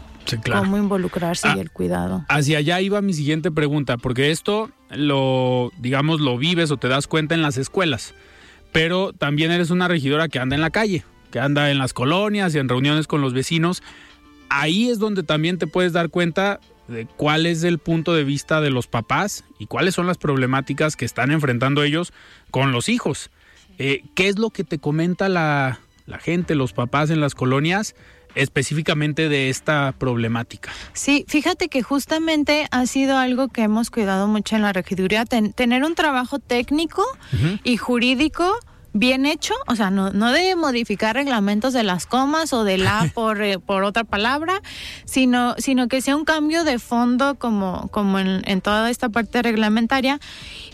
cómo 0.51 0.77
involucrarse 0.77 1.47
y 1.47 1.51
ah, 1.51 1.61
el 1.61 1.71
cuidado. 1.71 2.25
Hacia 2.27 2.57
allá 2.57 2.81
iba 2.81 3.01
mi 3.01 3.13
siguiente 3.13 3.51
pregunta, 3.51 3.97
porque 3.97 4.31
esto 4.31 4.69
lo, 4.91 5.71
digamos, 5.77 6.19
lo 6.19 6.37
vives 6.37 6.71
o 6.71 6.77
te 6.77 6.87
das 6.87 7.07
cuenta 7.07 7.35
en 7.35 7.41
las 7.41 7.57
escuelas, 7.57 8.13
pero 8.71 9.13
también 9.13 9.51
eres 9.51 9.69
una 9.69 9.87
regidora 9.87 10.27
que 10.29 10.39
anda 10.39 10.55
en 10.55 10.61
la 10.61 10.69
calle, 10.69 11.03
que 11.31 11.39
anda 11.39 11.71
en 11.71 11.77
las 11.77 11.93
colonias 11.93 12.53
y 12.55 12.59
en 12.59 12.69
reuniones 12.69 13.07
con 13.07 13.21
los 13.21 13.33
vecinos. 13.33 13.83
Ahí 14.49 14.89
es 14.89 14.99
donde 14.99 15.23
también 15.23 15.57
te 15.57 15.67
puedes 15.67 15.93
dar 15.93 16.09
cuenta 16.09 16.59
de 16.87 17.05
cuál 17.05 17.45
es 17.45 17.63
el 17.63 17.77
punto 17.77 18.13
de 18.13 18.23
vista 18.23 18.61
de 18.61 18.71
los 18.71 18.87
papás 18.87 19.43
y 19.59 19.67
cuáles 19.67 19.93
son 19.93 20.07
las 20.07 20.17
problemáticas 20.17 20.95
que 20.95 21.05
están 21.05 21.31
enfrentando 21.31 21.83
ellos 21.83 22.13
con 22.49 22.71
los 22.71 22.89
hijos. 22.89 23.29
Eh, 23.77 24.03
¿Qué 24.15 24.27
es 24.27 24.39
lo 24.39 24.49
que 24.49 24.63
te 24.63 24.79
comenta 24.79 25.29
la, 25.29 25.79
la 26.07 26.17
gente, 26.17 26.55
los 26.55 26.73
papás 26.73 27.11
en 27.11 27.21
las 27.21 27.35
colonias? 27.35 27.95
Específicamente 28.35 29.29
de 29.29 29.49
esta 29.49 29.93
problemática. 29.97 30.71
Sí, 30.93 31.25
fíjate 31.27 31.67
que 31.67 31.81
justamente 31.81 32.67
ha 32.71 32.85
sido 32.85 33.17
algo 33.17 33.47
que 33.47 33.63
hemos 33.63 33.89
cuidado 33.89 34.27
mucho 34.27 34.55
en 34.55 34.61
la 34.61 34.73
regiduría, 34.73 35.25
tener 35.25 35.83
un 35.83 35.95
trabajo 35.95 36.39
técnico 36.39 37.03
y 37.63 37.77
jurídico 37.77 38.59
bien 38.93 39.25
hecho, 39.25 39.53
o 39.67 39.75
sea, 39.75 39.91
no, 39.91 40.11
no 40.11 40.31
de 40.31 40.55
modificar 40.55 41.15
reglamentos 41.15 41.73
de 41.73 41.83
las 41.83 42.05
comas 42.05 42.53
o 42.53 42.63
de 42.63 42.77
la 42.77 43.09
por, 43.13 43.41
eh, 43.41 43.59
por 43.59 43.83
otra 43.83 44.03
palabra, 44.03 44.61
sino, 45.05 45.55
sino 45.57 45.87
que 45.87 46.01
sea 46.01 46.15
un 46.15 46.25
cambio 46.25 46.63
de 46.63 46.79
fondo 46.79 47.35
como, 47.35 47.87
como 47.89 48.19
en, 48.19 48.41
en 48.45 48.61
toda 48.61 48.89
esta 48.89 49.09
parte 49.09 49.41
reglamentaria 49.41 50.19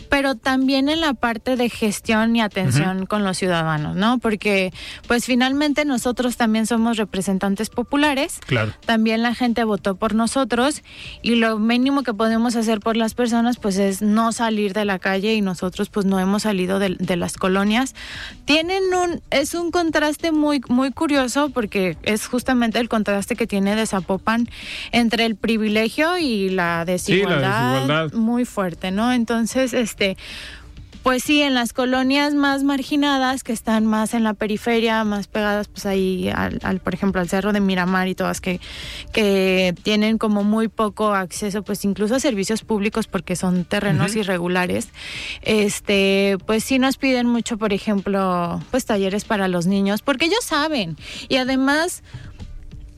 pero 0.08 0.34
también 0.34 0.88
en 0.88 1.00
la 1.00 1.14
parte 1.14 1.56
de 1.56 1.68
gestión 1.68 2.34
y 2.36 2.40
atención 2.40 3.06
con 3.06 3.24
los 3.24 3.38
ciudadanos, 3.38 3.96
¿no? 3.96 4.18
Porque 4.18 4.72
pues 5.06 5.24
finalmente 5.24 5.84
nosotros 5.84 6.36
también 6.36 6.66
somos 6.66 6.96
representantes 6.96 7.70
populares. 7.70 8.38
Claro. 8.46 8.72
También 8.84 9.22
la 9.22 9.34
gente 9.34 9.64
votó 9.64 9.94
por 9.96 10.14
nosotros 10.14 10.82
y 11.22 11.36
lo 11.36 11.58
mínimo 11.58 12.02
que 12.02 12.14
podemos 12.14 12.56
hacer 12.56 12.80
por 12.80 12.96
las 12.96 13.14
personas 13.14 13.58
pues 13.58 13.78
es 13.78 14.02
no 14.02 14.32
salir 14.32 14.72
de 14.72 14.84
la 14.84 14.98
calle 14.98 15.34
y 15.34 15.40
nosotros 15.40 15.88
pues 15.88 16.06
no 16.06 16.20
hemos 16.20 16.42
salido 16.42 16.78
de, 16.78 16.96
de 16.98 17.16
las 17.16 17.36
colonias. 17.36 17.94
Tienen 18.44 18.82
un 18.94 19.22
es 19.30 19.54
un 19.54 19.70
contraste 19.70 20.32
muy 20.32 20.60
muy 20.68 20.92
curioso 20.92 21.50
porque 21.50 21.96
es 22.02 22.26
justamente 22.26 22.78
el 22.78 22.88
contraste 22.88 23.36
que 23.36 23.46
tiene 23.46 23.76
de 23.76 23.86
Zapopan 23.86 24.48
entre 24.92 25.24
el 25.24 25.36
privilegio 25.36 26.18
y 26.18 26.50
la 26.50 26.84
desigualdad, 26.84 27.36
sí, 27.36 27.42
la 27.42 27.74
desigualdad. 27.74 28.12
muy 28.12 28.44
fuerte, 28.44 28.90
¿no? 28.90 29.12
Entonces, 29.12 29.72
este, 29.72 29.95
pues 31.06 31.22
sí, 31.22 31.40
en 31.40 31.54
las 31.54 31.72
colonias 31.72 32.34
más 32.34 32.64
marginadas, 32.64 33.44
que 33.44 33.52
están 33.52 33.86
más 33.86 34.12
en 34.12 34.24
la 34.24 34.34
periferia, 34.34 35.04
más 35.04 35.28
pegadas 35.28 35.68
pues 35.68 35.86
ahí 35.86 36.28
al, 36.34 36.80
por 36.80 36.94
ejemplo, 36.94 37.20
al 37.20 37.28
Cerro 37.28 37.52
de 37.52 37.60
Miramar 37.60 38.08
y 38.08 38.16
todas 38.16 38.40
que, 38.40 38.60
que 39.12 39.72
tienen 39.84 40.18
como 40.18 40.42
muy 40.42 40.66
poco 40.66 41.14
acceso, 41.14 41.62
pues 41.62 41.84
incluso 41.84 42.16
a 42.16 42.18
servicios 42.18 42.64
públicos 42.64 43.06
porque 43.06 43.36
son 43.36 43.64
terrenos 43.64 44.16
irregulares, 44.16 44.88
este, 45.42 46.38
pues 46.44 46.64
sí 46.64 46.80
nos 46.80 46.96
piden 46.96 47.28
mucho, 47.28 47.56
por 47.56 47.72
ejemplo, 47.72 48.60
pues 48.72 48.84
talleres 48.84 49.24
para 49.24 49.46
los 49.46 49.68
niños, 49.68 50.02
porque 50.02 50.24
ellos 50.24 50.42
saben. 50.42 50.96
Y 51.28 51.36
además, 51.36 52.02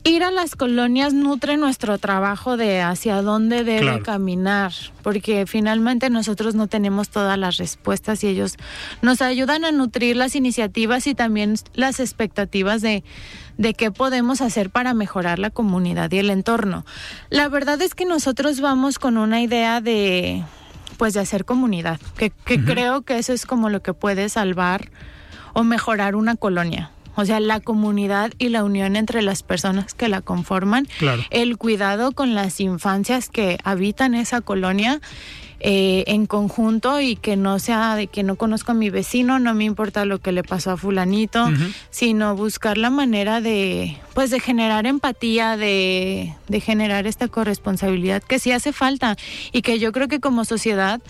ir 0.03 0.23
a 0.23 0.31
las 0.31 0.55
colonias 0.55 1.13
nutre 1.13 1.57
nuestro 1.57 1.97
trabajo 1.97 2.57
de 2.57 2.81
hacia 2.81 3.21
dónde 3.21 3.63
debe 3.63 4.01
caminar, 4.01 4.71
porque 5.03 5.45
finalmente 5.45 6.09
nosotros 6.09 6.55
no 6.55 6.67
tenemos 6.67 7.09
todas 7.09 7.37
las 7.37 7.57
respuestas 7.57 8.23
y 8.23 8.27
ellos 8.27 8.55
nos 9.01 9.21
ayudan 9.21 9.65
a 9.65 9.71
nutrir 9.71 10.15
las 10.15 10.35
iniciativas 10.35 11.07
y 11.07 11.15
también 11.15 11.55
las 11.73 11.99
expectativas 11.99 12.81
de, 12.81 13.03
de 13.57 13.73
qué 13.73 13.91
podemos 13.91 14.41
hacer 14.41 14.69
para 14.69 14.93
mejorar 14.93 15.39
la 15.39 15.49
comunidad 15.49 16.11
y 16.11 16.19
el 16.19 16.29
entorno. 16.29 16.85
La 17.29 17.49
verdad 17.49 17.81
es 17.81 17.93
que 17.93 18.05
nosotros 18.05 18.61
vamos 18.61 18.99
con 18.99 19.17
una 19.17 19.41
idea 19.41 19.81
de 19.81 20.43
pues 20.97 21.13
de 21.13 21.21
hacer 21.21 21.45
comunidad, 21.45 21.97
que, 22.17 22.29
que 22.29 22.61
creo 22.61 23.03
que 23.03 23.19
eso 23.19 23.31
es 23.31 23.45
como 23.45 23.69
lo 23.69 23.81
que 23.81 23.93
puede 23.93 24.27
salvar 24.27 24.89
o 25.53 25.63
mejorar 25.63 26.13
una 26.13 26.35
colonia 26.35 26.91
o 27.19 27.25
sea, 27.25 27.39
la 27.39 27.59
comunidad 27.59 28.31
y 28.37 28.49
la 28.49 28.63
unión 28.63 28.95
entre 28.95 29.21
las 29.21 29.43
personas 29.43 29.93
que 29.93 30.07
la 30.07 30.21
conforman, 30.21 30.87
el 31.29 31.57
cuidado 31.57 32.13
con 32.13 32.33
las 32.33 32.59
infancias 32.59 33.29
que 33.29 33.57
habitan 33.63 34.15
esa 34.15 34.41
colonia. 34.41 35.01
Eh, 35.61 36.05
en 36.07 36.25
conjunto 36.25 37.01
y 37.01 37.17
que 37.17 37.35
no 37.35 37.59
sea 37.59 37.97
de 37.97 38.07
que 38.07 38.23
no 38.23 38.37
conozco 38.37 38.71
a 38.71 38.75
mi 38.75 38.89
vecino, 38.89 39.39
no 39.39 39.53
me 39.53 39.65
importa 39.65 40.05
lo 40.05 40.19
que 40.19 40.31
le 40.31 40.41
pasó 40.41 40.71
a 40.71 40.77
fulanito, 40.77 41.49
sino 41.89 42.33
buscar 42.33 42.77
la 42.77 42.89
manera 42.89 43.41
de, 43.41 43.97
pues, 44.13 44.29
de 44.29 44.39
generar 44.39 44.85
empatía, 44.85 45.57
de, 45.57 46.33
de 46.47 46.61
generar 46.61 47.07
esta 47.07 47.27
corresponsabilidad 47.27 48.23
que 48.23 48.39
sí 48.39 48.53
hace 48.53 48.71
falta 48.71 49.17
y 49.51 49.61
que 49.61 49.79
yo 49.79 49.91
creo 49.91 50.07
que 50.07 50.21
como 50.21 50.45
sociedad 50.45 51.01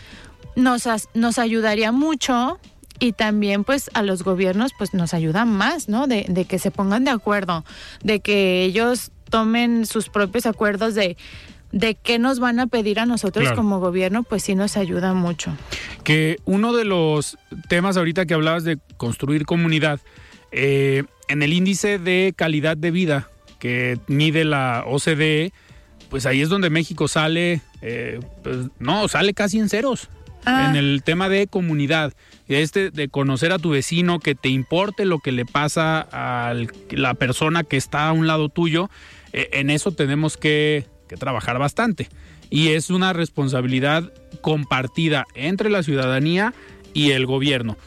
nos, 0.55 0.87
nos 1.13 1.37
ayudaría 1.37 1.91
mucho 1.91 2.57
y 2.99 3.13
también 3.13 3.63
pues 3.63 3.89
a 3.93 4.03
los 4.03 4.23
gobiernos 4.23 4.71
pues 4.77 4.93
nos 4.93 5.13
ayuda 5.13 5.45
más, 5.45 5.89
¿no? 5.89 6.07
De, 6.07 6.25
de 6.27 6.45
que 6.45 6.59
se 6.59 6.71
pongan 6.71 7.03
de 7.05 7.11
acuerdo, 7.11 7.65
de 8.03 8.19
que 8.19 8.63
ellos 8.63 9.11
tomen 9.29 9.85
sus 9.85 10.09
propios 10.09 10.45
acuerdos 10.45 10.95
de 10.95 11.17
de 11.71 11.95
qué 11.95 12.17
nos 12.19 12.39
van 12.39 12.59
a 12.59 12.67
pedir 12.67 12.99
a 12.99 13.05
nosotros 13.05 13.51
como 13.53 13.79
gobierno, 13.79 14.23
pues 14.23 14.43
sí 14.43 14.55
nos 14.55 14.77
ayuda 14.77 15.13
mucho. 15.13 15.55
Que 16.03 16.37
uno 16.45 16.73
de 16.73 16.85
los 16.85 17.37
temas 17.67 17.97
ahorita 17.97 18.25
que 18.25 18.33
hablabas 18.33 18.63
de 18.63 18.79
construir 18.97 19.45
comunidad, 19.45 19.99
eh, 20.51 21.03
en 21.27 21.43
el 21.43 21.53
índice 21.53 21.99
de 21.99 22.33
calidad 22.35 22.75
de 22.75 22.91
vida 22.91 23.29
que 23.59 23.99
mide 24.07 24.45
la 24.45 24.83
OCDE, 24.87 25.53
pues 26.09 26.25
ahí 26.25 26.41
es 26.41 26.49
donde 26.49 26.69
México 26.71 27.07
sale, 27.07 27.61
eh, 27.81 28.19
pues, 28.41 28.57
no, 28.79 29.07
sale 29.07 29.33
casi 29.33 29.59
en 29.59 29.69
ceros. 29.69 30.09
Ah. 30.45 30.67
En 30.69 30.75
el 30.75 31.03
tema 31.03 31.29
de 31.29 31.47
comunidad, 31.47 32.13
este 32.49 32.89
de 32.89 33.09
conocer 33.09 33.51
a 33.51 33.59
tu 33.59 33.69
vecino, 33.69 34.19
que 34.19 34.35
te 34.35 34.49
importe 34.49 35.05
lo 35.05 35.19
que 35.19 35.31
le 35.31 35.45
pasa 35.45 36.07
a 36.11 36.53
la 36.89 37.13
persona 37.13 37.63
que 37.63 37.77
está 37.77 38.09
a 38.09 38.11
un 38.11 38.27
lado 38.27 38.49
tuyo, 38.49 38.89
eh, 39.33 39.49
en 39.53 39.69
eso 39.69 39.91
tenemos 39.91 40.37
que, 40.37 40.85
trabajar 41.19 41.57
bastante. 41.57 42.07
Y 42.51 42.69
es 42.69 42.91
una 42.91 43.13
responsabilidad 43.13 44.13
compartida 44.41 45.25
entre 45.33 45.71
la 45.71 45.81
ciudadanía 45.81 46.53
y 46.93 47.11
el 47.11 47.25
gobierno. 47.25 47.77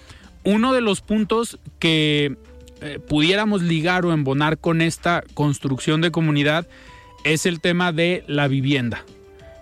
Uno 0.43 0.73
de 0.73 0.81
los 0.81 1.03
puntos 1.03 1.61
que 1.79 2.37
eh, 2.81 2.99
pudiéramos 2.99 3.63
ligar 3.63 4.05
o 4.05 4.13
embonar 4.13 4.59
con 4.59 4.81
esta 4.81 5.23
construcción 5.35 6.01
de 6.01 6.11
comunidad 6.11 6.67
es 7.23 7.47
el 7.47 7.61
tema 7.61 7.93
de 7.93 8.25
la 8.27 8.49
vivienda. 8.49 9.05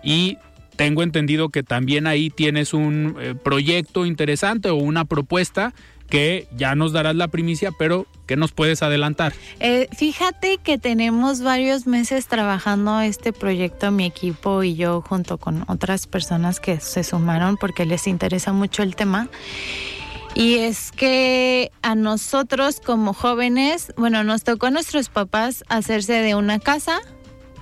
Y 0.03 0.39
tengo 0.81 1.03
entendido 1.03 1.51
que 1.51 1.63
también 1.63 2.07
ahí 2.07 2.31
tienes 2.31 2.73
un 2.73 3.15
eh, 3.21 3.35
proyecto 3.35 4.07
interesante 4.07 4.71
o 4.71 4.77
una 4.77 5.05
propuesta 5.05 5.75
que 6.09 6.49
ya 6.57 6.75
nos 6.75 6.93
darás 6.93 7.15
la 7.17 7.29
primicia, 7.29 7.71
pero 7.79 8.07
¿qué 8.27 8.35
nos 8.35 8.53
puedes 8.53 8.83
adelantar? 8.83 9.35
Eh, 9.61 9.89
fíjate 9.93 10.57
que 10.57 10.79
tenemos 10.79 11.43
varios 11.43 11.87
meses 11.87 12.29
trabajando 12.29 12.99
este 13.03 13.35
proyecto, 13.35 13.91
mi 13.91 14.07
equipo 14.07 14.63
y 14.63 14.75
yo, 14.75 15.03
junto 15.07 15.37
con 15.37 15.67
otras 15.69 16.07
personas 16.07 16.61
que 16.61 16.81
se 16.81 17.05
sumaron 17.05 17.59
porque 17.59 17.85
les 17.85 18.07
interesa 18.07 18.55
mucho 18.55 18.83
el 18.83 18.97
tema. 18.97 19.29
Y 20.35 20.55
es 20.55 20.93
que 20.93 21.73
a 21.83 21.95
nosotros 21.95 22.81
como 22.81 23.13
jóvenes, 23.13 23.93
bueno, 23.99 24.25
nos 24.25 24.45
tocó 24.45 24.69
a 24.69 24.71
nuestros 24.71 25.11
papás 25.11 25.63
hacerse 25.69 26.15
de 26.15 26.35
una 26.37 26.59
casa, 26.59 27.03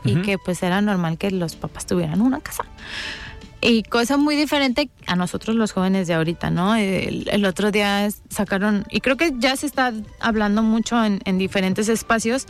y 0.09 0.22
que 0.22 0.38
pues 0.38 0.62
era 0.62 0.80
normal 0.80 1.18
que 1.18 1.30
los 1.30 1.56
papás 1.56 1.86
tuvieran 1.86 2.20
una 2.20 2.40
casa. 2.40 2.64
Y 3.61 3.82
cosa 3.82 4.16
muy 4.16 4.36
diferente 4.36 4.88
a 5.06 5.16
nosotros 5.16 5.56
los 5.56 5.72
jóvenes 5.72 6.06
de 6.06 6.14
ahorita, 6.14 6.50
¿no? 6.50 6.76
El, 6.76 7.44
otro 7.44 7.72
día 7.72 8.09
sacaron, 8.28 8.84
y 8.88 9.00
creo 9.00 9.16
que 9.16 9.32
ya 9.38 9.56
se 9.56 9.66
está 9.66 9.92
hablando 10.20 10.62
mucho 10.62 10.96
en, 11.04 11.38
diferentes 11.38 11.88
espacios 11.88 12.46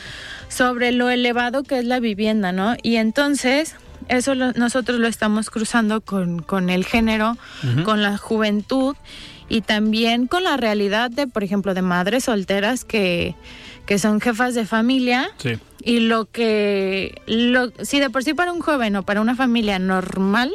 sobre 0.48 0.92
lo 0.92 1.08
elevado 1.08 1.62
que 1.62 1.78
es 1.78 1.86
la 1.86 1.98
vivienda, 1.98 2.52
¿no? 2.52 2.76
Y 2.82 2.96
entonces 2.96 3.74
eso 4.08 4.34
nosotros 4.34 5.00
lo 5.00 5.06
estamos 5.06 5.48
cruzando 5.48 6.02
con, 6.02 6.40
con 6.42 6.68
el 6.68 6.84
género, 6.84 7.38
con 7.84 8.02
la 8.02 8.18
juventud 8.18 8.94
y 9.48 9.62
también 9.62 10.26
con 10.26 10.44
la 10.44 10.58
realidad 10.58 11.10
de, 11.10 11.26
por 11.26 11.42
ejemplo, 11.42 11.72
de 11.72 11.80
madres 11.80 12.24
solteras 12.24 12.84
que, 12.84 13.34
que 13.88 13.98
son 13.98 14.20
jefas 14.20 14.54
de 14.54 14.66
familia. 14.66 15.30
Sí 15.38 15.58
y 15.88 16.00
lo 16.00 16.26
que, 16.26 17.22
lo, 17.26 17.72
si 17.80 18.00
de 18.00 18.10
por 18.10 18.24
sí 18.24 18.34
para 18.34 18.52
un 18.52 18.60
joven 18.60 18.96
o 18.96 19.02
para 19.04 19.20
una 19.22 19.34
familia 19.34 19.78
normal, 19.78 20.52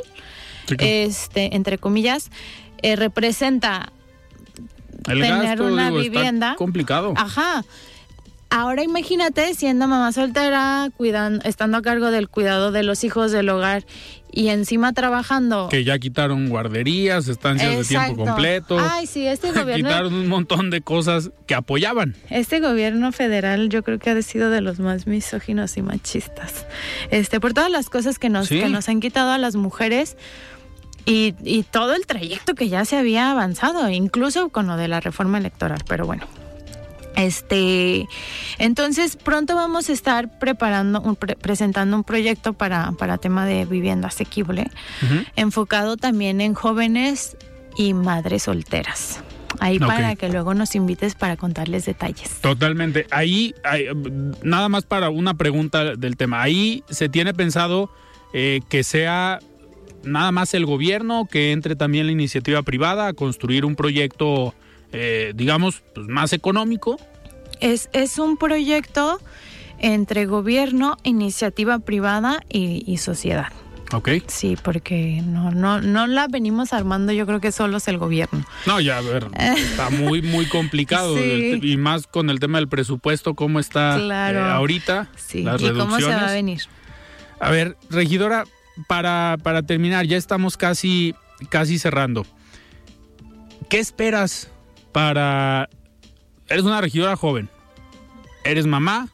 este, 0.77 1.55
entre 1.55 1.79
comillas, 1.79 2.29
eh, 2.81 2.95
representa 2.95 3.91
tener 5.03 5.61
una 5.61 5.89
vivienda. 5.91 6.55
complicado. 6.55 7.13
Ajá. 7.15 7.65
Ahora 8.49 8.83
imagínate 8.83 9.55
siendo 9.55 9.87
mamá 9.87 10.11
soltera, 10.11 10.89
cuidando, 10.95 11.43
estando 11.45 11.77
a 11.77 11.81
cargo 11.81 12.11
del 12.11 12.29
cuidado 12.29 12.71
de 12.71 12.83
los 12.83 13.03
hijos 13.03 13.31
del 13.31 13.49
hogar 13.49 13.85
y 14.33 14.49
encima 14.49 14.93
trabajando. 14.93 15.69
Que 15.69 15.83
ya 15.83 15.99
quitaron 15.99 16.49
guarderías, 16.49 17.27
estancias 17.27 17.77
de 17.77 17.83
tiempo 17.83 18.25
completo. 18.25 18.77
Ay, 18.79 19.05
sí, 19.05 19.27
este 19.27 19.51
gobierno. 19.53 19.87
quitaron 19.87 20.13
un 20.13 20.27
montón 20.27 20.71
de 20.71 20.81
cosas 20.81 21.31
que 21.45 21.53
apoyaban. 21.53 22.15
Este 22.29 22.59
gobierno 22.59 23.11
federal 23.11 23.69
yo 23.69 23.83
creo 23.83 23.99
que 23.99 24.09
ha 24.09 24.21
sido 24.23 24.49
de 24.49 24.61
los 24.61 24.79
más 24.79 25.05
misóginos 25.05 25.77
y 25.77 25.83
machistas. 25.83 26.65
Este, 27.11 27.39
por 27.39 27.53
todas 27.53 27.69
las 27.69 27.89
cosas 27.89 28.17
que 28.17 28.29
nos, 28.29 28.49
que 28.49 28.69
nos 28.69 28.89
han 28.89 28.99
quitado 28.99 29.31
a 29.31 29.37
las 29.37 29.55
mujeres. 29.55 30.17
Y, 31.05 31.35
y 31.43 31.63
todo 31.63 31.93
el 31.95 32.05
trayecto 32.05 32.55
que 32.55 32.69
ya 32.69 32.85
se 32.85 32.95
había 32.95 33.29
avanzado, 33.29 33.89
incluso 33.89 34.47
con 34.49 34.67
lo 34.67 34.77
de 34.77 34.87
la 34.87 35.01
reforma 35.01 35.37
electoral. 35.37 35.79
Pero 35.85 36.05
bueno, 36.05 36.25
este, 37.15 38.07
entonces 38.57 39.15
pronto 39.15 39.55
vamos 39.55 39.89
a 39.89 39.93
estar 39.93 40.39
preparando, 40.39 41.15
presentando 41.41 41.95
un 41.95 42.03
proyecto 42.03 42.53
para, 42.53 42.91
para 42.93 43.17
tema 43.17 43.45
de 43.45 43.65
vivienda 43.65 44.07
asequible, 44.07 44.69
enfocado 45.35 45.97
también 45.97 46.41
en 46.41 46.53
jóvenes 46.53 47.37
y 47.77 47.93
madres 47.93 48.43
solteras. 48.43 49.21
ahí 49.59 49.79
para 49.79 50.15
que 50.15 50.29
luego 50.29 50.53
nos 50.53 50.75
invites 50.75 51.15
para 51.15 51.37
contarles 51.37 51.85
detalles. 51.85 52.41
Totalmente. 52.41 53.05
Ahí, 53.11 53.53
ahí, 53.63 53.85
nada 54.43 54.69
más 54.69 54.83
para 54.85 55.09
una 55.09 55.35
pregunta 55.35 55.95
del 55.95 56.17
tema. 56.17 56.41
Ahí 56.41 56.83
se 56.89 57.09
tiene 57.09 57.33
pensado 57.33 57.91
eh, 58.33 58.61
que 58.69 58.83
sea 58.83 59.39
nada 60.03 60.31
más 60.31 60.53
el 60.53 60.65
gobierno, 60.65 61.27
que 61.29 61.51
entre 61.51 61.75
también 61.75 62.07
la 62.07 62.11
iniciativa 62.11 62.61
privada 62.63 63.07
a 63.07 63.13
construir 63.13 63.65
un 63.65 63.75
proyecto, 63.75 64.53
eh, 64.93 65.33
digamos, 65.35 65.83
pues, 65.93 66.07
más 66.07 66.31
económico. 66.33 66.97
Es, 67.59 67.89
es 67.93 68.17
un 68.19 68.37
proyecto 68.37 69.19
entre 69.79 70.25
gobierno, 70.25 70.97
iniciativa 71.03 71.79
privada 71.79 72.41
y, 72.49 72.83
y 72.89 72.97
sociedad. 72.97 73.47
Ok. 73.91 74.09
Sí, 74.27 74.57
porque 74.61 75.21
no, 75.23 75.51
no, 75.51 75.79
no 75.81 76.07
la 76.07 76.27
venimos 76.27 76.73
armando, 76.73 77.11
yo 77.11 77.27
creo 77.27 77.39
que 77.39 77.51
solo 77.51 77.77
es 77.77 77.87
el 77.87 77.97
gobierno. 77.99 78.43
No, 78.65 78.79
ya 78.81 78.97
a 78.97 79.01
ver, 79.01 79.27
está 79.55 79.89
muy, 79.91 80.21
muy 80.21 80.45
complicado. 80.47 81.15
Sí. 81.17 81.59
Y 81.61 81.77
más 81.77 82.07
con 82.07 82.29
el 82.29 82.39
tema 82.39 82.57
del 82.57 82.67
presupuesto, 82.67 83.35
cómo 83.35 83.59
está 83.59 83.97
Claro. 83.99 84.39
eh, 84.39 84.51
ahorita. 84.51 85.09
Sí, 85.15 85.43
las 85.43 85.61
¿y 85.61 85.69
cómo 85.69 85.99
se 85.99 86.05
va 86.05 86.15
a 86.15 86.27
reducciones. 86.27 86.31
venir? 86.33 86.61
A 87.39 87.51
ver, 87.51 87.77
regidora, 87.89 88.45
para, 88.87 89.37
para 89.43 89.61
terminar, 89.63 90.07
ya 90.07 90.17
estamos 90.17 90.57
casi, 90.57 91.13
casi 91.49 91.77
cerrando. 91.77 92.25
¿Qué 93.69 93.79
esperas 93.79 94.49
para... 94.93 95.69
Eres 96.47 96.63
una 96.63 96.81
regidora 96.81 97.15
joven, 97.15 97.49
eres 98.43 98.67
mamá, 98.67 99.09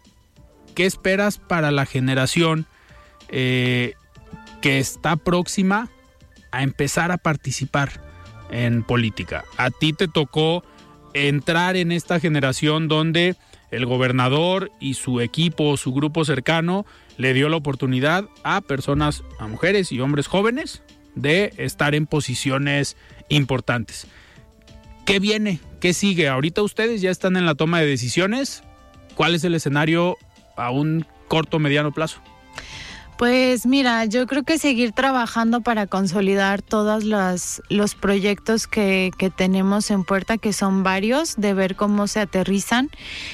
¿qué 0.76 0.86
esperas 0.86 1.38
para 1.38 1.72
la 1.72 1.86
generación 1.86 2.66
eh, 3.30 3.94
que 4.62 4.80
está 4.80 5.16
próxima 5.16 5.90
a 6.52 6.64
empezar 6.64 7.12
a 7.12 7.18
participar 7.18 8.02
en 8.52 8.84
política? 8.84 9.46
A 9.58 9.70
ti 9.70 9.94
te 9.94 10.08
tocó 10.08 10.64
entrar 11.14 11.76
en 11.76 11.92
esta 11.92 12.20
generación 12.20 12.88
donde 12.88 13.36
el 13.72 13.86
gobernador 13.86 14.72
y 14.80 14.96
su 14.96 15.22
equipo, 15.22 15.78
su 15.78 15.94
grupo 15.94 16.26
cercano, 16.26 16.86
le 17.18 17.34
dio 17.34 17.50
la 17.50 17.58
oportunidad 17.58 18.26
a 18.44 18.62
personas, 18.62 19.24
a 19.40 19.48
mujeres 19.48 19.92
y 19.92 20.00
hombres 20.00 20.28
jóvenes, 20.28 20.82
de 21.16 21.54
estar 21.58 21.96
en 21.96 22.06
posiciones 22.06 22.98
importantes. 23.30 24.08
¿Qué 25.10 25.18
viene? 25.18 25.60
¿Qué 25.80 25.96
sigue? 25.96 26.28
Ahorita 26.28 26.62
ustedes 26.62 27.02
ya 27.02 27.10
están 27.10 27.36
en 27.36 27.48
la 27.48 27.56
toma 27.56 27.80
de 27.80 27.88
decisiones. 27.88 28.62
¿Cuál 29.16 29.34
es 29.34 29.44
el 29.44 29.56
escenario 29.56 30.18
a 30.56 30.70
un 30.70 31.04
corto 31.28 31.58
mediano 31.58 31.92
plazo? 31.92 32.22
Pues 33.20 33.66
mira, 33.66 34.06
yo 34.06 34.28
creo 34.28 34.44
que 34.44 34.58
seguir 34.58 34.94
trabajando 34.94 35.60
para 35.60 35.88
consolidar 35.88 36.62
todos 36.62 37.04
los, 37.04 37.96
proyectos 37.96 38.66
que, 38.66 39.12
que 39.18 39.30
tenemos 39.30 39.92
en 39.92 40.06
puerta, 40.06 40.38
que 40.38 40.54
son 40.54 40.84
varios, 40.84 41.36
de 41.36 41.54
ver 41.54 41.76
cómo 41.76 42.08
se 42.08 42.22
aterrizan, 42.22 42.90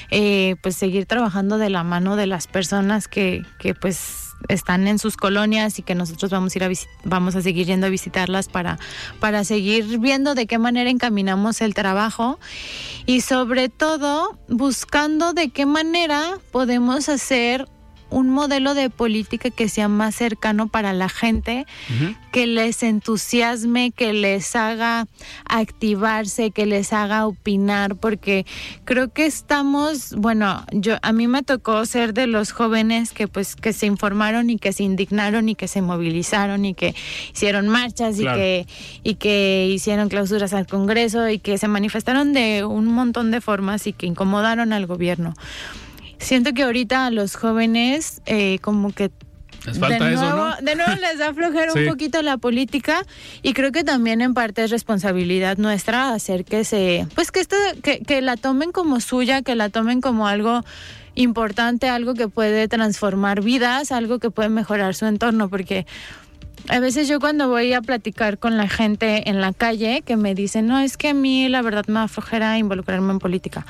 eh, 0.10 0.56
pues 0.64 0.76
seguir 0.76 1.06
trabajando 1.06 1.60
de 1.60 1.70
la 1.70 1.84
mano 1.84 2.16
de 2.16 2.26
las 2.26 2.48
personas 2.48 3.08
que, 3.08 3.44
que 3.60 3.76
pues 3.76 4.34
están 4.50 4.88
en 4.88 4.98
sus 4.98 5.18
colonias 5.18 5.78
y 5.78 5.84
que 5.84 5.94
nosotros 5.94 6.32
vamos 6.32 6.56
a 6.56 6.58
ir 6.58 6.64
a 6.64 6.70
vamos 7.04 7.36
a 7.36 7.44
seguir 7.44 7.68
yendo 7.68 7.86
a 7.86 7.90
visitarlas 7.92 8.48
para, 8.48 8.80
para 9.20 9.44
seguir 9.44 10.00
viendo 10.00 10.34
de 10.34 10.48
qué 10.48 10.58
manera 10.58 10.90
encaminamos 10.90 11.62
el 11.62 11.76
trabajo 11.76 12.40
y 13.06 13.22
sobre 13.22 13.70
todo 13.70 14.40
buscando 14.50 15.34
de 15.34 15.50
qué 15.50 15.68
manera 15.68 16.40
podemos 16.52 17.08
hacer 17.08 17.68
un 18.16 18.30
modelo 18.30 18.74
de 18.76 18.90
política 18.90 19.50
que 19.50 19.68
sea 19.68 19.90
más 19.90 20.16
cercano 20.16 20.70
para 20.70 20.94
la 20.94 21.10
gente, 21.10 21.66
que 22.32 22.48
les 22.48 22.82
entusiasme, 22.82 23.92
que 23.92 24.14
les 24.14 24.56
haga 24.56 25.06
activarse, 25.50 26.52
que 26.52 26.66
les 26.66 26.94
haga 26.94 27.28
opinar, 27.28 27.96
porque 27.98 28.46
creo 28.86 29.12
que 29.12 29.26
estamos, 29.26 30.14
bueno, 30.16 30.64
yo 30.72 30.96
a 31.02 31.12
mí 31.12 31.28
me 31.28 31.44
tocó 31.44 31.86
ser 31.86 32.14
de 32.14 32.28
los 32.28 32.52
jóvenes 32.54 33.12
que 33.12 33.28
pues 33.28 33.56
que 33.58 33.74
se 33.74 33.86
informaron 33.86 34.50
y 34.50 34.58
que 34.60 34.72
se 34.72 34.84
indignaron 34.84 35.50
y 35.50 35.56
que 35.56 35.68
se 35.68 35.82
movilizaron 35.82 36.64
y 36.64 36.74
que 36.74 36.96
hicieron 37.34 37.68
marchas 37.68 38.16
Claro. 38.16 38.38
y 38.38 38.40
que 38.40 38.68
y 39.04 39.16
que 39.16 39.68
hicieron 39.74 40.08
clausuras 40.08 40.54
al 40.54 40.68
Congreso 40.68 41.28
y 41.30 41.40
que 41.40 41.58
se 41.58 41.68
manifestaron 41.68 42.32
de 42.32 42.64
un 42.64 42.86
montón 42.86 43.30
de 43.32 43.42
formas 43.42 43.88
y 43.88 43.94
que 43.94 44.06
incomodaron 44.06 44.72
al 44.72 44.86
gobierno. 44.86 45.34
Siento 46.26 46.54
que 46.54 46.64
ahorita 46.64 47.06
a 47.06 47.12
los 47.12 47.36
jóvenes 47.36 48.22
eh, 48.26 48.58
como 48.62 48.92
que 48.92 49.12
Les 49.68 49.78
falta 49.78 50.06
de 50.06 50.16
eso, 50.16 50.24
nuevo, 50.24 50.38
¿no? 50.38 50.56
de 50.60 50.76
nuevo 50.76 50.92
les 51.00 51.20
da 51.20 51.32
flojera 51.36 51.72
Sí. 51.74 51.80
un 51.80 51.88
poquito 51.88 52.22
la 52.24 52.38
política 52.38 53.06
y 53.44 53.54
creo 53.54 53.72
que 53.72 53.84
también 53.84 54.22
en 54.22 54.34
parte 54.34 54.64
es 54.64 54.72
responsabilidad 54.72 55.58
nuestra 55.58 56.14
hacer 56.14 56.44
que 56.44 56.64
se, 56.64 57.06
pues 57.14 57.32
que 57.32 57.42
esto, 57.42 57.56
que, 57.84 58.00
que 58.00 58.22
la 58.24 58.38
tomen 58.38 58.72
como 58.72 59.02
suya, 59.02 59.44
que 59.44 59.54
la 59.54 59.70
tomen 59.70 60.02
como 60.02 60.28
algo 60.28 60.64
importante, 61.14 61.90
algo 61.90 62.16
que 62.16 62.28
puede 62.28 62.68
transformar 62.68 63.42
vidas, 63.44 63.92
algo 63.92 64.18
que 64.18 64.32
puede 64.32 64.50
mejorar 64.50 64.96
su 64.96 65.06
entorno, 65.06 65.48
porque 65.48 65.86
a 66.70 66.80
veces 66.80 67.08
yo 67.08 67.20
cuando 67.20 67.48
voy 67.48 67.72
a 67.74 67.82
platicar 67.82 68.40
con 68.40 68.58
la 68.58 68.68
gente 68.68 69.30
en 69.30 69.42
la 69.42 69.54
calle 69.54 70.02
que 70.04 70.18
me 70.18 70.34
dicen, 70.34 70.66
no, 70.66 70.80
es 70.80 70.98
que 70.98 71.10
a 71.10 71.14
mí 71.14 71.48
la 71.50 71.62
verdad 71.62 71.86
me 71.86 72.00
da 72.00 72.08
flojera 72.08 72.58
involucrarme 72.58 73.12
en 73.14 73.20
política. 73.20 73.66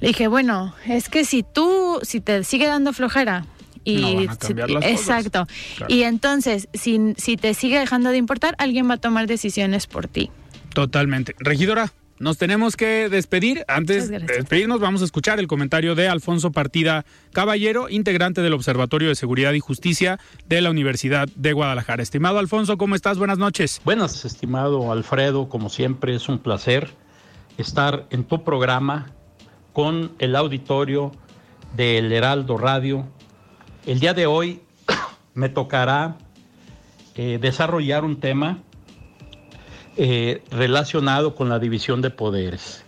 Le 0.00 0.08
dije, 0.08 0.28
bueno, 0.28 0.74
es 0.86 1.08
que 1.08 1.24
si 1.24 1.42
tú, 1.42 1.98
si 2.02 2.20
te 2.20 2.42
sigue 2.44 2.66
dando 2.66 2.92
flojera 2.92 3.44
y 3.84 3.96
No 4.00 4.14
van 4.16 4.28
a 4.30 4.36
cambiar 4.36 4.68
si- 4.68 4.74
las 4.74 4.84
cosas. 4.84 5.00
exacto, 5.00 5.46
Claro. 5.76 5.94
y 5.94 6.02
entonces 6.04 6.68
si, 6.74 7.14
si 7.16 7.36
te 7.36 7.54
sigue 7.54 7.78
dejando 7.78 8.10
de 8.10 8.16
importar, 8.16 8.54
alguien 8.58 8.88
va 8.88 8.94
a 8.94 8.98
tomar 8.98 9.26
decisiones 9.26 9.86
por 9.86 10.06
ti. 10.08 10.30
Totalmente. 10.74 11.34
Regidora, 11.38 11.92
nos 12.18 12.36
tenemos 12.38 12.76
que 12.76 13.08
despedir. 13.08 13.64
Antes 13.66 14.08
de 14.10 14.20
despedirnos, 14.20 14.78
vamos 14.80 15.00
a 15.02 15.06
escuchar 15.06 15.38
el 15.40 15.46
comentario 15.46 15.94
de 15.94 16.08
Alfonso 16.08 16.52
Partida 16.52 17.04
Caballero, 17.32 17.88
integrante 17.88 18.42
del 18.42 18.52
Observatorio 18.52 19.08
de 19.08 19.14
Seguridad 19.14 19.52
y 19.54 19.60
Justicia 19.60 20.18
de 20.46 20.60
la 20.60 20.70
Universidad 20.70 21.28
de 21.34 21.52
Guadalajara. 21.54 22.02
Estimado 22.02 22.38
Alfonso, 22.38 22.76
¿cómo 22.78 22.94
estás? 22.94 23.16
Buenas 23.18 23.38
noches. 23.38 23.80
Buenas, 23.84 24.24
estimado 24.26 24.92
Alfredo, 24.92 25.48
como 25.48 25.68
siempre 25.70 26.14
es 26.14 26.28
un 26.28 26.38
placer 26.38 26.90
estar 27.58 28.06
en 28.10 28.24
tu 28.24 28.44
programa 28.44 29.12
con 29.72 30.12
el 30.18 30.36
auditorio 30.36 31.12
del 31.76 32.12
Heraldo 32.12 32.56
Radio. 32.56 33.06
El 33.86 34.00
día 34.00 34.14
de 34.14 34.26
hoy 34.26 34.60
me 35.34 35.48
tocará 35.48 36.16
eh, 37.14 37.38
desarrollar 37.40 38.04
un 38.04 38.20
tema 38.20 38.58
eh, 39.96 40.42
relacionado 40.50 41.34
con 41.34 41.48
la 41.48 41.58
división 41.58 42.00
de 42.00 42.10
poderes. 42.10 42.84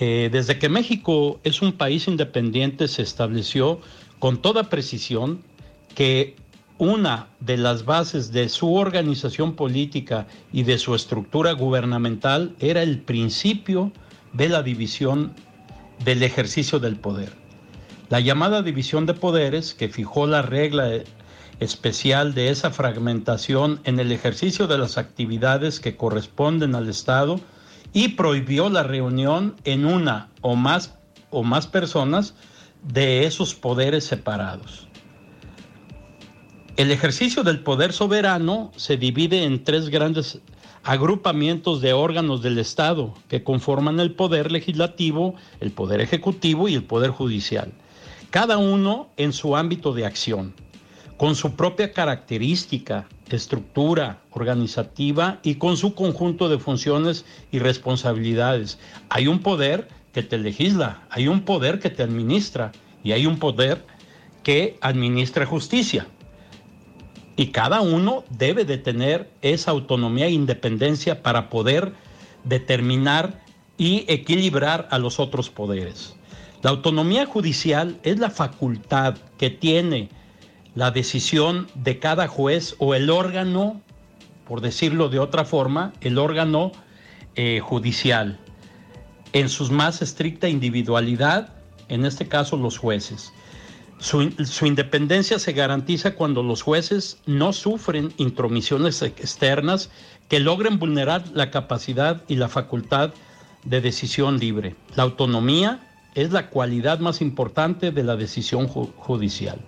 Eh, 0.00 0.28
desde 0.30 0.58
que 0.58 0.68
México 0.68 1.40
es 1.42 1.62
un 1.62 1.72
país 1.72 2.06
independiente 2.06 2.86
se 2.86 3.02
estableció 3.02 3.80
con 4.18 4.42
toda 4.42 4.64
precisión 4.64 5.42
que 5.94 6.36
una 6.78 7.28
de 7.40 7.56
las 7.56 7.84
bases 7.84 8.30
de 8.30 8.48
su 8.48 8.74
organización 8.74 9.54
política 9.54 10.28
y 10.52 10.62
de 10.62 10.78
su 10.78 10.94
estructura 10.94 11.52
gubernamental 11.52 12.54
era 12.60 12.82
el 12.82 13.00
principio 13.00 13.90
de 14.32 14.48
la 14.48 14.62
división 14.62 15.34
del 16.04 16.22
ejercicio 16.22 16.78
del 16.78 16.96
poder. 16.96 17.32
La 18.08 18.20
llamada 18.20 18.62
división 18.62 19.06
de 19.06 19.14
poderes, 19.14 19.74
que 19.74 19.88
fijó 19.88 20.26
la 20.26 20.42
regla 20.42 20.90
especial 21.60 22.34
de 22.34 22.50
esa 22.50 22.70
fragmentación 22.70 23.80
en 23.84 23.98
el 23.98 24.12
ejercicio 24.12 24.66
de 24.66 24.78
las 24.78 24.96
actividades 24.96 25.80
que 25.80 25.96
corresponden 25.96 26.74
al 26.74 26.88
Estado 26.88 27.40
y 27.92 28.08
prohibió 28.08 28.70
la 28.70 28.82
reunión 28.82 29.56
en 29.64 29.84
una 29.86 30.28
o 30.40 30.56
más, 30.56 30.94
o 31.30 31.42
más 31.42 31.66
personas 31.66 32.34
de 32.82 33.26
esos 33.26 33.54
poderes 33.54 34.04
separados. 34.04 34.88
El 36.76 36.92
ejercicio 36.92 37.42
del 37.42 37.60
poder 37.60 37.92
soberano 37.92 38.70
se 38.76 38.96
divide 38.96 39.42
en 39.42 39.64
tres 39.64 39.88
grandes 39.88 40.40
agrupamientos 40.88 41.82
de 41.82 41.92
órganos 41.92 42.40
del 42.40 42.56
Estado 42.56 43.12
que 43.28 43.44
conforman 43.44 44.00
el 44.00 44.12
poder 44.12 44.50
legislativo, 44.50 45.34
el 45.60 45.70
poder 45.70 46.00
ejecutivo 46.00 46.66
y 46.66 46.76
el 46.76 46.82
poder 46.82 47.10
judicial, 47.10 47.72
cada 48.30 48.56
uno 48.56 49.10
en 49.18 49.34
su 49.34 49.54
ámbito 49.54 49.92
de 49.92 50.06
acción, 50.06 50.54
con 51.18 51.34
su 51.34 51.56
propia 51.56 51.92
característica, 51.92 53.06
estructura 53.28 54.22
organizativa 54.30 55.40
y 55.42 55.56
con 55.56 55.76
su 55.76 55.94
conjunto 55.94 56.48
de 56.48 56.58
funciones 56.58 57.26
y 57.52 57.58
responsabilidades. 57.58 58.78
Hay 59.10 59.26
un 59.26 59.40
poder 59.40 59.88
que 60.14 60.22
te 60.22 60.38
legisla, 60.38 61.02
hay 61.10 61.28
un 61.28 61.42
poder 61.42 61.80
que 61.80 61.90
te 61.90 62.02
administra 62.02 62.72
y 63.04 63.12
hay 63.12 63.26
un 63.26 63.38
poder 63.38 63.84
que 64.42 64.78
administra 64.80 65.44
justicia. 65.44 66.06
Y 67.38 67.46
cada 67.52 67.80
uno 67.80 68.24
debe 68.30 68.64
de 68.64 68.78
tener 68.78 69.30
esa 69.42 69.70
autonomía 69.70 70.26
e 70.26 70.32
independencia 70.32 71.22
para 71.22 71.48
poder 71.48 71.94
determinar 72.42 73.40
y 73.78 74.04
equilibrar 74.08 74.88
a 74.90 74.98
los 74.98 75.20
otros 75.20 75.48
poderes. 75.48 76.16
La 76.62 76.70
autonomía 76.70 77.26
judicial 77.26 78.00
es 78.02 78.18
la 78.18 78.30
facultad 78.30 79.16
que 79.38 79.50
tiene 79.50 80.08
la 80.74 80.90
decisión 80.90 81.68
de 81.76 82.00
cada 82.00 82.26
juez 82.26 82.74
o 82.80 82.96
el 82.96 83.08
órgano, 83.08 83.80
por 84.44 84.60
decirlo 84.60 85.08
de 85.08 85.20
otra 85.20 85.44
forma, 85.44 85.92
el 86.00 86.18
órgano 86.18 86.72
eh, 87.36 87.60
judicial. 87.60 88.40
en 89.32 89.48
su 89.48 89.70
más 89.70 90.02
estricta 90.02 90.48
individualidad, 90.48 91.52
en 91.88 92.04
este 92.04 92.26
caso 92.26 92.56
los 92.56 92.78
jueces. 92.78 93.32
Su, 94.00 94.22
independencia 94.64 95.40
se 95.40 95.52
garantiza 95.52 96.14
cuando 96.14 96.44
los 96.44 96.62
jueces 96.62 97.18
no 97.26 97.52
sufren 97.52 98.12
intromisiones 98.16 99.02
externas 99.02 99.90
que 100.28 100.38
logren 100.38 100.78
vulnerar 100.78 101.24
la 101.34 101.50
capacidad 101.50 102.22
y 102.28 102.36
la 102.36 102.48
facultad 102.48 103.12
de 103.64 103.80
decisión 103.80 104.38
libre. 104.38 104.76
La 104.94 105.02
autonomía 105.02 105.80
es 106.14 106.30
la 106.30 106.48
cualidad 106.48 107.00
más 107.00 107.20
importante 107.20 107.90
de 107.90 108.04
la 108.04 108.14
decisión 108.14 108.68
ju 108.68 108.92
judicial. 108.96 109.58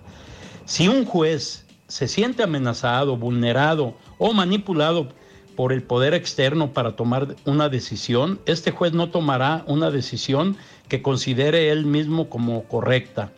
Si 0.63 0.87
un 0.87 1.03
juez 1.03 1.65
se 1.89 2.07
siente 2.07 2.41
amenazado, 2.41 3.17
vulnerado 3.17 3.95
o 4.17 4.31
manipulado 4.31 5.09
por 5.57 5.73
el 5.73 5.83
poder 5.83 6.13
externo 6.13 6.71
para 6.71 6.95
tomar 6.95 7.35
una 7.43 7.67
decisión, 7.67 8.39
este 8.45 8.71
juez 8.71 8.93
no 8.93 9.09
tomará 9.09 9.65
una 9.67 9.91
decisión 9.91 10.55
que 10.87 11.01
considere 11.01 11.69
él 11.69 11.85
mismo 11.85 12.29
como 12.29 12.63
correcta. 12.63 13.33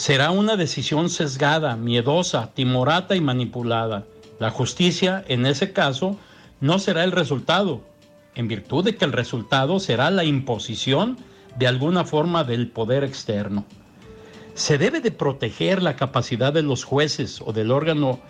Será 0.00 0.30
una 0.30 0.56
decisión 0.56 1.10
sesgada, 1.10 1.76
miedosa, 1.76 2.54
timorata 2.54 3.16
y 3.16 3.20
manipulada. 3.20 4.06
La 4.38 4.50
justicia, 4.50 5.22
en 5.28 5.44
ese 5.44 5.74
caso, 5.74 6.16
no 6.58 6.78
será 6.78 7.04
el 7.04 7.12
resultado, 7.12 7.82
en 8.34 8.48
virtud 8.48 8.82
de 8.82 8.96
que 8.96 9.04
el 9.04 9.12
resultado 9.12 9.78
será 9.78 10.10
la 10.10 10.24
imposición 10.24 11.18
de 11.58 11.66
alguna 11.66 12.06
forma 12.06 12.44
del 12.44 12.68
poder 12.68 13.04
externo. 13.04 13.66
Se 14.54 14.78
debe 14.78 15.02
de 15.02 15.10
proteger 15.10 15.82
la 15.82 15.96
capacidad 15.96 16.54
de 16.54 16.62
los 16.62 16.82
jueces 16.82 17.42
o 17.44 17.52
del 17.52 17.70
órgano 17.70 18.20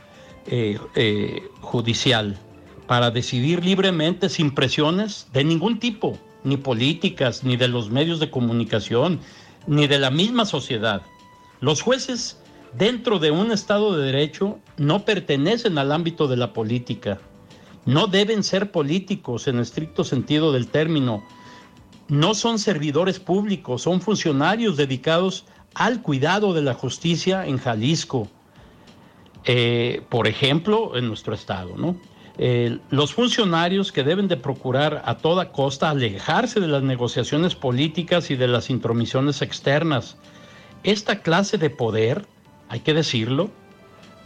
eh, 0.48 0.76
eh, 0.96 1.40
judicial 1.60 2.36
para 2.88 3.12
decidir 3.12 3.64
libremente 3.64 4.28
sin 4.28 4.56
presiones 4.56 5.28
de 5.32 5.44
ningún 5.44 5.78
tipo, 5.78 6.18
ni 6.42 6.56
políticas, 6.56 7.44
ni 7.44 7.56
de 7.56 7.68
los 7.68 7.90
medios 7.90 8.18
de 8.18 8.28
comunicación, 8.28 9.20
ni 9.68 9.86
de 9.86 10.00
la 10.00 10.10
misma 10.10 10.46
sociedad. 10.46 11.02
Los 11.61 11.82
jueces 11.82 12.40
dentro 12.76 13.18
de 13.18 13.30
un 13.30 13.52
Estado 13.52 13.96
de 13.96 14.06
Derecho 14.06 14.58
no 14.76 15.04
pertenecen 15.04 15.78
al 15.78 15.92
ámbito 15.92 16.28
de 16.28 16.36
la 16.36 16.52
política, 16.52 17.18
no 17.84 18.06
deben 18.06 18.42
ser 18.42 18.70
políticos 18.70 19.48
en 19.48 19.58
estricto 19.58 20.04
sentido 20.04 20.52
del 20.52 20.68
término, 20.68 21.24
no 22.08 22.34
son 22.34 22.58
servidores 22.58 23.20
públicos, 23.20 23.82
son 23.82 24.00
funcionarios 24.00 24.76
dedicados 24.76 25.44
al 25.74 26.02
cuidado 26.02 26.52
de 26.52 26.62
la 26.62 26.74
justicia 26.74 27.46
en 27.46 27.58
Jalisco, 27.58 28.28
eh, 29.44 30.02
por 30.08 30.26
ejemplo, 30.26 30.96
en 30.96 31.08
nuestro 31.08 31.34
estado, 31.34 31.76
¿no? 31.76 31.96
Eh, 32.38 32.78
los 32.90 33.12
funcionarios 33.12 33.92
que 33.92 34.02
deben 34.02 34.26
de 34.26 34.36
procurar 34.36 35.02
a 35.04 35.18
toda 35.18 35.52
costa 35.52 35.90
alejarse 35.90 36.58
de 36.58 36.68
las 36.68 36.82
negociaciones 36.82 37.54
políticas 37.54 38.30
y 38.30 38.36
de 38.36 38.48
las 38.48 38.70
intromisiones 38.70 39.42
externas. 39.42 40.16
Esta 40.83 41.20
clase 41.20 41.59
de 41.59 41.70
poder, 41.70 42.24
hay 42.68 42.81
que 42.81 42.95
decirlo, 42.95 43.51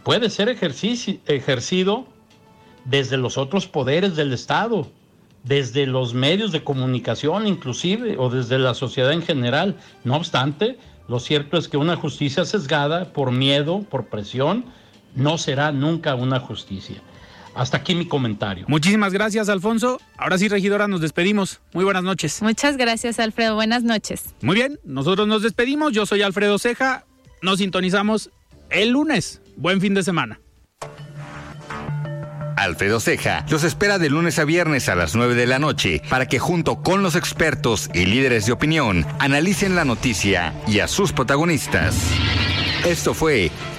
puede 0.03 0.29
ser 0.29 0.49
ejercido 0.49 2.05
desde 2.85 3.17
los 3.17 3.37
otros 3.37 3.67
poderes 3.67 4.15
del 4.15 4.31
Estado, 4.31 4.87
desde 5.43 5.85
los 5.85 6.13
medios 6.13 6.51
de 6.51 6.63
comunicación 6.63 7.45
inclusive, 7.45 8.17
o 8.17 8.29
desde 8.29 8.57
la 8.57 8.73
sociedad 8.73 9.11
en 9.11 9.21
general. 9.21 9.77
No 10.03 10.15
obstante, 10.15 10.77
lo 11.07 11.19
cierto 11.19 11.57
es 11.57 11.67
que 11.67 11.77
una 11.77 11.97
justicia 11.97 12.45
sesgada 12.45 13.11
por 13.11 13.31
miedo, 13.31 13.81
por 13.81 14.07
presión, 14.07 14.65
no 15.15 15.37
será 15.37 15.71
nunca 15.71 16.15
una 16.15 16.39
justicia. 16.39 17.01
Hasta 17.55 17.77
aquí 17.77 17.95
mi 17.95 18.05
comentario. 18.05 18.65
Muchísimas 18.67 19.13
gracias, 19.13 19.47
Alfonso. 19.47 19.99
Ahora 20.17 20.37
sí, 20.37 20.49
regidora, 20.49 20.87
nos 20.87 21.01
despedimos. 21.01 21.61
Muy 21.73 21.85
buenas 21.85 22.03
noches. 22.03 22.41
Muchas 22.41 22.75
gracias, 22.75 23.17
Alfredo. 23.19 23.55
Buenas 23.55 23.83
noches. 23.83 24.35
Muy 24.41 24.55
bien, 24.55 24.79
nosotros 24.83 25.27
nos 25.27 25.41
despedimos. 25.41 25.93
Yo 25.93 26.05
soy 26.05 26.21
Alfredo 26.21 26.59
Ceja. 26.59 27.05
Nos 27.41 27.59
sintonizamos 27.59 28.29
el 28.69 28.89
lunes. 28.89 29.41
Buen 29.55 29.79
fin 29.79 29.93
de 29.93 30.03
semana. 30.03 30.39
Alfredo 32.57 32.99
Ceja 32.99 33.45
los 33.49 33.63
espera 33.63 33.99
de 33.99 34.09
lunes 34.09 34.39
a 34.39 34.45
viernes 34.45 34.87
a 34.89 34.95
las 34.95 35.15
9 35.15 35.35
de 35.35 35.45
la 35.45 35.59
noche 35.59 36.01
para 36.09 36.25
que 36.27 36.39
junto 36.39 36.81
con 36.81 37.03
los 37.03 37.15
expertos 37.15 37.89
y 37.93 38.05
líderes 38.05 38.45
de 38.45 38.53
opinión 38.53 39.05
analicen 39.19 39.75
la 39.75 39.85
noticia 39.85 40.53
y 40.67 40.79
a 40.79 40.87
sus 40.87 41.11
protagonistas. 41.11 41.95
Esto 42.85 43.13
fue 43.13 43.51